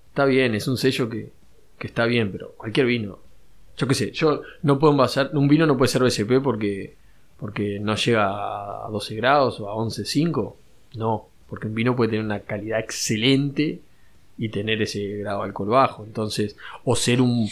está 0.09 0.25
bien, 0.25 0.55
es 0.55 0.67
un 0.67 0.77
sello 0.77 1.09
que, 1.09 1.31
que 1.77 1.87
está 1.87 2.05
bien, 2.05 2.31
pero 2.31 2.51
cualquier 2.51 2.85
vino 2.85 3.24
yo 3.77 3.87
qué 3.87 3.93
sé, 3.93 4.11
yo 4.11 4.41
no 4.63 4.79
puedo 4.79 4.93
envasar, 4.93 5.31
un 5.33 5.47
vino 5.47 5.65
no 5.65 5.77
puede 5.77 5.89
ser 5.89 6.03
BSP 6.03 6.41
porque, 6.43 6.95
porque 7.37 7.79
no 7.79 7.95
llega 7.95 8.85
a 8.85 8.89
12 8.89 9.15
grados 9.15 9.59
o 9.59 9.69
a 9.69 9.75
11.5. 9.75 10.53
No, 10.95 11.27
porque 11.49 11.67
un 11.67 11.75
vino 11.75 11.95
puede 11.95 12.11
tener 12.11 12.25
una 12.25 12.39
calidad 12.39 12.79
excelente 12.79 13.81
y 14.37 14.49
tener 14.49 14.81
ese 14.81 15.17
grado 15.17 15.39
de 15.39 15.45
alcohol 15.45 15.69
bajo. 15.69 16.05
Entonces, 16.05 16.55
o 16.83 16.95
ser 16.95 17.21
un... 17.21 17.49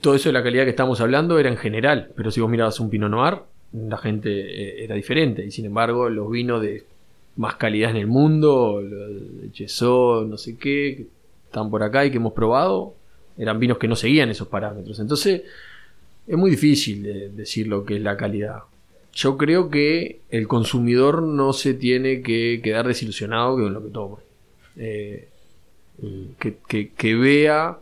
Todo 0.00 0.14
eso 0.14 0.28
de 0.28 0.32
la 0.34 0.42
calidad 0.42 0.64
que 0.64 0.70
estamos 0.70 1.00
hablando 1.00 1.38
era 1.38 1.48
en 1.48 1.56
general, 1.56 2.12
pero 2.16 2.30
si 2.30 2.40
vos 2.40 2.48
mirabas 2.48 2.78
un 2.78 2.90
Pinot 2.90 3.10
Noir, 3.10 3.38
la 3.72 3.98
gente 3.98 4.30
eh, 4.30 4.84
era 4.84 4.94
diferente. 4.94 5.44
Y 5.44 5.50
sin 5.50 5.64
embargo, 5.64 6.08
los 6.08 6.30
vinos 6.30 6.62
de 6.62 6.84
más 7.36 7.56
calidad 7.56 7.90
en 7.90 7.96
el 7.96 8.06
mundo, 8.06 8.80
de 8.82 9.50
Chesot, 9.50 10.28
no 10.28 10.36
sé 10.36 10.56
qué, 10.56 10.94
que 10.96 11.06
están 11.46 11.70
por 11.70 11.82
acá 11.82 12.04
y 12.04 12.10
que 12.10 12.18
hemos 12.18 12.32
probado, 12.32 12.94
eran 13.40 13.58
vinos 13.58 13.78
que 13.78 13.88
no 13.88 13.96
seguían 13.96 14.28
esos 14.28 14.48
parámetros. 14.48 15.00
Entonces, 15.00 15.42
es 16.26 16.36
muy 16.36 16.50
difícil 16.50 17.34
decir 17.34 17.66
lo 17.66 17.84
que 17.86 17.96
es 17.96 18.02
la 18.02 18.16
calidad. 18.16 18.64
Yo 19.14 19.38
creo 19.38 19.70
que 19.70 20.20
el 20.30 20.46
consumidor 20.46 21.22
no 21.22 21.54
se 21.54 21.72
tiene 21.72 22.20
que 22.20 22.60
quedar 22.62 22.86
desilusionado 22.86 23.54
con 23.54 23.72
lo 23.72 23.82
que 23.82 23.88
toma. 23.88 24.18
Eh, 24.76 25.28
que, 26.38 27.14
vea 27.14 27.78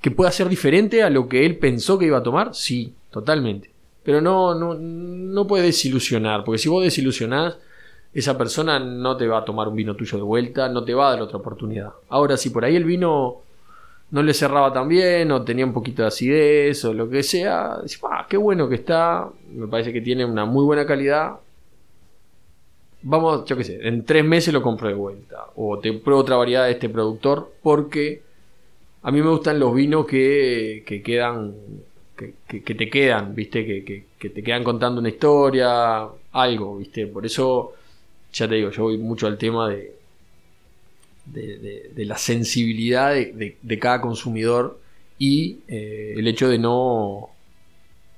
que 0.00 0.10
pueda 0.12 0.30
ser 0.30 0.48
diferente 0.48 1.02
a 1.02 1.10
lo 1.10 1.28
que 1.28 1.44
él 1.44 1.58
pensó 1.58 1.98
que 1.98 2.06
iba 2.06 2.18
a 2.18 2.22
tomar, 2.22 2.54
sí, 2.54 2.94
totalmente. 3.10 3.70
Pero 4.04 4.20
no, 4.20 4.54
no, 4.54 4.74
no 4.74 5.46
puede 5.48 5.64
desilusionar, 5.64 6.44
porque 6.44 6.58
si 6.58 6.68
vos 6.68 6.84
desilusionás, 6.84 7.58
esa 8.14 8.38
persona 8.38 8.78
no 8.78 9.16
te 9.16 9.26
va 9.26 9.38
a 9.38 9.44
tomar 9.44 9.66
un 9.66 9.74
vino 9.74 9.96
tuyo 9.96 10.16
de 10.16 10.24
vuelta, 10.24 10.68
no 10.68 10.84
te 10.84 10.94
va 10.94 11.08
a 11.08 11.10
dar 11.10 11.22
otra 11.22 11.38
oportunidad. 11.38 11.90
Ahora, 12.08 12.36
si 12.36 12.50
por 12.50 12.64
ahí 12.64 12.76
el 12.76 12.84
vino 12.84 13.42
no 14.16 14.22
le 14.22 14.32
cerraba 14.32 14.72
tan 14.72 14.88
bien 14.88 15.30
o 15.30 15.44
tenía 15.44 15.66
un 15.66 15.74
poquito 15.74 16.00
de 16.00 16.08
acidez 16.08 16.82
o 16.86 16.94
lo 16.94 17.06
que 17.10 17.22
sea, 17.22 17.80
dice, 17.82 17.98
ah, 18.04 18.26
qué 18.26 18.38
bueno 18.38 18.66
que 18.66 18.76
está, 18.76 19.28
me 19.52 19.68
parece 19.68 19.92
que 19.92 20.00
tiene 20.00 20.24
una 20.24 20.46
muy 20.46 20.64
buena 20.64 20.86
calidad. 20.86 21.32
Vamos, 23.02 23.44
yo 23.44 23.58
qué 23.58 23.64
sé, 23.64 23.86
en 23.86 24.06
tres 24.06 24.24
meses 24.24 24.54
lo 24.54 24.62
compro 24.62 24.88
de 24.88 24.94
vuelta. 24.94 25.48
O 25.56 25.78
te 25.78 25.92
pruebo 25.92 26.22
otra 26.22 26.36
variedad 26.36 26.64
de 26.64 26.72
este 26.72 26.88
productor 26.88 27.52
porque 27.62 28.22
a 29.02 29.10
mí 29.10 29.20
me 29.20 29.28
gustan 29.28 29.60
los 29.60 29.74
vinos 29.74 30.06
que, 30.06 30.82
que 30.86 31.02
quedan, 31.02 31.54
que, 32.16 32.62
que, 32.62 32.74
te 32.74 32.88
quedan, 32.88 33.34
viste, 33.34 33.66
que, 33.66 34.06
que 34.18 34.30
te 34.30 34.42
quedan 34.42 34.64
contando 34.64 35.00
una 35.00 35.10
historia, 35.10 36.08
algo, 36.32 36.78
viste. 36.78 37.06
Por 37.06 37.26
eso, 37.26 37.74
ya 38.32 38.48
te 38.48 38.54
digo, 38.54 38.70
yo 38.70 38.84
voy 38.84 38.96
mucho 38.96 39.26
al 39.26 39.36
tema 39.36 39.68
de 39.68 39.95
de, 41.26 41.90
de- 41.94 42.04
la 42.04 42.16
sensibilidad 42.18 43.14
de, 43.14 43.78
cada 43.80 44.00
consumidor 44.00 44.80
y 45.18 45.58
eh, 45.68 46.14
el 46.16 46.26
hecho 46.28 46.48
de 46.48 46.58
no 46.58 47.30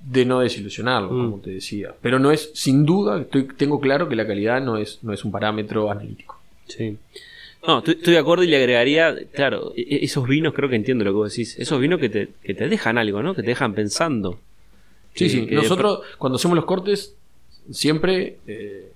de 0.01 0.25
no 0.25 0.41
desilusionarlo, 0.41 1.11
Mm. 1.11 1.31
como 1.31 1.43
te 1.43 1.51
decía. 1.51 1.95
Pero 2.01 2.19
no 2.21 2.31
es, 2.31 2.51
sin 2.55 2.85
duda, 2.87 3.21
estoy, 3.21 3.49
tengo 3.57 3.81
claro 3.81 4.09
que 4.09 4.15
la 4.15 4.27
calidad 4.27 4.63
no 4.63 4.77
es, 4.77 5.01
no 5.03 5.13
es 5.13 5.25
un 5.25 5.33
parámetro 5.33 5.91
analítico. 5.91 6.41
Sí. 6.69 6.97
No, 7.67 7.79
estoy, 7.79 7.95
estoy 7.95 8.13
de 8.15 8.19
acuerdo 8.21 8.45
y 8.45 8.47
le 8.47 8.57
agregaría, 8.59 9.17
claro, 9.33 9.73
e- 9.77 9.81
e- 9.83 10.05
esos 10.05 10.27
vinos, 10.29 10.55
creo 10.55 10.69
que 10.69 10.77
entiendo 10.77 11.05
lo 11.05 11.11
que 11.11 11.17
vos 11.17 11.31
decís, 11.33 11.59
esos 11.59 11.81
vinos 11.81 11.99
que 11.99 12.09
te, 12.09 12.29
que 12.45 12.55
te 12.55 12.69
dejan 12.69 12.97
algo, 12.97 13.23
¿no? 13.25 13.35
Que 13.35 13.43
te 13.43 13.49
dejan 13.49 13.75
pensando. 13.75 14.39
Sí, 15.15 15.29
sí. 15.29 15.49
Nosotros, 15.51 16.01
cuando 16.17 16.37
hacemos 16.37 16.55
los 16.55 16.65
cortes, 16.65 17.17
siempre 17.73 18.39
eh, 18.47 18.93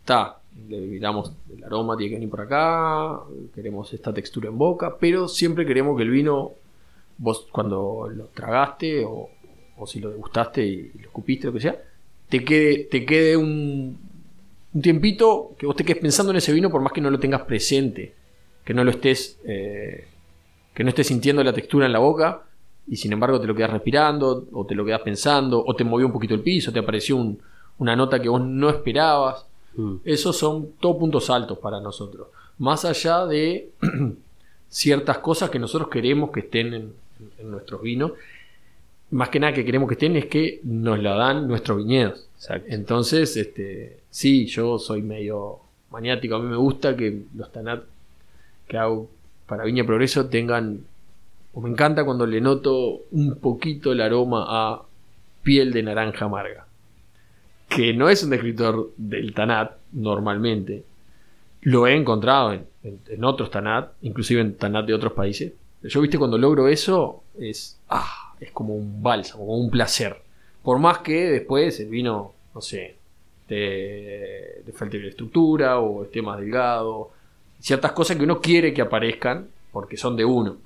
está, 0.00 0.38
le 0.68 0.80
miramos 0.80 1.32
el 1.54 1.64
aroma, 1.64 1.96
tiene 1.96 2.10
que 2.10 2.16
venir 2.16 2.30
por 2.30 2.40
acá, 2.40 3.20
queremos 3.54 3.92
esta 3.92 4.12
textura 4.12 4.48
en 4.48 4.58
boca, 4.58 4.96
pero 4.98 5.28
siempre 5.28 5.66
queremos 5.66 5.96
que 5.96 6.04
el 6.04 6.10
vino, 6.10 6.52
vos 7.18 7.46
cuando 7.50 8.08
lo 8.14 8.26
tragaste 8.26 9.04
o, 9.04 9.28
o 9.76 9.86
si 9.86 10.00
lo 10.00 10.10
degustaste 10.10 10.64
y, 10.64 10.92
lo 10.94 11.02
escupiste, 11.02 11.46
lo 11.48 11.52
que 11.52 11.60
sea, 11.60 11.76
te 12.28 12.44
quede, 12.44 12.84
te 12.84 13.04
quede 13.04 13.36
un, 13.36 13.98
tiempito 14.80 15.54
que 15.58 15.66
vos 15.66 15.76
te 15.76 15.84
quedes 15.84 16.02
pensando 16.02 16.32
en 16.32 16.38
ese 16.38 16.52
vino 16.52 16.70
por 16.70 16.80
más 16.80 16.92
que 16.92 17.00
no 17.00 17.10
lo 17.10 17.18
tengas 17.20 17.42
presente, 17.42 18.14
que 18.64 18.74
no 18.74 18.82
lo 18.82 18.90
estés, 18.90 19.38
eh, 19.44 20.08
que 20.72 20.82
no 20.82 20.88
estés 20.88 21.06
sintiendo 21.06 21.44
la 21.44 21.52
textura 21.52 21.86
en 21.86 21.92
la 21.92 22.00
boca 22.00 22.42
y 22.88 22.96
sin 22.96 23.12
embargo 23.12 23.40
te 23.40 23.46
lo 23.46 23.54
quedas 23.54 23.70
respirando 23.70 24.46
o 24.52 24.66
te 24.66 24.74
lo 24.74 24.84
quedas 24.84 25.02
pensando 25.02 25.62
o 25.64 25.74
te 25.76 25.84
movió 25.84 26.06
un 26.06 26.12
poquito 26.12 26.34
el 26.34 26.40
piso, 26.40 26.72
te 26.72 26.80
apareció 26.80 27.16
un- 27.16 27.38
una 27.78 27.96
nota 27.96 28.20
que 28.20 28.28
vos 28.28 28.40
no 28.40 28.68
esperabas. 28.70 29.46
Mm, 29.76 29.96
Esos 30.04 30.36
son 30.36 30.72
todos 30.80 30.96
puntos 30.96 31.30
altos 31.30 31.58
para 31.58 31.80
nosotros. 31.80 32.28
Más 32.58 32.84
allá 32.84 33.26
de 33.26 33.70
ciertas 34.68 35.18
cosas 35.18 35.50
que 35.50 35.58
nosotros 35.58 35.88
queremos 35.88 36.30
que 36.30 36.40
estén 36.40 36.74
en, 36.74 36.92
en 37.38 37.50
nuestros 37.50 37.82
vinos. 37.82 38.12
Más 39.10 39.28
que 39.28 39.38
nada 39.38 39.52
que 39.52 39.64
queremos 39.64 39.88
que 39.88 39.94
estén 39.94 40.16
es 40.16 40.26
que 40.26 40.60
nos 40.64 40.98
la 40.98 41.14
dan 41.14 41.46
nuestros 41.46 41.78
viñedos. 41.78 42.26
Exacto. 42.36 42.66
Entonces, 42.70 43.36
este, 43.36 44.00
sí, 44.10 44.46
yo 44.46 44.78
soy 44.78 45.02
medio 45.02 45.60
maniático. 45.90 46.34
A 46.34 46.40
mí 46.40 46.48
me 46.48 46.56
gusta 46.56 46.96
que 46.96 47.22
los 47.36 47.50
tanat 47.52 47.84
que 48.66 48.76
hago 48.76 49.08
para 49.46 49.64
Viña 49.64 49.84
Progreso 49.84 50.26
tengan. 50.26 50.80
O 51.52 51.60
me 51.60 51.70
encanta 51.70 52.04
cuando 52.04 52.26
le 52.26 52.40
noto 52.40 53.02
un 53.12 53.36
poquito 53.36 53.92
el 53.92 54.00
aroma 54.00 54.44
a 54.48 54.82
piel 55.44 55.72
de 55.72 55.84
naranja 55.84 56.24
amarga. 56.24 56.63
Que 57.68 57.92
no 57.92 58.08
es 58.08 58.22
un 58.22 58.30
descriptor 58.30 58.92
del 58.96 59.34
tanat 59.34 59.72
normalmente. 59.92 60.84
Lo 61.62 61.86
he 61.86 61.94
encontrado 61.96 62.52
en, 62.52 62.66
en- 62.82 63.00
en 63.08 63.24
otros 63.24 63.50
tanat, 63.50 63.92
inclusive 64.02 64.40
en 64.40 64.54
tanat 64.56 64.86
de 64.86 64.94
otros 64.94 65.12
países. 65.12 65.52
Yo, 65.82 66.00
viste, 66.00 66.18
cuando 66.18 66.38
logro 66.38 66.68
eso, 66.68 67.22
es. 67.38 67.78
Ah, 67.88 68.34
es 68.40 68.50
como 68.52 68.74
un 68.74 69.02
bálsamo, 69.02 69.46
como 69.46 69.58
un 69.58 69.70
placer. 69.70 70.16
Por 70.62 70.78
más 70.78 70.98
que 70.98 71.26
después 71.30 71.78
el 71.80 71.88
vino, 71.88 72.32
no 72.54 72.60
sé, 72.60 72.96
te, 73.46 74.62
le 74.66 74.72
falte 74.72 74.98
la 74.98 75.08
estructura 75.08 75.78
o 75.78 76.04
esté 76.04 76.22
más 76.22 76.38
delgado. 76.40 77.10
Ciertas 77.60 77.92
cosas 77.92 78.16
que 78.16 78.24
uno 78.24 78.40
quiere 78.40 78.72
que 78.72 78.82
aparezcan 78.82 79.48
porque 79.72 79.96
son 79.96 80.16
de 80.16 80.24
uno. 80.24 80.56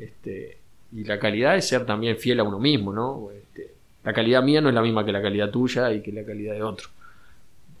Este, 0.00 0.58
y 0.92 1.04
la 1.04 1.18
calidad 1.18 1.56
es 1.56 1.68
ser 1.68 1.84
también 1.86 2.16
fiel 2.16 2.40
a 2.40 2.44
uno 2.44 2.58
mismo, 2.58 2.92
¿no? 2.92 3.28
La 4.04 4.12
calidad 4.12 4.42
mía 4.42 4.60
no 4.60 4.68
es 4.68 4.74
la 4.74 4.82
misma 4.82 5.04
que 5.04 5.12
la 5.12 5.22
calidad 5.22 5.50
tuya 5.50 5.92
y 5.92 6.02
que 6.02 6.12
la 6.12 6.24
calidad 6.24 6.54
de 6.54 6.62
otro. 6.62 6.88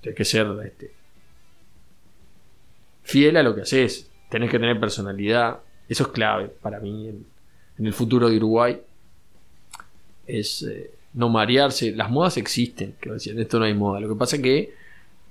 Tienes 0.00 0.16
que 0.16 0.24
ser 0.24 0.46
este, 0.64 0.90
fiel 3.02 3.36
a 3.36 3.42
lo 3.42 3.54
que 3.54 3.62
haces. 3.62 4.10
Tenés 4.30 4.50
que 4.50 4.58
tener 4.58 4.80
personalidad. 4.80 5.60
Eso 5.88 6.04
es 6.04 6.08
clave 6.10 6.48
para 6.48 6.80
mí 6.80 7.08
en, 7.08 7.26
en 7.78 7.86
el 7.86 7.92
futuro 7.92 8.30
de 8.30 8.38
Uruguay. 8.38 8.80
Es 10.26 10.62
eh, 10.62 10.90
no 11.12 11.28
marearse. 11.28 11.92
Las 11.92 12.10
modas 12.10 12.38
existen. 12.38 12.94
Que 13.00 13.10
decían, 13.10 13.38
esto 13.38 13.58
no 13.58 13.66
hay 13.66 13.74
moda. 13.74 14.00
Lo 14.00 14.08
que 14.08 14.16
pasa 14.16 14.36
es 14.36 14.42
que 14.42 14.74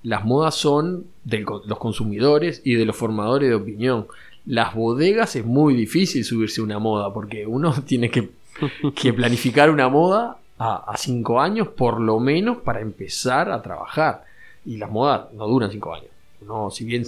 las 0.04 0.24
modas 0.24 0.54
son 0.54 1.08
de 1.24 1.40
los 1.40 1.80
consumidores 1.80 2.62
y 2.64 2.76
de 2.76 2.86
los 2.86 2.96
formadores 2.96 3.50
de 3.50 3.56
opinión. 3.56 4.08
Las 4.46 4.76
bodegas 4.76 5.36
es 5.36 5.46
muy 5.46 5.74
difícil 5.74 6.24
subirse 6.24 6.62
a 6.62 6.66
una 6.66 6.78
moda 6.78 7.12
porque 7.12 7.48
uno 7.48 7.74
tiene 7.88 8.12
que 8.12 8.30
planificar 9.14 9.72
una 9.72 9.90
moda 9.90 10.38
a, 10.58 10.76
a 10.92 10.98
cinco 10.98 11.40
años 11.42 11.68
por 11.70 12.00
lo 12.00 12.20
menos 12.20 12.58
para 12.60 12.82
empezar 12.82 13.52
a 13.52 13.62
trabajar. 13.62 14.24
Y 14.66 14.78
las 14.78 14.90
modas 14.92 15.34
no 15.34 15.48
duran 15.48 15.72
cinco 15.72 15.94
años. 15.94 16.08
No, 16.46 16.70
si 16.72 16.86
bien 16.86 17.04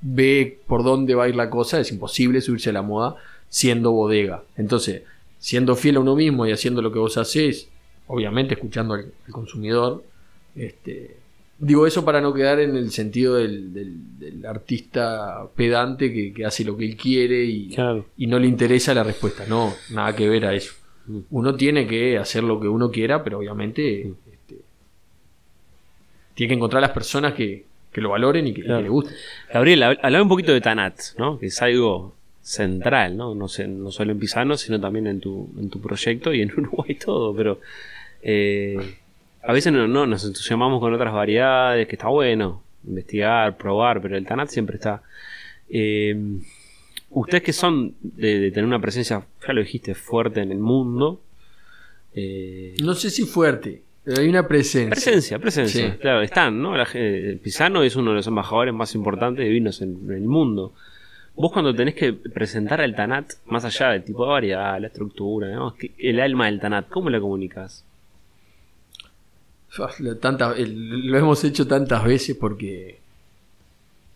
ve 0.00 0.58
por 0.66 0.82
dónde 0.82 1.14
va 1.14 1.24
a 1.24 1.28
ir 1.28 1.36
la 1.36 1.50
cosa, 1.50 1.80
es 1.80 1.90
imposible 1.92 2.40
subirse 2.40 2.70
a 2.70 2.72
la 2.74 2.82
moda 2.82 3.16
siendo 3.48 3.92
bodega. 3.92 4.42
Entonces, 4.56 5.02
siendo 5.38 5.76
fiel 5.76 5.96
a 5.96 6.00
uno 6.00 6.14
mismo 6.16 6.46
y 6.46 6.52
haciendo 6.52 6.80
lo 6.82 6.92
que 6.92 6.98
vos 6.98 7.16
hacés, 7.16 7.68
obviamente 8.06 8.54
escuchando 8.54 8.94
al, 8.94 9.12
al 9.26 9.32
consumidor, 9.32 10.04
este, 10.56 11.16
digo 11.58 11.86
eso 11.86 12.04
para 12.04 12.20
no 12.20 12.32
quedar 12.32 12.60
en 12.60 12.76
el 12.76 12.90
sentido 12.92 13.34
del, 13.36 13.72
del- 13.74 14.18
del 14.18 14.46
artista 14.46 15.46
pedante 15.54 16.12
que, 16.12 16.32
que 16.32 16.44
hace 16.44 16.64
lo 16.64 16.76
que 16.76 16.84
él 16.86 16.96
quiere 16.96 17.44
y, 17.44 17.68
Claro. 17.74 18.06
y 18.16 18.26
no 18.26 18.38
le 18.38 18.46
interesa 18.46 18.94
la 18.94 19.02
respuesta. 19.04 19.44
No, 19.48 19.72
nada 19.90 20.14
que 20.16 20.28
ver 20.28 20.46
a 20.46 20.54
eso. 20.54 20.72
Uno 21.30 21.54
tiene 21.56 21.86
que 21.86 22.18
hacer 22.18 22.42
lo 22.44 22.60
que 22.60 22.68
uno 22.68 22.90
quiera, 22.90 23.22
pero 23.24 23.38
obviamente 23.38 24.00
este, 24.32 24.56
tiene 26.34 26.48
que 26.50 26.54
encontrar 26.56 26.80
las 26.82 26.90
personas 26.92 27.34
que, 27.34 27.64
que 27.92 28.00
lo 28.00 28.10
valoren 28.10 28.46
y 28.46 28.54
que, 28.54 28.62
le 28.62 28.88
gusten. 28.88 29.14
Gabriel, 29.52 29.82
hab- 29.82 29.98
hablame 30.02 30.22
un 30.22 30.28
poquito 30.28 30.52
de 30.52 30.60
Tanat, 30.60 30.98
¿no? 31.18 31.38
Que 31.38 31.46
es 31.46 31.60
algo 31.62 32.14
central, 32.42 33.16
¿no? 33.16 33.34
No, 33.34 33.48
sé, 33.48 33.68
no 33.68 33.90
solo 33.90 34.12
en 34.12 34.18
Pisano, 34.18 34.56
sino 34.56 34.80
también 34.80 35.06
en 35.06 35.20
tu, 35.20 35.50
en 35.58 35.68
tu 35.70 35.80
proyecto 35.80 36.32
y 36.32 36.42
en 36.42 36.50
Uruguay 36.56 36.94
todo, 36.94 37.34
pero 37.34 37.60
eh, 38.22 38.76
a 39.42 39.52
veces 39.52 39.72
no, 39.72 39.86
no, 39.88 40.06
nos 40.06 40.24
entusiasmamos 40.24 40.80
con 40.80 40.92
otras 40.94 41.12
variedades, 41.12 41.86
que 41.86 41.96
está 41.96 42.08
bueno 42.08 42.62
investigar, 42.86 43.56
probar, 43.58 44.00
pero 44.00 44.16
el 44.16 44.24
Tanat 44.24 44.48
siempre 44.48 44.76
está. 44.76 45.02
Eh, 45.68 46.16
ustedes 47.10 47.42
que 47.42 47.52
son 47.52 47.94
de, 48.02 48.38
de 48.40 48.50
tener 48.50 48.64
una 48.66 48.80
presencia, 48.80 49.24
ya 49.46 49.52
lo 49.52 49.60
dijiste, 49.60 49.94
fuerte 49.94 50.40
en 50.40 50.52
el 50.52 50.58
mundo. 50.58 51.20
eh, 52.14 52.74
No 52.82 52.94
sé 52.94 53.10
si 53.10 53.24
fuerte, 53.24 53.82
pero 54.04 54.20
hay 54.20 54.28
una 54.28 54.46
presencia. 54.48 54.90
Presencia, 54.90 55.38
presencia. 55.38 55.92
Sí. 55.92 55.98
Claro, 55.98 56.22
están, 56.22 56.60
¿no? 56.62 56.76
La 56.76 56.86
ge- 56.86 57.38
Pisano 57.42 57.82
es 57.82 57.96
uno 57.96 58.10
de 58.10 58.16
los 58.16 58.26
embajadores 58.26 58.72
más 58.74 58.94
importantes 58.94 59.44
de 59.44 59.50
vinos 59.50 59.80
en, 59.82 59.98
en 60.06 60.12
el 60.12 60.22
mundo. 60.22 60.72
Vos 61.36 61.52
cuando 61.52 61.74
tenés 61.74 61.94
que 61.94 62.12
presentar 62.12 62.80
al 62.80 62.94
Tanat, 62.94 63.32
más 63.46 63.64
allá 63.64 63.90
del 63.90 64.04
tipo 64.04 64.24
de 64.24 64.30
variedad, 64.32 64.80
la 64.80 64.88
estructura, 64.88 65.48
¿no? 65.54 65.74
El 65.98 66.20
alma 66.20 66.46
del 66.46 66.60
Tanat, 66.60 66.88
¿cómo 66.88 67.08
la 67.10 67.20
comunicas? 67.20 67.84
Uf, 69.78 70.00
lo- 70.00 70.16
tanta- 70.16 70.54
el- 70.56 71.06
lo 71.06 71.16
hemos 71.18 71.42
hecho 71.44 71.66
tantas 71.66 72.04
veces 72.04 72.36
porque 72.36 72.98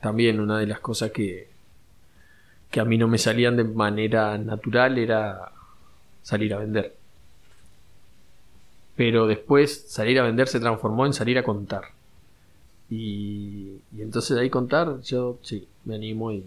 también 0.00 0.40
una 0.40 0.58
de 0.58 0.66
las 0.66 0.80
cosas 0.80 1.12
que, 1.12 1.48
que 2.74 2.80
a 2.80 2.84
mí 2.84 2.98
no 2.98 3.06
me 3.06 3.18
salían 3.18 3.56
de 3.56 3.62
manera 3.62 4.36
natural 4.36 4.98
era 4.98 5.52
salir 6.24 6.52
a 6.52 6.58
vender. 6.58 6.96
Pero 8.96 9.28
después 9.28 9.84
salir 9.86 10.18
a 10.18 10.24
vender 10.24 10.48
se 10.48 10.58
transformó 10.58 11.06
en 11.06 11.12
salir 11.12 11.38
a 11.38 11.44
contar. 11.44 11.84
Y, 12.90 13.76
y 13.96 14.02
entonces 14.02 14.34
de 14.34 14.42
ahí 14.42 14.50
contar, 14.50 15.00
yo 15.02 15.38
sí, 15.42 15.68
me 15.84 15.94
animo 15.94 16.32
y, 16.32 16.44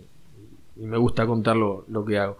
y 0.75 0.81
me 0.81 0.97
gusta 0.97 1.25
contar 1.25 1.55
lo, 1.55 1.85
lo 1.87 2.03
que 2.03 2.17
hago. 2.17 2.37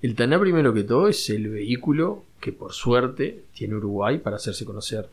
El 0.00 0.14
TANA 0.14 0.38
primero 0.38 0.72
que 0.72 0.84
todo 0.84 1.08
es 1.08 1.28
el 1.30 1.48
vehículo 1.48 2.22
que 2.38 2.52
por 2.52 2.72
suerte 2.72 3.42
tiene 3.54 3.74
Uruguay 3.74 4.18
para 4.18 4.36
hacerse 4.36 4.64
conocer 4.64 5.08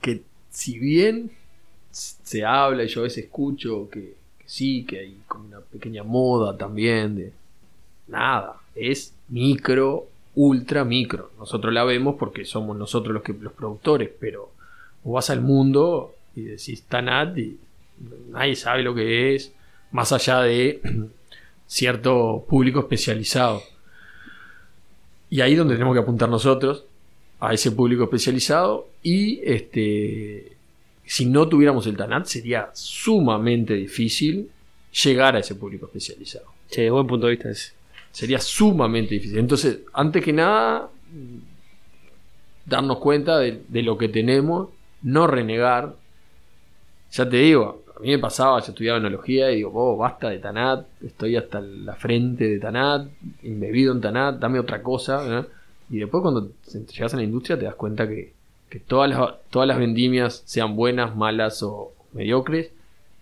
que 0.00 0.22
si 0.50 0.78
bien 0.78 1.32
se 1.90 2.44
habla 2.44 2.84
y 2.84 2.86
yo 2.86 3.00
a 3.00 3.02
veces 3.02 3.24
escucho 3.24 3.88
que, 3.90 4.00
que 4.00 4.17
sí, 4.48 4.84
que 4.84 4.98
hay 4.98 5.20
como 5.28 5.44
una 5.44 5.60
pequeña 5.60 6.02
moda 6.02 6.56
también 6.56 7.16
de 7.16 7.32
nada, 8.08 8.56
es 8.74 9.14
micro, 9.28 10.06
ultra 10.34 10.84
micro. 10.84 11.30
Nosotros 11.38 11.72
la 11.72 11.84
vemos 11.84 12.16
porque 12.18 12.46
somos 12.46 12.76
nosotros 12.76 13.12
los 13.12 13.22
que 13.22 13.34
los 13.34 13.52
productores, 13.52 14.10
pero 14.18 14.50
vos 15.04 15.14
vas 15.14 15.28
al 15.28 15.42
mundo 15.42 16.14
y 16.34 16.44
decís 16.44 16.82
Tanat 16.84 17.36
y 17.36 17.58
nadie 18.30 18.56
sabe 18.56 18.82
lo 18.82 18.94
que 18.94 19.34
es, 19.34 19.52
más 19.92 20.12
allá 20.12 20.40
de 20.40 20.80
cierto 21.66 22.46
público 22.48 22.80
especializado. 22.80 23.62
Y 25.28 25.42
ahí 25.42 25.52
es 25.52 25.58
donde 25.58 25.74
tenemos 25.74 25.94
que 25.94 26.00
apuntar 26.00 26.30
nosotros, 26.30 26.84
a 27.38 27.52
ese 27.52 27.70
público 27.70 28.04
especializado 28.04 28.88
y 29.02 29.40
este 29.44 30.57
si 31.08 31.24
no 31.24 31.48
tuviéramos 31.48 31.86
el 31.86 31.96
TANAT 31.96 32.26
sería 32.26 32.70
sumamente 32.74 33.74
difícil 33.74 34.50
llegar 35.02 35.36
a 35.36 35.38
ese 35.38 35.54
público 35.54 35.86
especializado. 35.86 36.46
Che, 36.70 36.90
buen 36.90 37.06
punto 37.06 37.26
de 37.26 37.32
vista 37.32 37.48
ese. 37.48 37.72
Sería 38.12 38.38
sumamente 38.38 39.14
difícil. 39.14 39.38
Entonces, 39.38 39.80
antes 39.94 40.22
que 40.22 40.34
nada, 40.34 40.90
darnos 42.66 42.98
cuenta 42.98 43.38
de, 43.38 43.62
de 43.68 43.82
lo 43.82 43.96
que 43.96 44.08
tenemos, 44.08 44.68
no 45.02 45.26
renegar. 45.26 45.96
Ya 47.12 47.26
te 47.26 47.38
digo, 47.38 47.84
a 47.96 48.00
mí 48.00 48.10
me 48.10 48.18
pasaba, 48.18 48.60
yo 48.60 48.72
estudiaba 48.72 48.98
enología 48.98 49.50
y 49.50 49.56
digo, 49.56 49.72
oh, 49.74 49.96
basta 49.96 50.28
de 50.28 50.38
Tanat, 50.38 50.86
estoy 51.02 51.36
hasta 51.36 51.60
la 51.60 51.94
frente 51.96 52.48
de 52.48 52.58
Tanat, 52.58 53.08
embebido 53.42 53.94
en 53.94 54.02
Tanat, 54.02 54.38
dame 54.38 54.58
otra 54.58 54.82
cosa. 54.82 55.46
Y 55.88 55.98
después 55.98 56.20
cuando 56.20 56.50
llegas 56.92 57.14
a 57.14 57.16
la 57.16 57.22
industria 57.22 57.58
te 57.58 57.64
das 57.64 57.76
cuenta 57.76 58.06
que, 58.06 58.34
todas, 58.86 59.10
las, 59.10 59.34
todas 59.50 59.66
las 59.66 59.78
vendimias, 59.78 60.42
sean 60.44 60.76
buenas, 60.76 61.16
malas 61.16 61.62
o 61.62 61.92
mediocres, 62.12 62.70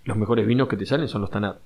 los 0.04 0.16
mejores 0.16 0.46
vinos 0.46 0.68
que 0.68 0.76
te 0.76 0.86
salen 0.86 1.08
son 1.08 1.20
los 1.20 1.30
Tanat. 1.30 1.58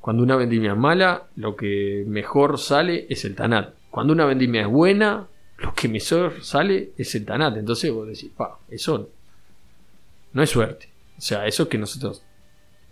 Cuando 0.00 0.22
una 0.22 0.36
vendimia 0.36 0.72
es 0.72 0.78
mala, 0.78 1.28
lo 1.36 1.54
que 1.54 2.04
mejor 2.08 2.58
sale 2.58 3.06
es 3.08 3.24
el 3.24 3.36
Tanat. 3.36 3.74
Cuando 3.90 4.12
una 4.12 4.24
vendimia 4.24 4.62
es 4.62 4.68
buena, 4.68 5.28
lo 5.58 5.74
que 5.74 5.88
mejor 5.88 6.42
sale 6.42 6.90
es 6.96 7.14
el 7.14 7.24
Tanat. 7.24 7.56
Entonces 7.56 7.92
vos 7.92 8.08
decís, 8.08 8.30
pa, 8.36 8.58
eso 8.68 9.10
no 10.32 10.42
es 10.42 10.50
suerte. 10.50 10.88
O 11.16 11.20
sea, 11.20 11.46
eso 11.46 11.68
que 11.68 11.78
nosotros. 11.78 12.24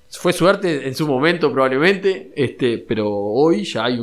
Fue 0.09 0.33
suerte 0.33 0.87
en 0.87 0.95
su 0.95 1.07
momento, 1.07 1.53
probablemente, 1.53 2.33
este, 2.37 2.79
pero 2.79 3.11
hoy 3.13 3.65
ya 3.65 3.85
hay 3.85 3.99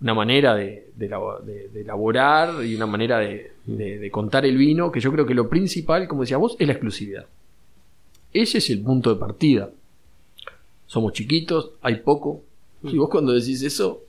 una 0.00 0.14
manera 0.14 0.54
de, 0.54 0.90
elaborar 1.74 2.64
y 2.64 2.74
una 2.74 2.86
manera 2.86 3.18
de, 3.18 4.08
contar 4.10 4.44
el 4.44 4.56
vino 4.56 4.92
que 4.92 5.00
yo 5.00 5.10
creo 5.12 5.26
que 5.26 5.34
lo 5.34 5.48
principal, 5.48 6.06
como 6.06 6.22
decía 6.22 6.36
vos, 6.36 6.56
es 6.58 6.66
la 6.66 6.74
exclusividad. 6.74 7.26
Ese 8.32 8.58
es 8.58 8.70
el 8.70 8.82
punto 8.82 9.12
de 9.12 9.18
partida. 9.18 9.70
Somos 10.86 11.12
chiquitos, 11.12 11.70
hay 11.80 11.96
poco. 11.96 12.42
Y 12.82 12.96
vos 12.98 13.08
cuando 13.08 13.32
decís 13.32 13.62
eso, 13.62 14.02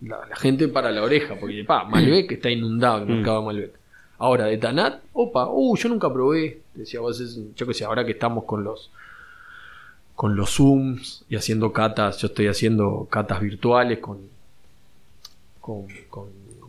la, 0.00 0.24
gente 0.36 0.68
para 0.68 0.90
la 0.90 1.02
oreja, 1.02 1.36
porque 1.38 1.64
pa, 1.64 1.84
Malbec 1.84 2.32
está 2.32 2.50
inundado 2.50 2.98
el 2.98 3.06
mercado 3.06 3.40
de 3.40 3.46
Malbec. 3.46 3.72
Ahora, 4.18 4.46
de 4.46 4.56
Tanat, 4.56 5.02
opa, 5.12 5.48
uh, 5.50 5.76
yo 5.76 5.88
nunca 5.88 6.12
probé. 6.12 6.60
Decía 6.74 7.00
vos, 7.00 7.20
yo 7.56 7.66
que 7.66 7.74
sé, 7.74 7.84
ahora 7.84 8.04
que 8.04 8.12
estamos 8.12 8.44
con 8.44 8.62
los 8.62 8.90
con 10.14 10.36
los 10.36 10.50
Zooms 10.50 11.24
y 11.28 11.36
haciendo 11.36 11.72
catas, 11.72 12.18
yo 12.18 12.28
estoy 12.28 12.46
haciendo 12.46 13.08
catas 13.10 13.40
virtuales 13.40 13.98
con, 13.98 14.31
con, 15.62 15.86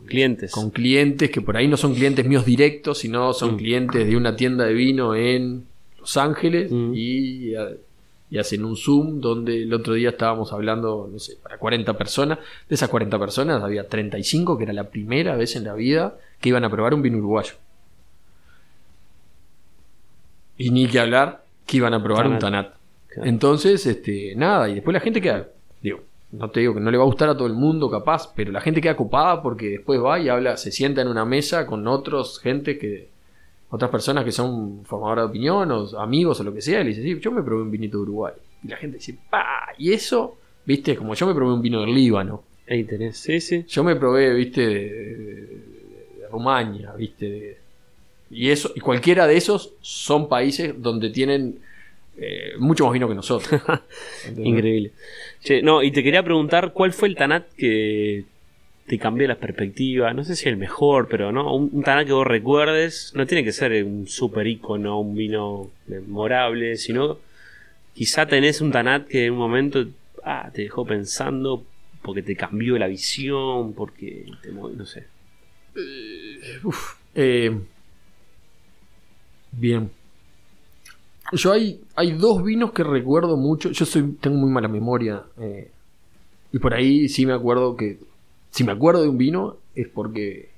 clientes. 0.06 0.50
Con 0.50 0.70
clientes 0.70 1.30
que 1.30 1.42
por 1.42 1.58
ahí 1.58 1.68
no 1.68 1.76
son 1.76 1.94
clientes 1.94 2.26
míos 2.26 2.46
directos, 2.46 2.98
sino 2.98 3.34
son 3.34 3.54
mm. 3.54 3.56
clientes 3.58 4.06
de 4.06 4.16
una 4.16 4.34
tienda 4.34 4.64
de 4.64 4.72
vino 4.72 5.14
en 5.14 5.66
Los 5.98 6.16
Ángeles 6.16 6.72
mm. 6.72 6.92
y 6.94 7.54
y 8.34 8.38
hacen 8.38 8.64
un 8.64 8.76
Zoom 8.76 9.20
donde 9.20 9.62
el 9.62 9.72
otro 9.72 9.94
día 9.94 10.08
estábamos 10.08 10.52
hablando, 10.52 11.08
no 11.12 11.20
sé, 11.20 11.36
para 11.40 11.56
40 11.56 11.96
personas. 11.96 12.40
De 12.68 12.74
esas 12.74 12.88
40 12.88 13.16
personas 13.16 13.62
había 13.62 13.88
35 13.88 14.58
que 14.58 14.64
era 14.64 14.72
la 14.72 14.90
primera 14.90 15.36
vez 15.36 15.54
en 15.54 15.62
la 15.62 15.74
vida 15.74 16.18
que 16.40 16.48
iban 16.48 16.64
a 16.64 16.68
probar 16.68 16.94
un 16.94 17.02
vino 17.02 17.18
uruguayo. 17.18 17.52
Y 20.56 20.70
ni 20.70 20.88
que 20.88 20.98
hablar 20.98 21.44
que 21.64 21.76
iban 21.76 21.94
a 21.94 22.02
probar 22.02 22.26
un 22.26 22.40
Tanat. 22.40 22.74
Entonces, 23.22 23.86
este, 23.86 24.34
nada, 24.34 24.68
y 24.68 24.74
después 24.74 24.92
la 24.92 25.00
gente 25.00 25.20
queda, 25.20 25.48
digo, 25.80 26.00
no 26.38 26.50
te 26.50 26.60
digo 26.60 26.74
que 26.74 26.80
no 26.80 26.90
le 26.90 26.98
va 26.98 27.04
a 27.04 27.06
gustar 27.06 27.28
a 27.28 27.36
todo 27.36 27.46
el 27.46 27.54
mundo 27.54 27.90
capaz, 27.90 28.32
pero 28.34 28.50
la 28.50 28.60
gente 28.60 28.80
queda 28.80 28.92
ocupada 28.92 29.42
porque 29.42 29.68
después 29.70 30.02
va 30.02 30.18
y 30.18 30.28
habla, 30.28 30.56
se 30.56 30.72
sienta 30.72 31.00
en 31.00 31.08
una 31.08 31.24
mesa 31.24 31.66
con 31.66 31.86
otros 31.86 32.40
gente 32.40 32.78
que 32.78 33.08
otras 33.70 33.90
personas 33.90 34.24
que 34.24 34.32
son 34.32 34.84
formadoras 34.84 35.24
de 35.24 35.30
opinión 35.30 35.70
o 35.72 35.98
amigos 35.98 36.40
o 36.40 36.44
lo 36.44 36.54
que 36.54 36.60
sea, 36.60 36.80
y 36.80 36.84
le 36.84 36.90
dice, 36.90 37.02
sí, 37.02 37.18
yo 37.20 37.32
me 37.32 37.42
probé 37.42 37.62
un 37.62 37.70
vinito 37.70 37.98
de 37.98 38.02
Uruguay. 38.02 38.34
Y 38.62 38.68
la 38.68 38.76
gente 38.76 38.98
dice, 38.98 39.18
pa, 39.30 39.72
y 39.78 39.92
eso, 39.92 40.36
viste, 40.64 40.96
como 40.96 41.14
yo 41.14 41.26
me 41.26 41.34
probé 41.34 41.54
un 41.54 41.62
vino 41.62 41.80
del 41.80 41.92
Líbano. 41.92 42.44
Ahí 42.68 42.84
tenés, 42.84 43.16
sí, 43.16 43.40
sí. 43.40 43.64
Yo 43.66 43.82
me 43.82 43.96
probé, 43.96 44.32
viste, 44.32 44.60
de, 44.60 45.60
Rumania, 46.30 46.92
viste. 46.92 47.58
y 48.30 48.50
eso, 48.50 48.72
y 48.74 48.80
cualquiera 48.80 49.26
de 49.26 49.36
esos 49.36 49.74
son 49.80 50.28
países 50.28 50.74
donde 50.80 51.10
tienen 51.10 51.58
eh, 52.16 52.52
mucho 52.58 52.84
más 52.84 52.92
vino 52.92 53.08
que 53.08 53.14
nosotros. 53.14 53.60
Increíble. 54.36 54.92
no, 55.62 55.82
y 55.82 55.90
te 55.90 56.02
quería 56.02 56.22
preguntar, 56.22 56.72
¿cuál 56.72 56.92
fue 56.92 57.08
el 57.08 57.16
Tanat 57.16 57.46
que 57.56 58.24
te 58.86 58.98
cambió 58.98 59.26
la 59.26 59.36
perspectiva. 59.36 60.12
No 60.12 60.24
sé 60.24 60.36
si 60.36 60.48
el 60.48 60.56
mejor, 60.56 61.08
pero 61.08 61.32
no. 61.32 61.54
Un, 61.54 61.70
un 61.72 61.82
que 61.82 62.12
vos 62.12 62.26
recuerdes. 62.26 63.12
No 63.14 63.26
tiene 63.26 63.44
que 63.44 63.52
ser 63.52 63.84
un 63.84 64.06
super 64.06 64.46
icono, 64.46 65.00
un 65.00 65.14
vino 65.14 65.70
memorable, 65.86 66.76
sino 66.76 67.18
quizá 67.94 68.26
tenés 68.26 68.60
un 68.60 68.72
Tanat 68.72 69.06
que 69.06 69.26
en 69.26 69.32
un 69.32 69.38
momento 69.38 69.86
ah, 70.22 70.50
te 70.52 70.62
dejó 70.62 70.84
pensando 70.84 71.64
porque 72.02 72.22
te 72.22 72.36
cambió 72.36 72.76
la 72.76 72.86
visión, 72.86 73.72
porque 73.72 74.26
te 74.42 74.52
no 74.52 74.84
sé. 74.84 75.06
Eh, 75.76 76.60
eh, 77.14 77.58
bien. 79.52 79.90
Yo 81.34 81.52
hay, 81.52 81.80
hay 81.94 82.12
dos 82.12 82.42
vinos 82.42 82.72
que 82.72 82.84
recuerdo 82.84 83.36
mucho. 83.36 83.70
Yo 83.70 83.84
soy, 83.84 84.16
tengo 84.20 84.36
muy 84.36 84.50
mala 84.50 84.68
memoria. 84.68 85.22
Eh, 85.38 85.70
y 86.52 86.58
por 86.58 86.74
ahí 86.74 87.08
sí 87.08 87.26
me 87.26 87.32
acuerdo 87.32 87.76
que 87.76 87.98
si 88.50 88.62
me 88.62 88.72
acuerdo 88.72 89.02
de 89.02 89.08
un 89.08 89.18
vino, 89.18 89.56
es 89.74 89.88
porque. 89.88 90.50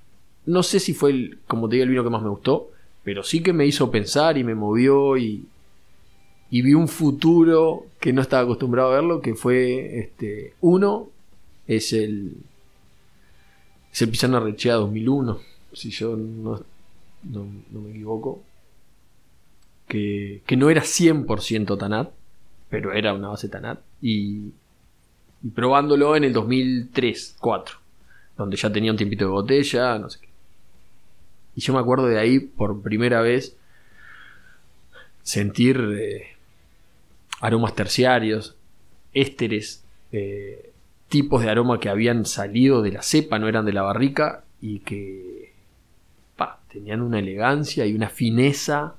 No 0.44 0.62
sé 0.62 0.78
si 0.78 0.94
fue 0.94 1.10
el, 1.10 1.38
como 1.46 1.68
te 1.68 1.76
digo, 1.76 1.84
el 1.84 1.90
vino 1.90 2.04
que 2.04 2.10
más 2.10 2.22
me 2.22 2.28
gustó, 2.28 2.70
pero 3.06 3.22
sí 3.22 3.40
que 3.40 3.52
me 3.52 3.64
hizo 3.66 3.88
pensar 3.88 4.36
y 4.36 4.42
me 4.42 4.56
movió 4.56 5.16
y, 5.16 5.46
vi 6.50 6.74
un 6.74 6.88
futuro 6.88 7.86
que 8.00 8.12
no 8.12 8.20
estaba 8.20 8.42
acostumbrado 8.42 8.90
a 8.90 8.96
verlo, 8.96 9.20
que 9.20 9.36
fue 9.36 10.00
este 10.00 10.54
uno 10.60 11.08
es 11.68 11.92
el 11.92 12.34
es 13.92 14.02
el 14.02 14.10
Pisana 14.10 14.40
Rechea 14.40 14.74
2001, 14.74 15.38
si 15.72 15.90
yo 15.90 16.16
no, 16.16 16.60
no, 17.22 17.46
me 17.80 17.90
equivoco, 17.90 18.42
que, 19.86 20.42
no 20.56 20.70
era 20.70 20.82
100% 20.82 21.78
Tanat, 21.78 22.10
pero 22.68 22.92
era 22.92 23.14
una 23.14 23.28
base 23.28 23.48
Tanat 23.48 23.80
y, 24.00 24.52
probándolo 25.54 26.16
en 26.16 26.24
el 26.24 26.34
2003-4 26.34 27.78
donde 28.36 28.56
ya 28.56 28.70
tenía 28.70 28.90
un 28.90 28.98
tiempito 28.98 29.24
de 29.24 29.30
botella, 29.30 29.98
no 29.98 30.10
sé 30.10 30.20
qué. 30.20 30.28
Y 31.54 31.62
yo 31.62 31.72
me 31.72 31.80
acuerdo 31.80 32.06
de 32.06 32.18
ahí 32.18 32.38
por 32.38 32.82
primera 32.82 33.22
vez 33.22 33.56
sentir 35.22 35.80
eh, 35.98 36.36
aromas 37.40 37.74
terciarios, 37.74 38.56
ésteres, 39.14 39.84
eh, 40.12 40.70
tipos 41.08 41.42
de 41.42 41.48
aroma 41.48 41.80
que 41.80 41.88
habían 41.88 42.26
salido 42.26 42.82
de 42.82 42.92
la 42.92 43.02
cepa, 43.02 43.38
no 43.38 43.48
eran 43.48 43.64
de 43.64 43.72
la 43.72 43.82
barrica, 43.82 44.44
y 44.60 44.80
que 44.80 45.36
tenían 46.76 47.00
una 47.00 47.20
elegancia 47.20 47.86
y 47.86 47.94
una 47.94 48.10
fineza 48.10 48.96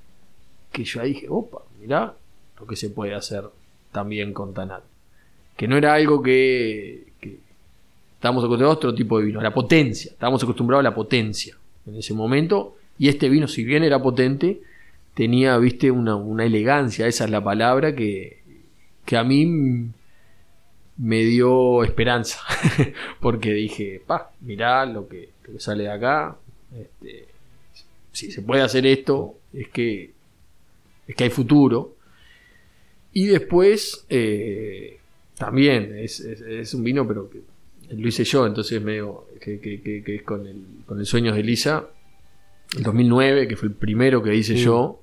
que 0.71 0.83
yo 0.83 1.01
ahí 1.01 1.13
dije, 1.13 1.27
opa, 1.29 1.61
mirá 1.79 2.13
lo 2.59 2.67
que 2.67 2.75
se 2.75 2.89
puede 2.89 3.13
hacer 3.13 3.43
también 3.91 4.33
con 4.33 4.53
Tanat. 4.53 4.83
Que 5.55 5.67
no 5.67 5.77
era 5.77 5.93
algo 5.93 6.21
que, 6.21 7.07
Estábamos 8.17 8.43
acostumbrados 8.43 8.75
a 8.75 8.77
otro 8.77 8.95
tipo 8.95 9.19
de 9.19 9.25
vino, 9.25 9.41
la 9.41 9.53
potencia. 9.53 10.11
Estábamos 10.11 10.41
acostumbrados 10.41 10.79
a 10.79 10.89
la 10.89 10.95
potencia 10.95 11.55
en 11.85 11.95
ese 11.95 12.15
momento. 12.15 12.75
Y 12.97 13.09
este 13.09 13.29
vino, 13.29 13.47
si 13.47 13.63
bien 13.63 13.83
era 13.83 14.01
potente, 14.01 14.59
tenía, 15.13 15.55
viste, 15.59 15.91
una, 15.91 16.43
elegancia, 16.43 17.05
esa 17.05 17.25
es 17.25 17.29
la 17.29 17.43
palabra, 17.43 17.95
que, 17.95 18.41
que 19.05 19.17
a 19.17 19.23
mí 19.23 19.91
me 20.97 21.23
dio 21.25 21.83
esperanza. 21.83 22.39
Porque 23.19 23.53
dije, 23.53 24.01
pa, 24.05 24.31
mirá 24.41 24.83
lo 24.87 25.07
que, 25.07 25.29
sale 25.59 25.83
de 25.83 25.91
acá. 25.91 26.37
Este, 26.75 27.27
si 28.11 28.31
se 28.31 28.41
puede 28.41 28.63
hacer 28.63 28.87
esto, 28.87 29.35
es 29.53 29.67
que, 29.69 30.16
es 31.07 31.15
que 31.15 31.23
hay 31.23 31.29
futuro. 31.29 31.95
Y 33.13 33.25
después, 33.27 34.05
eh, 34.09 34.99
también 35.37 35.97
es, 35.97 36.19
es, 36.19 36.73
un 36.73 36.83
vino, 36.83 37.07
pero 37.07 37.29
que 37.29 37.41
lo 37.89 38.07
hice 38.07 38.23
yo, 38.23 38.45
entonces 38.45 38.81
medio 38.81 39.27
que, 39.39 39.59
que, 39.59 40.15
es 40.15 40.23
con 40.23 40.45
el, 40.45 40.63
con 40.85 40.99
el 40.99 41.05
Sueños 41.05 41.35
de 41.35 41.43
Lisa, 41.43 41.87
el 42.75 42.83
2009, 42.83 43.47
que 43.47 43.55
fue 43.55 43.69
el 43.69 43.75
primero 43.75 44.21
que 44.21 44.35
hice 44.35 44.55
yo. 44.55 45.01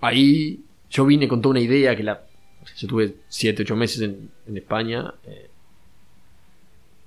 Ahí 0.00 0.64
yo 0.90 1.04
vine 1.04 1.28
con 1.28 1.42
toda 1.42 1.50
una 1.52 1.60
idea 1.60 1.94
que 1.94 2.02
la... 2.02 2.24
Yo 2.76 2.88
tuve 2.88 3.16
7, 3.28 3.62
8 3.62 3.76
meses 3.76 4.02
en, 4.02 4.56
España, 4.56 5.14
eh, 5.26 5.50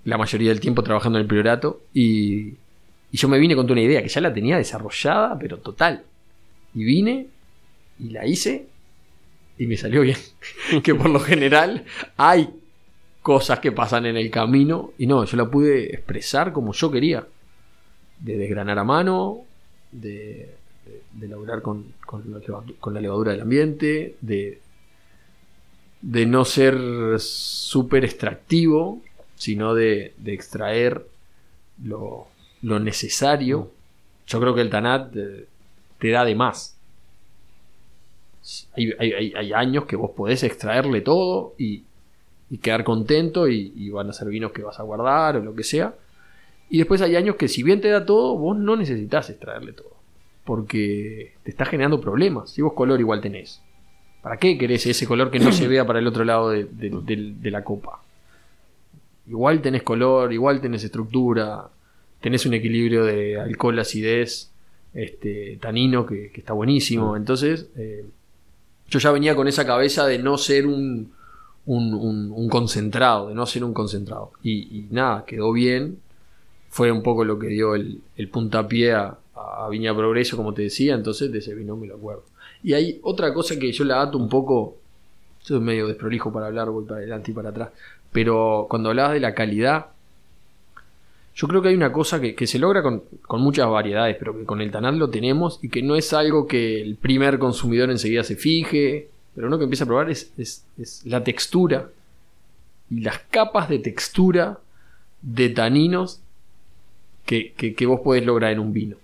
la 0.04 0.18
mayoría 0.18 0.50
del 0.50 0.60
tiempo 0.60 0.84
trabajando 0.84 1.18
en 1.18 1.24
el 1.24 1.28
priorato, 1.28 1.84
y, 1.94 2.50
y 3.12 3.18
yo 3.18 3.30
me 3.30 3.40
vine 3.40 3.56
con 3.56 3.66
toda 3.66 3.74
una 3.74 3.82
idea 3.82 4.04
que 4.04 4.10
ya 4.10 4.22
la 4.22 4.34
tenía 4.34 4.58
desarrollada, 4.58 5.40
pero 5.40 5.58
total. 5.60 6.04
Y 6.74 6.84
vine 6.84 7.28
y 8.00 8.10
la 8.10 8.26
hice 8.26 8.68
y 9.58 9.68
me 9.68 9.78
salió 9.78 10.02
bien. 10.02 10.18
que 10.84 10.96
por 10.96 11.10
lo 11.10 11.20
general 11.20 11.86
hay 12.18 12.50
cosas 13.22 13.60
que 13.60 13.72
pasan 13.72 14.06
en 14.06 14.18
el 14.18 14.30
camino. 14.30 14.94
Y 14.98 15.08
no, 15.08 15.26
yo 15.26 15.38
la 15.38 15.50
pude 15.50 15.94
expresar 15.94 16.54
como 16.54 16.74
yo 16.74 16.92
quería. 16.92 17.28
De 18.20 18.38
desgranar 18.38 18.80
a 18.80 18.84
mano, 18.84 19.42
de, 19.92 20.56
de, 21.14 21.26
elaborar 21.26 21.62
con, 21.62 21.94
con, 22.06 22.94
la 22.94 23.02
levadura 23.02 23.34
del 23.34 23.42
ambiente, 23.42 24.16
de, 24.22 24.62
de 26.02 26.26
no 26.26 26.46
ser 26.46 26.78
súper 27.20 28.06
extractivo, 28.06 29.02
sino 29.36 29.74
de, 29.74 30.14
de 30.18 30.34
extraer 30.34 31.06
lo, 31.84 32.28
lo, 32.62 32.80
necesario. 32.80 33.72
Yo 34.28 34.40
creo 34.40 34.56
que 34.56 34.62
el 34.62 34.70
Tanat 34.70 35.12
te, 35.12 35.48
te 36.00 36.10
da 36.10 36.24
de 36.24 36.36
más. 36.36 36.75
Hay, 38.76 38.92
hay- 39.00 39.34
hay 39.36 39.54
años 39.54 39.86
que 39.86 39.96
vos 39.96 40.12
podés 40.16 40.44
extraerle 40.44 41.02
todo 41.02 41.54
y, 41.58 41.84
y 42.50 42.58
quedar 42.60 42.84
contento 42.84 43.48
y, 43.48 43.74
y 43.76 43.90
van 43.90 44.10
a 44.10 44.14
ser 44.14 44.28
vinos 44.30 44.52
que 44.52 44.62
vas 44.64 44.80
a 44.80 44.84
guardar 44.84 45.38
o 45.38 45.44
lo 45.44 45.56
que 45.56 45.64
sea. 45.64 45.96
Y 46.70 46.78
después 46.80 47.02
hay 47.02 47.16
años 47.16 47.36
que 47.36 47.48
si 47.48 47.64
bien 47.64 47.82
te 47.82 47.90
da 47.90 48.06
todo, 48.06 48.38
vos 48.38 48.58
no 48.58 48.76
necesitas 48.76 49.30
extraerle 49.30 49.74
todo. 49.74 49.94
Porque 50.44 51.34
te 51.44 51.50
está 51.50 51.66
generando 51.66 52.00
problemas. 52.02 52.52
Si 52.52 52.62
vos 52.62 52.74
color 52.74 53.00
igual 53.00 53.22
tenés. 53.22 53.62
¿Para 54.22 54.38
qué 54.38 54.58
querés 54.58 54.86
ese 54.88 55.06
color 55.08 55.30
que 55.32 55.40
no 55.40 55.52
se 55.52 55.68
vea 55.68 55.86
para 55.86 56.00
el 56.00 56.08
otro 56.08 56.24
lado 56.24 56.50
de, 56.50 56.66
de- 56.66 56.90
de- 57.04 57.34
de 57.40 57.52
la 57.52 57.64
copa? 57.64 58.02
Igual 59.28 59.62
tenés 59.62 59.82
color, 59.84 60.32
igual 60.34 60.62
tenés 60.62 60.84
estructura, 60.84 61.68
tenés 62.22 62.46
un 62.46 62.54
equilibrio 62.54 63.04
de 63.06 63.40
alcohol, 63.40 63.80
acidez, 63.80 64.52
este, 64.94 65.58
tanino 65.60 66.06
que, 66.06 66.30
que 66.32 66.40
está 66.42 66.54
buenísimo. 66.54 67.16
Entonces, 67.18 67.68
eh, 67.76 68.06
yo 68.90 69.00
ya 69.00 69.12
venía 69.12 69.36
con 69.36 69.48
esa 69.48 69.66
cabeza 69.66 70.06
de 70.06 70.20
no 70.20 70.38
ser 70.38 70.68
un, 70.68 71.12
un, 71.66 72.50
concentrado, 72.50 73.30
de 73.30 73.36
no 73.36 73.46
ser 73.46 73.64
un 73.64 73.74
concentrado. 73.74 74.32
Y, 74.44 74.80
y 74.80 74.88
nada, 74.92 75.26
quedó 75.26 75.52
bien. 75.52 76.00
Fue 76.70 76.92
un 76.92 77.02
poco 77.02 77.24
lo 77.24 77.40
que 77.40 77.48
dio 77.48 77.76
el, 77.76 78.02
el 78.18 78.30
puntapié 78.30 78.94
a, 78.94 79.18
Viña 79.70 79.96
Progreso, 79.96 80.38
como 80.38 80.54
te 80.54 80.64
decía. 80.64 80.94
Entonces, 80.94 81.32
de 81.32 81.40
ese 81.40 81.56
vino 81.56 81.76
me 81.76 81.88
lo 81.88 81.96
acuerdo. 81.96 82.24
Y 82.64 82.74
hay 82.74 83.00
otra 83.04 83.34
cosa 83.34 83.58
que 83.58 83.72
yo 83.72 83.84
la 83.84 84.02
ato 84.02 84.18
un 84.18 84.30
poco. 84.30 84.78
Soy 85.40 85.60
medio 85.60 85.88
desprolijo 85.88 86.32
para 86.32 86.48
hablar, 86.48 86.70
voy 86.70 86.86
para 86.86 87.00
adelante 87.00 87.32
y 87.32 87.34
para 87.34 87.50
atrás. 87.50 87.70
Pero 88.12 88.68
cuando 88.70 88.90
hablabas 88.90 89.14
de 89.14 89.20
la 89.20 89.34
calidad, 89.34 89.88
yo 91.36 91.48
creo 91.50 91.62
que 91.62 91.68
hay 91.70 91.76
una 91.76 91.92
cosa 91.92 92.22
que, 92.22 92.48
se 92.48 92.60
logra 92.60 92.82
con, 92.82 93.04
muchas 93.42 93.70
variedades, 93.70 94.16
pero 94.18 94.38
que 94.38 94.46
con 94.46 94.62
el 94.62 94.72
Tanat 94.72 94.96
lo 94.96 95.10
tenemos 95.10 95.60
y 95.62 95.68
que 95.68 95.82
no 95.82 95.98
es 95.98 96.14
algo 96.14 96.48
que 96.48 96.82
el 96.82 96.96
primer 96.96 97.40
consumidor 97.40 97.92
enseguida 97.92 98.24
se 98.24 98.38
fije, 98.38 99.10
pero 99.36 99.48
uno 99.48 99.58
que 99.58 99.66
empieza 99.66 99.84
a 99.84 99.88
probar 99.88 100.10
es, 100.10 100.64
la 101.04 101.26
textura 101.26 101.90
y 102.90 103.02
las 103.02 103.20
capas 103.30 103.68
de 103.68 103.80
textura 103.80 104.60
de 105.22 105.50
taninos 105.50 106.22
que, 107.26 107.52
que- 107.58 107.74
que 107.74 107.86
vos 107.86 108.00
podés 108.00 108.26
lograr 108.26 108.52
en 108.54 108.60
un 108.60 108.72
vino. 108.72 108.96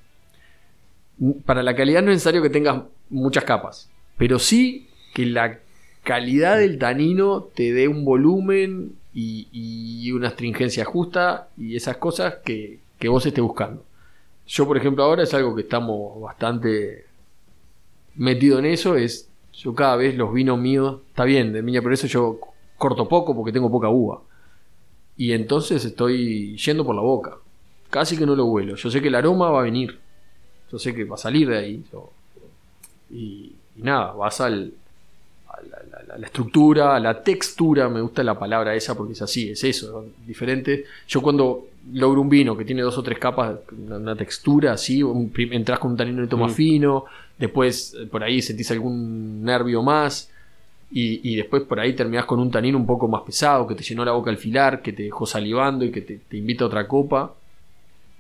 Para 1.46 1.64
la 1.64 1.76
calidad 1.76 2.02
no 2.02 2.12
es 2.12 2.16
necesario 2.16 2.42
que 2.42 2.50
tengas 2.50 2.84
muchas 3.10 3.44
capas, 3.44 3.90
pero 4.18 4.40
sí 4.40 4.88
que 5.14 5.26
la 5.26 5.60
calidad 6.04 6.58
del 6.60 6.80
tanino 6.80 7.42
te 7.54 7.74
dé 7.74 7.90
un 7.90 8.06
volumen 8.06 8.94
y, 9.14 9.48
y 9.52 10.12
una 10.12 10.30
astringencia 10.30 10.86
justa 10.86 11.50
y 11.58 11.76
esas 11.76 11.98
cosas 11.98 12.36
que, 12.44 12.80
que 13.00 13.10
vos 13.10 13.26
estés 13.26 13.44
buscando. 13.44 13.84
Yo, 14.48 14.68
por 14.68 14.78
ejemplo, 14.78 15.04
ahora 15.04 15.24
es 15.24 15.34
algo 15.34 15.56
que 15.56 15.62
estamos 15.62 16.22
bastante 16.22 17.06
metido 18.16 18.60
en 18.60 18.66
eso, 18.66 18.96
es 18.96 19.30
yo 19.54 19.76
cada 19.76 19.96
vez 19.96 20.16
los 20.16 20.34
vinos 20.34 20.60
míos, 20.60 21.02
está 21.10 21.24
bien, 21.24 21.54
de 21.54 21.62
miña, 21.62 21.82
pero 21.82 21.94
eso 21.94 22.08
yo 22.08 22.40
corto 22.78 23.08
poco 23.08 23.36
porque 23.36 23.52
tengo 23.52 23.70
poca 23.70 23.90
uva. 23.90 24.22
Y 25.18 25.34
entonces 25.34 25.84
estoy 25.86 26.58
yendo 26.58 26.86
por 26.86 26.96
la 26.96 27.02
boca. 27.02 27.38
Casi 27.90 28.18
que 28.18 28.26
no 28.26 28.36
lo 28.36 28.46
huelo. 28.46 28.76
Yo 28.76 28.90
sé 28.90 29.02
que 29.02 29.10
el 29.10 29.16
aroma 29.16 29.52
va 29.52 29.60
a 29.60 29.64
venir. 29.64 30.00
Yo 30.72 30.80
sé 30.80 30.96
que 30.96 31.04
va 31.04 31.16
a 31.16 31.20
salir 31.20 31.50
de 31.50 31.58
ahí. 31.58 31.84
Y, 33.10 33.54
y 33.76 33.82
nada, 33.82 34.14
vas 34.14 34.42
al, 34.42 34.74
la, 36.18 36.28
estructura, 36.28 37.00
la 37.00 37.22
textura, 37.24 37.90
me 37.90 38.02
gusta 38.02 38.24
la 38.24 38.38
palabra 38.38 38.76
esa 38.76 38.96
porque 38.96 39.14
es 39.14 39.22
así, 39.22 39.50
es 39.50 39.64
eso, 39.64 39.92
¿no? 39.92 40.06
diferente. 40.26 40.86
Yo 41.08 41.22
cuando 41.22 41.68
logro 41.94 42.22
un 42.22 42.30
vino 42.30 42.56
que 42.56 42.66
tiene 42.66 42.82
dos 42.82 42.98
o 42.98 43.04
tres 43.04 43.18
capas, 43.20 43.58
una, 43.78 43.98
una 43.98 44.16
textura 44.16 44.74
así, 44.74 45.02
un 45.04 45.32
entras 45.36 45.80
con 45.80 45.92
un 45.92 45.98
tanino 45.98 46.38
más 46.38 46.52
Mm. 46.52 46.56
fino, 46.56 47.06
después 47.38 47.96
eh, 48.00 48.06
por 48.06 48.24
ahí 48.24 48.42
sentís 48.42 48.72
algún 48.72 49.44
nervio 49.44 49.82
más. 49.84 50.30
Y, 50.94 51.22
y 51.32 51.38
después 51.38 51.64
por 51.64 51.80
ahí 51.80 51.94
terminás 51.94 52.26
con 52.26 52.40
un 52.40 52.52
tanino 52.52 52.78
un 52.78 52.86
poco 52.86 53.08
más 53.08 53.22
pesado, 53.22 53.66
que 53.66 53.76
te 53.76 53.84
llenó 53.84 54.04
la 54.04 54.12
boca 54.12 54.30
al 54.30 54.38
filar, 54.38 54.82
que 54.82 54.92
te 54.92 55.04
dejó 55.04 55.26
salivando 55.26 55.86
y 55.86 55.92
que 55.92 56.02
te, 56.02 56.18
te 56.18 56.38
invita 56.38 56.66
a 56.66 56.68
otra 56.68 56.88
copa. 56.88 57.34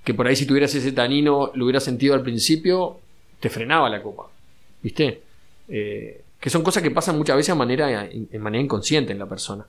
Que 0.05 0.13
por 0.13 0.25
ahí 0.25 0.35
si 0.37 0.45
tuvieras 0.45 0.73
ese 0.73 0.93
tanino, 0.93 1.51
lo 1.53 1.65
hubieras 1.65 1.83
sentido 1.83 2.13
al 2.13 2.23
principio, 2.23 2.97
te 3.41 3.49
frenaba 3.49 3.89
la 3.89 4.01
copa. 4.01 4.29
¿Viste? 4.81 5.21
Eh, 5.67 6.21
que 6.41 6.49
son 6.49 6.63
cosas 6.63 6.83
que 6.83 6.91
pasan 6.91 7.17
muchas 7.17 7.37
veces 7.37 7.55
de 7.55 7.59
manera, 7.59 8.09
manera 8.39 8.63
inconsciente 8.63 9.13
en 9.13 9.19
la 9.19 9.27
persona. 9.29 9.65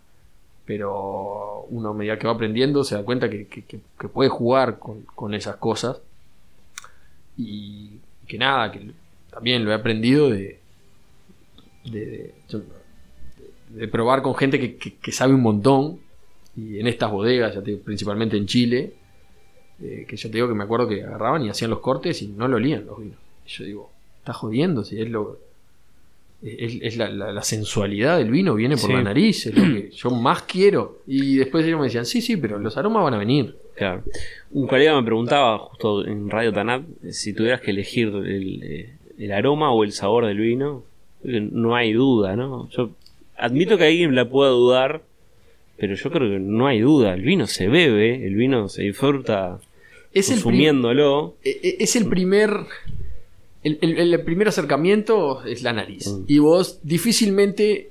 Pero 0.65 1.67
uno 1.71 1.91
a 1.91 1.95
medida 1.95 2.19
que 2.19 2.27
va 2.27 2.33
aprendiendo 2.33 2.83
se 2.83 2.95
da 2.97 3.05
cuenta 3.05 3.29
que, 3.31 3.47
que- 3.47 3.81
puede 4.09 4.31
jugar 4.31 4.79
con, 4.81 5.03
con 5.15 5.35
esas 5.35 5.57
cosas. 5.57 6.01
Y 7.37 7.99
que 8.27 8.39
nada, 8.39 8.71
que 8.73 8.91
también 9.31 9.65
lo 9.65 9.71
he 9.71 9.75
aprendido 9.75 10.31
de, 10.31 10.61
de, 11.85 12.35
de- 13.71 13.89
probar 13.89 14.23
con 14.23 14.35
gente 14.35 14.59
que, 14.61 14.77
que- 14.77 15.13
sabe 15.13 15.35
un 15.35 15.43
montón. 15.43 16.01
Y 16.57 16.79
en 16.79 16.87
estas 16.87 17.11
bodegas, 17.11 17.57
principalmente 17.85 18.37
en 18.37 18.47
Chile, 18.47 18.93
eh, 19.83 20.05
que 20.07 20.17
yo 20.17 20.29
te 20.31 20.37
digo 20.37 20.49
que 20.49 20.55
me 20.55 20.65
acuerdo 20.65 20.87
que 20.87 21.03
agarraban 21.03 21.43
y 21.45 21.49
hacían 21.49 21.71
los 21.71 21.81
cortes 21.81 22.21
y 22.23 22.29
no 22.29 22.47
lo 22.47 22.57
olían 22.57 22.85
los 22.87 22.99
vinos. 22.99 23.17
Y 23.47 23.49
yo 23.49 23.65
digo, 23.65 23.91
está 24.19 24.33
jodiendo, 24.35 24.85
si 24.85 25.01
es 25.01 25.09
lo. 25.11 25.39
Es, 26.45 26.79
es 26.83 26.97
la, 26.97 27.09
la- 27.09 27.33
la 27.33 27.43
sensualidad 27.43 28.19
del 28.19 28.31
vino, 28.31 28.55
viene 28.55 28.77
por 28.77 28.87
Sí. 28.91 28.93
la 28.95 29.03
nariz, 29.03 29.47
es 29.47 29.55
lo 29.57 29.63
que 29.63 29.91
yo 29.95 30.11
más 30.11 30.43
quiero. 30.43 30.99
Y 31.07 31.37
después 31.37 31.65
ellos 31.65 31.79
me 31.79 31.87
decían, 31.87 32.05
sí, 32.07 32.21
sí, 32.21 32.37
pero 32.37 32.59
los 32.59 32.77
aromas 32.77 33.05
van 33.05 33.15
a 33.15 33.19
venir. 33.19 33.55
Claro. 33.77 34.03
Un 34.51 34.67
colega 34.67 34.95
me 35.01 35.05
preguntaba 35.05 35.59
justo 35.59 36.05
en 36.07 36.29
Radio 36.29 36.53
Tanat 36.53 36.83
si 37.11 37.33
tuvieras 37.33 37.61
que 37.61 37.71
elegir 37.71 38.09
el, 38.09 38.63
eh, 38.63 38.93
el 39.19 39.33
aroma 39.33 39.73
o 39.73 39.85
el 39.85 39.93
sabor 39.93 40.27
del 40.27 40.39
vino. 40.39 40.85
No 41.23 41.77
hay 41.77 41.93
duda, 41.93 42.35
¿no? 42.37 42.69
Yo 42.71 42.91
admito 43.37 43.79
que 43.79 43.85
alguien 43.85 44.15
la 44.17 44.29
pueda 44.29 44.51
dudar, 44.51 45.03
pero 45.79 45.95
yo 45.95 46.11
creo 46.11 46.29
que 46.29 46.39
no 46.41 46.67
hay 46.67 46.81
duda. 46.81 47.15
El 47.15 47.23
vino 47.23 47.47
se 47.47 47.69
bebe, 47.69 48.27
el 48.27 48.35
vino 48.35 48.69
se 48.69 48.83
disfruta 48.83 49.61
Es 50.13 50.29
consumiéndolo. 50.29 51.35
e- 51.45 51.61
e- 51.63 51.77
es 51.81 51.95
el 51.97 52.07
primer. 52.09 52.51
El, 53.63 53.79
el- 53.81 54.15
el 54.15 54.25
primer 54.25 54.49
acercamiento 54.49 55.43
es 55.45 55.63
la 55.63 55.73
nariz. 55.73 56.09
Mm. 56.09 56.25
Y 56.27 56.39
vos 56.39 56.81
difícilmente 56.83 57.91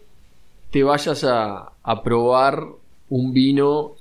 te 0.69 0.83
vayas 0.83 1.23
a, 1.23 1.71
a 1.81 2.03
probar 2.03 2.65
un 3.09 3.33
vino 3.33 3.95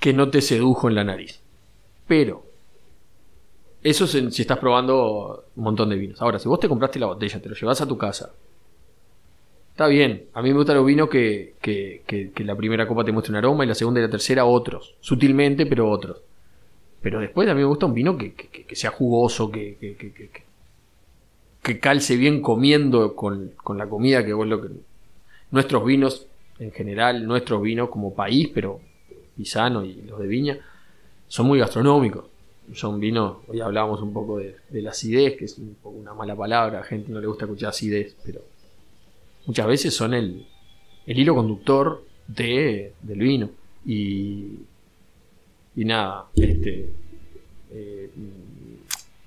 que 0.00 0.12
no 0.12 0.30
te 0.30 0.40
sedujo 0.42 0.88
en 0.88 0.94
la 0.94 1.04
nariz. 1.04 1.40
Pero, 2.06 2.44
eso 3.82 4.04
es 4.04 4.14
en- 4.14 4.32
si 4.32 4.42
estás 4.42 4.58
probando 4.58 5.44
un 5.56 5.64
montón 5.64 5.88
de 5.90 5.96
vinos. 5.96 6.20
Ahora, 6.20 6.38
si 6.38 6.48
vos 6.48 6.60
te 6.60 6.68
compraste 6.68 6.98
la 6.98 7.06
botella, 7.06 7.40
te 7.40 7.48
lo 7.48 7.54
llevas 7.54 7.80
a 7.80 7.86
tu 7.88 7.96
casa. 7.96 8.30
Está 9.70 9.86
bien, 9.86 10.24
a 10.34 10.42
mí 10.42 10.50
me 10.50 10.56
gustan 10.56 10.76
los 10.76 10.86
vinos 10.86 11.08
que, 11.08 11.54
que- 11.60 12.02
que- 12.06 12.32
que 12.32 12.44
la 12.44 12.56
primera 12.56 12.86
copa 12.88 13.04
te 13.04 13.12
muestre 13.12 13.30
un 13.32 13.36
aroma 13.36 13.64
y 13.64 13.68
la 13.68 13.74
segunda 13.76 14.00
y 14.00 14.02
la 14.04 14.10
tercera 14.10 14.44
otros. 14.44 14.94
Sutilmente, 15.00 15.66
pero 15.66 15.88
otros. 15.88 16.18
Pero 17.00 17.20
después 17.20 17.48
a 17.48 17.54
mí 17.54 17.60
me 17.60 17.66
gusta 17.66 17.86
un 17.86 17.94
vino 17.94 18.18
que, 18.18 18.32
que- 18.34 18.48
que- 18.48 18.64
que 18.64 18.74
sea 18.76 18.90
jugoso, 18.90 19.50
que, 19.50 19.76
que, 19.80 19.94
que- 21.62 21.80
calce 21.80 22.16
bien 22.16 22.40
comiendo 22.42 23.14
con, 23.14 23.52
con 23.62 23.78
la 23.78 23.88
comida 23.88 24.24
que 24.24 24.32
vos 24.32 24.46
lo 24.46 24.60
que. 24.62 24.68
Nuestros 25.50 25.84
vinos, 25.84 26.26
en 26.58 26.72
general, 26.72 27.26
nuestros 27.26 27.62
vinos 27.62 27.88
como 27.88 28.14
país, 28.14 28.50
pero 28.52 28.80
Pisano 29.36 29.84
y 29.84 30.02
los 30.02 30.18
de 30.18 30.26
Viña, 30.26 30.58
son 31.28 31.46
muy 31.46 31.58
gastronómicos. 31.58 32.24
Son 32.74 33.00
vinos, 33.00 33.38
hoy 33.46 33.60
hablábamos 33.60 34.02
un 34.02 34.12
poco 34.12 34.38
de, 34.38 34.56
la 34.70 34.90
acidez, 34.90 35.38
que 35.38 35.46
es 35.46 35.56
un 35.56 35.74
poco 35.82 35.96
una 35.96 36.12
mala 36.12 36.36
palabra, 36.36 36.80
a 36.80 36.82
gente 36.82 37.10
no 37.10 37.18
le 37.18 37.26
gusta 37.26 37.46
escuchar 37.46 37.70
acidez, 37.70 38.14
pero 38.22 38.42
muchas 39.46 39.66
veces 39.66 39.94
son 39.94 40.12
el, 40.12 40.46
el 41.06 41.18
hilo 41.18 41.34
conductor 41.34 42.04
de, 42.26 42.92
del 43.00 43.18
vino. 43.20 43.48
Y, 43.86 44.58
y 45.76 45.84
nada, 45.86 46.26
este, 46.36 46.92
eh, 47.70 48.10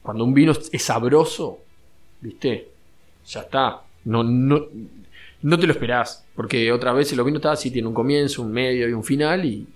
cuando 0.04 0.24
un 0.24 0.36
vino 0.36 0.52
es 0.52 0.84
sabroso, 0.84 1.60
¿viste? 2.22 2.70
Ya 3.28 3.42
está. 3.42 3.82
No, 4.06 4.24
no, 4.24 4.66
no 5.42 5.60
te 5.60 5.68
lo 5.68 5.74
esperás. 5.74 6.26
Porque 6.36 6.72
otras 6.72 6.96
veces 6.96 7.18
los 7.18 7.26
vinos 7.26 7.40
está 7.40 7.52
así, 7.52 7.72
tiene 7.72 7.88
un 7.88 7.94
comienzo, 7.94 8.42
un 8.42 8.52
medio 8.52 8.88
y 8.88 8.94
un 8.94 9.04
final. 9.04 9.46
Y, 9.46 9.68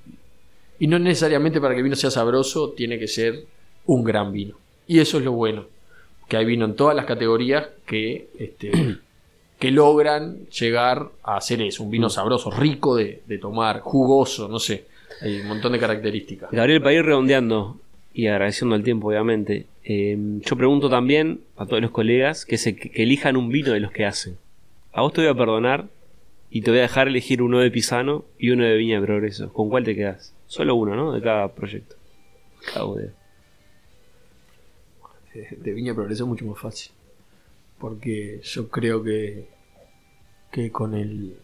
y 0.79 0.87
no 0.87 0.99
necesariamente 0.99 1.59
para 1.59 1.73
que 1.73 1.79
el 1.79 1.83
vino 1.83 1.95
sea 1.95 2.11
sabroso 2.11 2.71
tiene 2.71 2.97
que 2.99 3.07
ser 3.07 3.45
un 3.85 4.03
gran 4.03 4.31
vino. 4.31 4.57
Y 4.87 4.99
eso 4.99 5.17
es 5.17 5.25
lo 5.25 5.33
bueno. 5.33 5.65
Que 6.27 6.37
hay 6.37 6.45
vino 6.45 6.65
en 6.65 6.75
todas 6.75 6.95
las 6.95 7.05
categorías 7.05 7.67
que, 7.85 8.29
este, 8.39 8.71
que 9.59 9.71
logran 9.71 10.47
llegar 10.47 11.09
a 11.23 11.39
ser 11.41 11.61
eso. 11.61 11.83
Un 11.83 11.91
vino 11.91 12.09
sabroso, 12.09 12.51
rico 12.51 12.95
de, 12.95 13.21
de 13.25 13.37
tomar, 13.37 13.81
jugoso, 13.81 14.47
no 14.47 14.59
sé. 14.59 14.85
Hay 15.21 15.41
un 15.41 15.47
montón 15.47 15.71
de 15.71 15.79
características. 15.79 16.51
Gabriel, 16.51 16.81
para 16.81 16.93
ir 16.93 17.05
redondeando 17.05 17.79
y 18.13 18.27
agradeciendo 18.27 18.75
el 18.75 18.83
tiempo, 18.83 19.07
obviamente, 19.07 19.65
eh, 19.85 20.17
yo 20.41 20.57
pregunto 20.57 20.89
también 20.89 21.41
a 21.55 21.65
todos 21.65 21.81
los 21.81 21.91
colegas 21.91 22.45
que, 22.45 22.57
se, 22.57 22.75
que 22.75 22.91
elijan 23.01 23.37
un 23.37 23.49
vino 23.49 23.71
de 23.71 23.79
los 23.79 23.91
que 23.91 24.05
hacen. 24.05 24.37
A 24.91 25.01
vos 25.01 25.13
te 25.13 25.21
voy 25.21 25.29
a 25.29 25.35
perdonar 25.35 25.87
y 26.49 26.61
te 26.61 26.71
voy 26.71 26.79
a 26.79 26.83
dejar 26.83 27.07
elegir 27.07 27.41
uno 27.41 27.59
de 27.59 27.71
Pisano 27.71 28.25
y 28.37 28.49
uno 28.49 28.63
de 28.65 28.75
Viña 28.75 28.99
de 28.99 29.05
Progreso. 29.05 29.53
¿Con 29.53 29.69
cuál 29.69 29.83
te 29.83 29.95
quedas? 29.95 30.33
Solo 30.47 30.75
uno, 30.75 30.95
¿no? 30.95 31.13
De 31.13 31.21
cada 31.21 31.53
proyecto. 31.53 31.95
Cada 32.73 32.85
bodega. 32.85 33.13
de 35.33 35.73
Viña 35.73 35.93
Progreso 35.93 36.23
es 36.23 36.29
mucho 36.29 36.45
más 36.45 36.59
fácil. 36.59 36.91
Porque 37.77 38.39
yo 38.43 38.69
creo 38.69 39.03
que 39.03 39.55
que 40.55 40.71
con 40.71 40.93
el, 40.93 41.35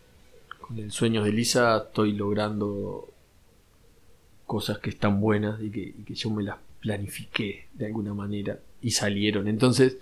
con 0.61 0.79
el 0.79 0.89
sueño 0.89 1.21
de 1.21 1.33
Lisa 1.33 1.83
estoy 1.87 2.13
logrando 2.13 3.09
cosas 4.45 4.79
que 4.79 4.89
están 4.89 5.19
buenas 5.19 5.61
y 5.61 5.69
que, 5.69 5.81
y 5.81 6.03
que 6.05 6.13
yo 6.13 6.29
me 6.29 6.43
las 6.43 6.55
planifiqué 6.81 7.67
de 7.73 7.85
alguna 7.85 8.13
manera 8.13 8.59
y 8.81 8.91
salieron. 8.91 9.47
Entonces, 9.47 9.97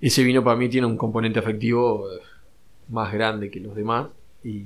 ese 0.00 0.22
vino 0.22 0.42
para 0.42 0.56
mí 0.56 0.68
tiene 0.68 0.86
un 0.86 0.96
componente 0.96 1.38
afectivo 1.38 2.10
eh, 2.10 2.20
más 2.88 3.12
grande 3.12 3.50
que 3.50 3.60
los 3.60 3.74
demás 3.74 4.08
y, 4.42 4.64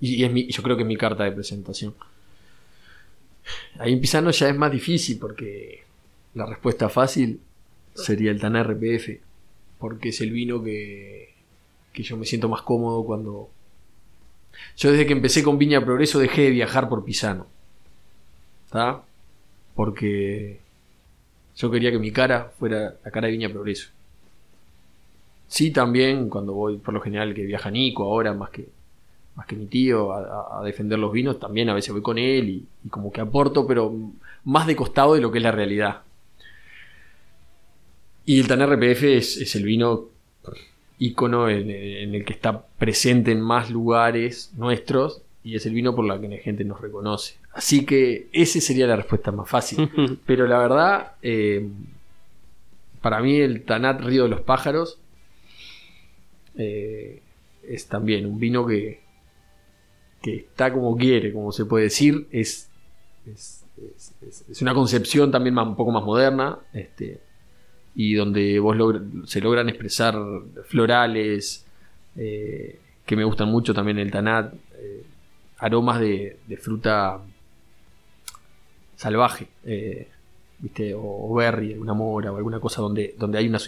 es 0.00 0.56
yo 0.56 0.62
creo 0.62 0.76
que 0.76 0.82
es 0.82 0.88
mi 0.88 0.96
carta 0.96 1.24
de 1.24 1.32
presentación. 1.32 1.94
Ahí 3.78 3.92
en 3.92 4.00
Pisano 4.00 4.30
ya 4.30 4.48
es 4.48 4.56
más 4.56 4.70
difícil 4.70 5.18
porque 5.18 5.82
la 6.34 6.46
respuesta 6.46 6.88
fácil 6.88 7.40
sería 7.94 8.30
el 8.30 8.40
Tanar 8.40 8.70
RPF, 8.70 9.20
porque 9.78 10.10
es 10.10 10.20
el 10.20 10.30
vino 10.30 10.62
que, 10.62 11.34
que 11.92 12.02
yo 12.02 12.16
me 12.16 12.26
siento 12.26 12.48
más 12.48 12.62
cómodo 12.62 13.04
cuando... 13.04 13.50
Yo 14.76 14.92
desde 14.92 15.06
que 15.06 15.12
empecé 15.12 15.42
con 15.42 15.58
Viña 15.58 15.84
Progreso 15.84 16.18
dejé 16.18 16.42
de 16.42 16.50
viajar 16.50 16.88
por 16.88 17.04
Pisano. 17.04 17.46
¿Está? 18.66 19.02
Porque 19.78 20.58
yo 21.54 21.70
quería 21.70 21.92
que 21.92 22.00
mi 22.00 22.10
cara 22.10 22.50
fuera 22.58 22.96
la 23.04 23.10
cara 23.12 23.28
de 23.28 23.32
Viña 23.32 23.48
Progreso. 23.48 23.90
Sí, 25.46 25.70
también 25.70 26.28
cuando 26.28 26.52
voy, 26.52 26.78
por 26.78 26.92
lo 26.92 27.00
general, 27.00 27.32
que 27.32 27.44
viaja 27.44 27.70
Nico 27.70 28.02
ahora, 28.02 28.34
más 28.34 28.50
que, 28.50 28.68
más 29.36 29.46
que 29.46 29.54
mi 29.54 29.66
tío, 29.66 30.12
a, 30.12 30.64
defender 30.64 30.98
los 30.98 31.12
vinos, 31.12 31.38
también 31.38 31.68
a 31.68 31.74
veces 31.74 31.92
voy 31.92 32.02
con 32.02 32.18
él 32.18 32.48
y, 32.48 32.88
como 32.90 33.12
que 33.12 33.20
aporto, 33.20 33.68
pero 33.68 33.94
más 34.42 34.66
de 34.66 34.74
costado 34.74 35.14
de 35.14 35.20
lo 35.20 35.30
que 35.30 35.38
es 35.38 35.44
la 35.44 35.52
realidad. 35.52 36.02
Y 38.26 38.40
el 38.40 38.48
TAN 38.48 38.66
RPF 38.68 39.04
es, 39.04 39.36
es 39.36 39.54
el 39.54 39.62
vino 39.62 40.06
ícono 40.98 41.48
en, 41.48 41.70
en, 41.70 42.16
el 42.16 42.24
que 42.24 42.32
está 42.32 42.66
presente 42.66 43.30
en 43.30 43.40
más 43.40 43.70
lugares 43.70 44.50
nuestros 44.56 45.22
y 45.44 45.54
es 45.54 45.66
el 45.66 45.74
vino 45.74 45.94
por 45.94 46.04
la 46.04 46.20
que 46.20 46.26
la 46.26 46.38
gente 46.38 46.64
nos 46.64 46.80
reconoce. 46.80 47.36
Así 47.58 47.84
que 47.84 48.28
esa 48.32 48.60
sería 48.60 48.86
la 48.86 48.94
respuesta 48.94 49.32
más 49.32 49.50
fácil. 49.50 49.90
Pero 50.24 50.46
la 50.46 50.58
verdad, 50.58 51.12
eh, 51.22 51.68
para 53.00 53.20
mí 53.20 53.34
el 53.34 53.64
Tanat 53.64 54.00
Río 54.00 54.22
de 54.22 54.28
los 54.28 54.42
Pájaros 54.42 55.00
eh, 56.56 57.20
es 57.64 57.88
también 57.88 58.26
un 58.26 58.38
vino 58.38 58.64
que, 58.64 59.00
que 60.22 60.36
está 60.36 60.72
como 60.72 60.96
quiere, 60.96 61.32
como 61.32 61.50
se 61.50 61.64
puede 61.64 61.86
decir. 61.86 62.28
Es, 62.30 62.70
es, 63.26 63.64
es, 64.22 64.44
es 64.48 64.62
una 64.62 64.72
concepción 64.72 65.32
también 65.32 65.56
más, 65.56 65.66
un 65.66 65.74
poco 65.74 65.90
más 65.90 66.04
moderna. 66.04 66.60
Este, 66.72 67.18
y 67.96 68.14
donde 68.14 68.60
vos 68.60 68.76
logra, 68.76 69.00
se 69.24 69.40
logran 69.40 69.68
expresar 69.68 70.14
florales 70.66 71.66
eh, 72.14 72.78
que 73.04 73.16
me 73.16 73.24
gustan 73.24 73.48
mucho 73.48 73.74
también 73.74 73.98
el 73.98 74.12
Tanat. 74.12 74.54
Aromas 75.60 75.98
de, 75.98 76.36
de, 76.46 76.56
fruta 76.56 77.20
salvaje. 78.98 79.46
Eh, 79.64 80.08
¿viste? 80.58 80.92
O, 80.92 81.30
o, 81.30 81.34
berry, 81.34 81.74
una 81.74 81.94
mora 81.94 82.32
o 82.32 82.36
alguna 82.36 82.60
cosa 82.60 82.82
donde, 82.82 83.14
donde 83.18 83.38
hay 83.38 83.48
una, 83.48 83.58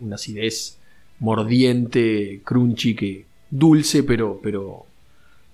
una 0.00 0.14
acidez 0.16 0.78
mordiente, 1.20 2.40
crunchy, 2.44 2.96
que 2.96 3.24
dulce, 3.50 4.02
pero, 4.02 4.40
pero, 4.42 4.86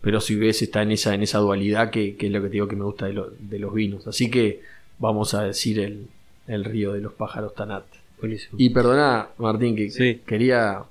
pero 0.01 0.21
si 0.21 0.37
ves 0.37 0.63
está 0.63 0.83
en 0.83 0.93
esa, 0.93 1.15
en 1.15 1.23
esa 1.23 1.39
dualidad 1.39 1.91
que, 1.91 2.17
que 2.17 2.27
es 2.27 2.33
lo 2.33 2.41
que 2.41 2.49
te 2.49 2.53
digo 2.55 2.69
que 2.69 2.77
me 2.77 2.85
gusta 2.85 3.07
de, 3.07 3.13
lo, 3.13 3.31
de, 3.39 3.59
los 3.59 3.75
vinos. 3.75 4.07
Así 4.07 4.31
que 4.31 4.63
vamos 4.99 5.35
a 5.35 5.43
decir 5.43 5.81
el, 5.81 6.07
el 6.47 6.65
río 6.65 6.93
de 6.93 7.01
los 7.01 7.13
pájaros 7.13 7.55
Tanat. 7.55 7.85
Buenísimo. 8.21 8.55
Y 8.59 8.71
perdona, 8.71 9.29
Martín, 9.39 9.77
que 9.77 9.91
sí. 9.91 10.23
quería 10.25 10.85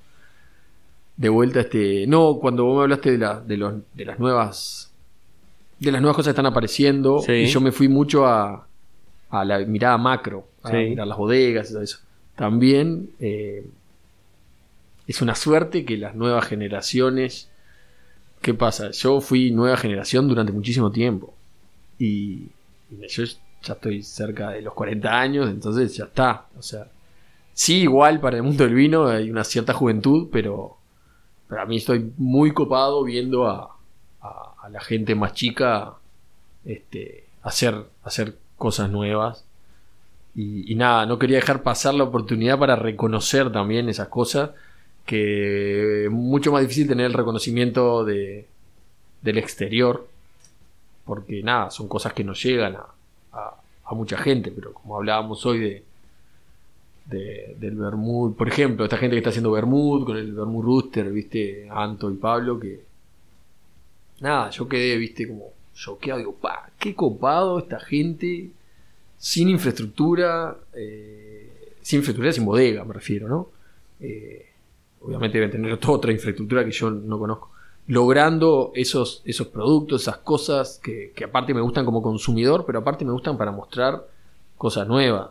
de 1.16 1.28
vuelta 1.28 1.60
este. 1.60 2.06
No, 2.06 2.38
cuando 2.38 2.64
vos 2.64 2.76
me 2.76 2.82
hablaste 2.82 3.12
de, 3.12 3.18
la, 3.18 3.40
de, 3.40 3.56
los, 3.56 3.74
de 3.94 4.04
las 4.04 4.18
nuevas. 4.18 4.85
De 5.78 5.92
las 5.92 6.00
nuevas 6.00 6.16
cosas 6.16 6.28
que 6.28 6.32
están 6.32 6.46
apareciendo. 6.46 7.20
Sí. 7.20 7.32
Y 7.32 7.46
yo 7.46 7.60
me 7.60 7.72
fui 7.72 7.88
mucho 7.88 8.26
a, 8.26 8.66
a 9.30 9.44
la 9.44 9.58
mirada 9.60 9.98
macro. 9.98 10.48
A 10.62 10.70
sí. 10.70 10.76
mirar 10.76 11.06
las 11.06 11.18
bodegas 11.18 11.70
y 11.70 11.72
todo 11.72 11.82
eso. 11.82 11.98
También 12.34 13.10
eh, 13.20 13.66
es 15.06 15.22
una 15.22 15.34
suerte 15.34 15.84
que 15.84 15.96
las 15.96 16.14
nuevas 16.14 16.46
generaciones. 16.46 17.50
¿Qué 18.40 18.54
pasa? 18.54 18.90
Yo 18.90 19.20
fui 19.20 19.50
nueva 19.50 19.76
generación 19.76 20.28
durante 20.28 20.52
muchísimo 20.52 20.90
tiempo. 20.90 21.34
Y, 21.98 22.48
y 22.90 23.08
yo 23.08 23.24
ya 23.62 23.74
estoy 23.74 24.02
cerca 24.02 24.50
de 24.50 24.62
los 24.62 24.74
40 24.74 25.08
años, 25.08 25.50
entonces 25.50 25.94
ya 25.96 26.04
está. 26.04 26.46
O 26.58 26.62
sea, 26.62 26.88
sí, 27.52 27.82
igual 27.82 28.20
para 28.20 28.36
el 28.36 28.42
mundo 28.42 28.64
del 28.64 28.74
vino 28.74 29.06
hay 29.06 29.30
una 29.30 29.44
cierta 29.44 29.72
juventud, 29.72 30.28
pero 30.30 30.76
para 31.48 31.66
mí 31.66 31.76
estoy 31.76 32.12
muy 32.16 32.52
copado 32.52 33.04
viendo 33.04 33.46
a, 33.46 33.76
a, 34.20 34.54
a 34.66 34.68
la 34.68 34.80
gente 34.80 35.14
más 35.14 35.32
chica 35.32 35.94
este, 36.64 37.24
hacer, 37.42 37.84
hacer 38.02 38.36
cosas 38.58 38.90
nuevas. 38.90 39.44
Y, 40.34 40.74
nada, 40.74 41.06
no 41.06 41.18
quería 41.18 41.36
dejar 41.36 41.62
pasar 41.62 41.94
la 41.94 42.04
oportunidad 42.04 42.58
para 42.58 42.76
reconocer 42.76 43.50
también 43.50 43.88
esas 43.88 44.08
cosas, 44.08 44.50
que 45.06 46.04
es 46.04 46.10
mucho 46.10 46.52
más 46.52 46.60
difícil 46.60 46.88
tener 46.88 47.06
el 47.06 47.14
reconocimiento 47.14 48.04
de, 48.04 48.46
del 49.22 49.38
exterior, 49.38 50.06
porque 51.06 51.42
nada, 51.42 51.70
son 51.70 51.88
cosas 51.88 52.12
que 52.12 52.22
nos 52.22 52.42
llegan 52.42 52.76
a, 52.76 53.54
a, 53.86 53.94
mucha 53.94 54.18
gente, 54.18 54.50
pero 54.50 54.74
como 54.74 54.96
hablábamos 54.96 55.46
hoy 55.46 55.58
de, 55.58 55.84
de, 57.06 57.56
del 57.58 57.76
Bermud, 57.76 58.34
por 58.34 58.48
ejemplo, 58.48 58.84
esta 58.84 58.98
gente 58.98 59.14
que 59.14 59.20
está 59.20 59.30
haciendo 59.30 59.52
Bermud 59.52 60.04
con 60.04 60.18
el 60.18 60.32
Bermud 60.34 60.62
Rooster, 60.62 61.08
viste, 61.10 61.66
Anto 61.70 62.10
y 62.10 62.16
Pablo, 62.16 62.60
que 62.60 62.84
nada, 64.20 64.50
yo 64.50 64.68
quedé, 64.68 64.96
viste, 64.96 65.26
como 65.26 65.52
choqueado, 65.74 66.18
digo, 66.18 66.34
pa, 66.34 66.70
qué 66.78 66.94
copado 66.94 67.58
esta 67.58 67.78
gente 67.78 68.50
sin 69.18 69.48
infraestructura, 69.48 70.56
eh, 70.74 71.74
sin 71.82 71.98
infraestructura, 71.98 72.32
sin 72.32 72.44
bodega, 72.44 72.84
me 72.84 72.94
refiero, 72.94 73.28
¿no? 73.28 73.48
Eh, 74.00 74.46
obviamente 75.02 75.38
deben 75.38 75.50
tener 75.50 75.76
toda 75.78 75.98
otra 75.98 76.12
infraestructura 76.12 76.64
que 76.64 76.72
yo 76.72 76.90
no 76.90 77.18
conozco. 77.18 77.50
Logrando 77.88 78.72
esos, 78.74 79.22
esos 79.24 79.46
productos, 79.48 80.02
esas 80.02 80.18
cosas 80.18 80.80
que, 80.82 81.12
aparte 81.24 81.54
me 81.54 81.60
gustan 81.60 81.84
como 81.84 82.02
consumidor, 82.02 82.64
pero 82.66 82.80
aparte 82.80 83.04
me 83.04 83.12
gustan 83.12 83.36
para 83.38 83.52
mostrar 83.52 84.06
cosas 84.56 84.88
nuevas 84.88 85.30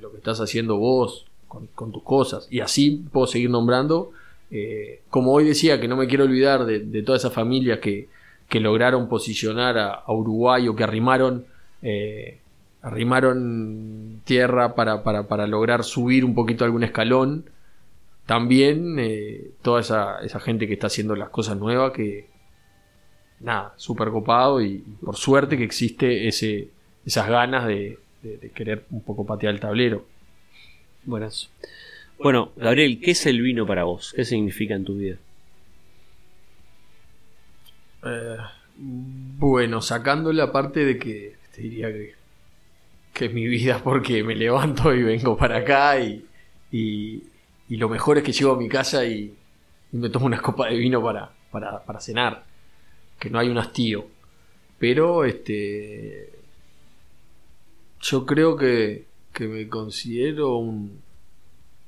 lo 0.00 0.10
que 0.10 0.16
estás 0.16 0.40
haciendo 0.40 0.78
vos 0.78 1.26
con, 1.46 1.92
tus 1.92 2.02
cosas. 2.02 2.48
Y 2.50 2.58
así 2.58 3.04
puedo 3.12 3.28
seguir 3.28 3.50
nombrando. 3.50 4.10
Eh, 4.50 5.02
como 5.10 5.32
hoy 5.32 5.44
decía, 5.44 5.80
que 5.80 5.86
no 5.86 5.96
me 5.96 6.08
quiero 6.08 6.24
olvidar 6.24 6.64
de, 6.64 6.80
de 6.80 7.02
todas 7.02 7.22
esas 7.22 7.32
familias 7.32 7.78
que, 7.78 8.08
que 8.52 8.60
lograron 8.60 9.08
posicionar 9.08 9.78
a, 9.78 10.04
Uruguay 10.12 10.68
o 10.68 10.76
que 10.76 10.84
arrimaron, 10.84 11.46
eh, 11.80 12.38
arrimaron 12.82 14.20
tierra 14.26 14.74
para, 14.74 15.02
para, 15.02 15.26
para, 15.26 15.46
lograr 15.46 15.84
subir 15.84 16.22
un 16.22 16.34
poquito 16.34 16.66
algún 16.66 16.84
escalón. 16.84 17.46
También 18.26 18.98
eh, 18.98 19.52
toda 19.62 19.80
esa, 19.80 20.18
esa, 20.20 20.38
gente 20.38 20.66
que 20.66 20.74
está 20.74 20.88
haciendo 20.88 21.16
las 21.16 21.30
cosas 21.30 21.56
nuevas, 21.56 21.92
que 21.92 22.26
nada, 23.40 23.72
súper 23.76 24.10
copado 24.10 24.60
y, 24.60 24.84
por 25.02 25.16
suerte 25.16 25.56
que 25.56 25.64
existe 25.64 26.28
ese, 26.28 26.68
esas 27.06 27.30
ganas 27.30 27.66
de, 27.66 28.00
querer 28.54 28.84
un 28.90 29.00
poco 29.00 29.24
patear 29.24 29.54
el 29.54 29.60
tablero. 29.60 30.04
Buenas. 31.04 31.48
Bueno, 32.18 32.52
Gabriel, 32.56 33.00
¿qué 33.00 33.12
es 33.12 33.24
el 33.24 33.40
vino 33.40 33.66
para 33.66 33.84
vos? 33.84 34.12
¿Qué 34.14 34.26
significa 34.26 34.74
en 34.74 34.84
tu 34.84 34.98
vida? 34.98 35.16
Eh, 38.04 38.36
bueno, 38.76 39.80
sacando 39.82 40.32
la 40.32 40.50
parte 40.50 40.84
de 40.84 40.98
que 40.98 41.36
te 41.54 41.62
diría 41.62 41.92
que, 41.92 42.14
que, 43.12 43.26
es 43.26 43.32
mi 43.32 43.46
vida 43.46 43.80
porque 43.82 44.24
me 44.24 44.34
levanto 44.34 44.94
y 44.94 45.02
vengo 45.02 45.36
para 45.36 45.58
acá 45.58 46.00
y, 46.00 46.24
y, 46.70 47.22
lo 47.68 47.88
mejor 47.88 48.18
es 48.18 48.24
que 48.24 48.32
llego 48.32 48.52
a 48.52 48.58
mi 48.58 48.68
casa 48.68 49.04
y, 49.04 49.34
y 49.92 49.96
me 49.96 50.10
tomo 50.10 50.26
una 50.26 50.40
copa 50.40 50.68
de 50.68 50.76
vino 50.76 51.02
para, 51.02 51.30
para, 51.50 51.82
para 51.84 52.00
cenar. 52.00 52.44
Que 53.18 53.30
no 53.30 53.38
hay 53.38 53.48
un 53.48 53.58
hastío. 53.58 54.06
Pero 54.78 55.24
este 55.24 56.30
yo 58.02 58.26
creo 58.26 58.56
que, 58.56 59.06
que 59.32 59.46
me 59.46 59.68
considero 59.68 60.56
un, 60.56 61.00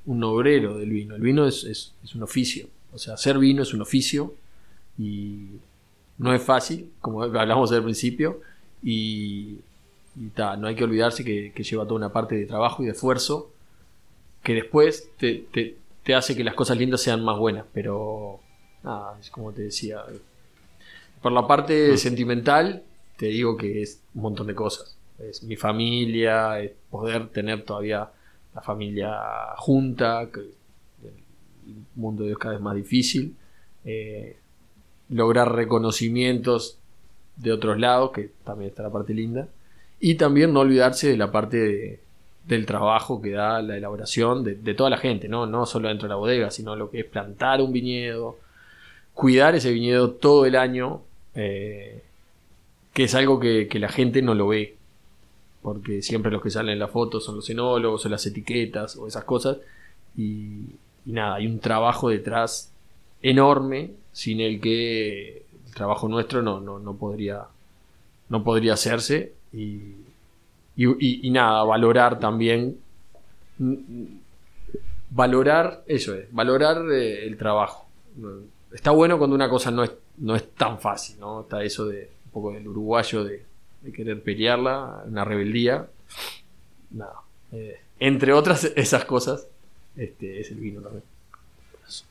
un, 0.05 0.23
obrero 0.23 0.77
del 0.77 0.89
vino. 0.89 1.15
El 1.15 1.21
vino 1.21 1.45
es, 1.45 1.65
es, 1.65 1.93
es, 2.03 2.15
un 2.15 2.23
oficio. 2.23 2.67
O 2.93 2.97
sea, 2.97 3.15
hacer 3.15 3.37
vino 3.37 3.63
es 3.63 3.73
un 3.73 3.81
oficio 3.81 4.33
y 4.97 5.49
no 6.17 6.33
es 6.33 6.41
fácil, 6.41 6.91
como 7.01 7.23
hablamos 7.23 7.71
al 7.71 7.83
principio. 7.83 8.41
Y, 8.83 9.59
y 10.15 10.29
ta, 10.33 10.55
no 10.57 10.67
hay 10.67 10.75
que 10.75 10.83
olvidarse 10.83 11.23
que, 11.23 11.51
que, 11.53 11.63
lleva 11.63 11.85
toda 11.85 11.95
una 11.95 12.13
parte 12.13 12.35
de 12.35 12.45
trabajo 12.45 12.83
y 12.83 12.85
de 12.85 12.91
esfuerzo 12.91 13.51
que 14.43 14.53
después 14.53 15.09
te, 15.17 15.45
te, 15.51 15.75
te 16.03 16.13
hace 16.13 16.35
que 16.35 16.43
las 16.43 16.53
cosas 16.53 16.77
lindas 16.77 17.01
sean 17.01 17.23
más 17.23 17.37
buenas. 17.37 17.65
Pero, 17.73 18.39
nada, 18.83 19.17
es 19.19 19.29
como 19.29 19.51
te 19.51 19.63
decía. 19.63 20.03
Por 21.21 21.31
la 21.31 21.47
parte 21.47 21.93
mm. 21.93 21.97
sentimental, 21.97 22.83
te 23.17 23.27
digo 23.27 23.57
que 23.57 23.81
es 23.81 24.01
un 24.13 24.21
montón 24.21 24.47
de 24.47 24.55
cosas 24.55 24.95
es 25.19 25.43
mi 25.43 25.55
familia, 25.55 26.59
es 26.59 26.71
poder 26.89 27.29
tener 27.29 27.63
todavía 27.63 28.09
la 28.53 28.61
familia 28.61 29.13
junta, 29.57 30.29
que 30.33 30.39
el 30.41 31.75
mundo 31.95 32.23
de 32.23 32.29
Dios 32.29 32.39
cada 32.39 32.53
vez 32.53 32.61
más 32.61 32.75
difícil. 32.75 33.35
eh, 33.83 34.37
lograr 35.09 35.53
reconocimientos 35.53 36.77
de 37.37 37.51
otros 37.51 37.79
lados, 37.79 38.11
que 38.11 38.31
también 38.43 38.69
está 38.69 38.83
la 38.83 38.91
parte 38.91 39.13
linda, 39.13 39.47
y 39.99 40.15
también 40.15 40.53
no 40.53 40.61
olvidarse 40.61 41.09
de 41.09 41.17
la 41.17 41.31
parte 41.31 41.99
del 42.45 42.65
trabajo 42.65 43.21
que 43.21 43.31
da 43.31 43.61
la 43.61 43.75
elaboración 43.75 44.43
de, 44.43 44.73
toda 44.75 44.89
la 44.89 44.97
gente, 44.97 45.27
¿no? 45.27 45.45
no 45.45 45.65
solo 45.65 45.89
dentro 45.89 46.07
de 46.07 46.09
la 46.09 46.15
bodega, 46.15 46.51
sino 46.51 46.75
lo 46.75 46.89
que 46.91 46.99
es 46.99 47.05
plantar 47.05 47.61
un 47.61 47.71
viñedo, 47.71 48.37
cuidar 49.13 49.55
ese 49.55 49.71
viñedo 49.71 50.11
todo 50.11 50.45
el 50.45 50.55
año, 50.55 51.01
eh, 51.33 52.03
que 52.93 53.05
es 53.05 53.15
algo 53.15 53.39
que, 53.39 53.67
la 53.73 53.89
gente 53.89 54.21
no 54.21 54.35
lo 54.35 54.47
ve, 54.47 54.75
porque 55.61 56.03
siempre 56.03 56.31
los 56.31 56.41
que 56.41 56.51
salen 56.51 56.73
en 56.73 56.79
la 56.79 56.87
foto 56.87 57.19
son 57.19 57.37
los 57.37 57.49
enólogos 57.49 58.05
o 58.05 58.09
las 58.09 58.25
etiquetas 58.25 58.95
o 58.95 59.07
esas 59.07 59.23
cosas, 59.23 59.57
y 60.15 60.65
nada, 61.05 61.35
hay 61.35 61.47
un 61.47 61.59
trabajo 61.59 62.09
detrás 62.09 62.71
enorme 63.21 63.91
sin 64.15 64.39
el 64.39 64.61
que 64.61 65.43
el 65.65 65.73
trabajo 65.73 66.07
nuestro 66.07 66.41
no, 66.41 66.61
no, 66.61 66.95
podría, 66.95 67.47
no 68.29 68.45
podría 68.45 68.75
hacerse 68.75 69.33
y, 69.51 69.93
y, 70.77 71.29
nada, 71.31 71.65
valorar 71.65 72.17
también, 72.17 72.79
valorar, 75.09 75.83
eso 75.85 76.15
es, 76.15 76.31
valorar 76.31 76.89
eh, 76.93 77.27
el 77.27 77.35
trabajo. 77.35 77.89
Está 78.73 78.91
bueno 78.91 79.17
cuando 79.17 79.35
una 79.35 79.49
cosa 79.49 79.69
no 79.69 79.83
es, 79.83 79.91
no 80.19 80.33
es 80.33 80.49
tan 80.53 80.79
fácil, 80.79 81.19
¿no? 81.19 81.41
Está 81.41 81.61
eso 81.61 81.85
de 81.85 82.09
un 82.27 82.31
poco 82.31 82.53
del 82.53 82.65
uruguayo 82.69 83.25
de, 83.25 83.43
querer 83.93 84.23
pelearla, 84.23 85.03
una 85.07 85.25
rebeldía. 85.25 85.87
Nada. 86.91 87.15
Eh, 87.51 87.81
entre 87.99 88.31
otras 88.31 88.63
esas 88.77 89.03
cosas, 89.03 89.49
este 89.97 90.39
es 90.39 90.51
el 90.51 90.59
vino 90.59 90.79
también. 90.79 91.03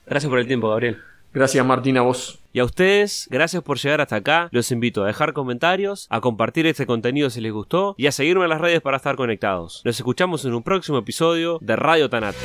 Gracias 0.04 0.28
por 0.28 0.38
el 0.38 0.46
tiempo, 0.46 0.68
Gabriel. 0.68 0.98
Gracias 1.34 1.66
Martín 1.66 1.98
a 1.98 2.02
vos. 2.02 2.38
Y 2.52 2.60
a 2.60 2.64
ustedes, 2.64 3.26
gracias 3.28 3.60
por 3.64 3.78
llegar 3.78 4.00
hasta 4.00 4.14
acá. 4.14 4.48
Los 4.52 4.70
invito 4.70 5.02
a 5.02 5.08
dejar 5.08 5.32
comentarios, 5.32 6.06
a 6.08 6.20
compartir 6.20 6.66
este 6.66 6.86
contenido 6.86 7.28
si 7.28 7.40
les 7.40 7.52
gustó 7.52 7.96
y 7.98 8.06
a 8.06 8.12
seguirme 8.12 8.44
en 8.44 8.50
las 8.50 8.60
redes 8.60 8.80
para 8.80 8.96
estar 8.96 9.16
conectados. 9.16 9.82
Nos 9.84 9.96
escuchamos 9.96 10.44
en 10.44 10.54
un 10.54 10.62
próximo 10.62 10.98
episodio 10.98 11.58
de 11.60 11.74
Radio 11.74 12.08
Tanat. 12.08 12.36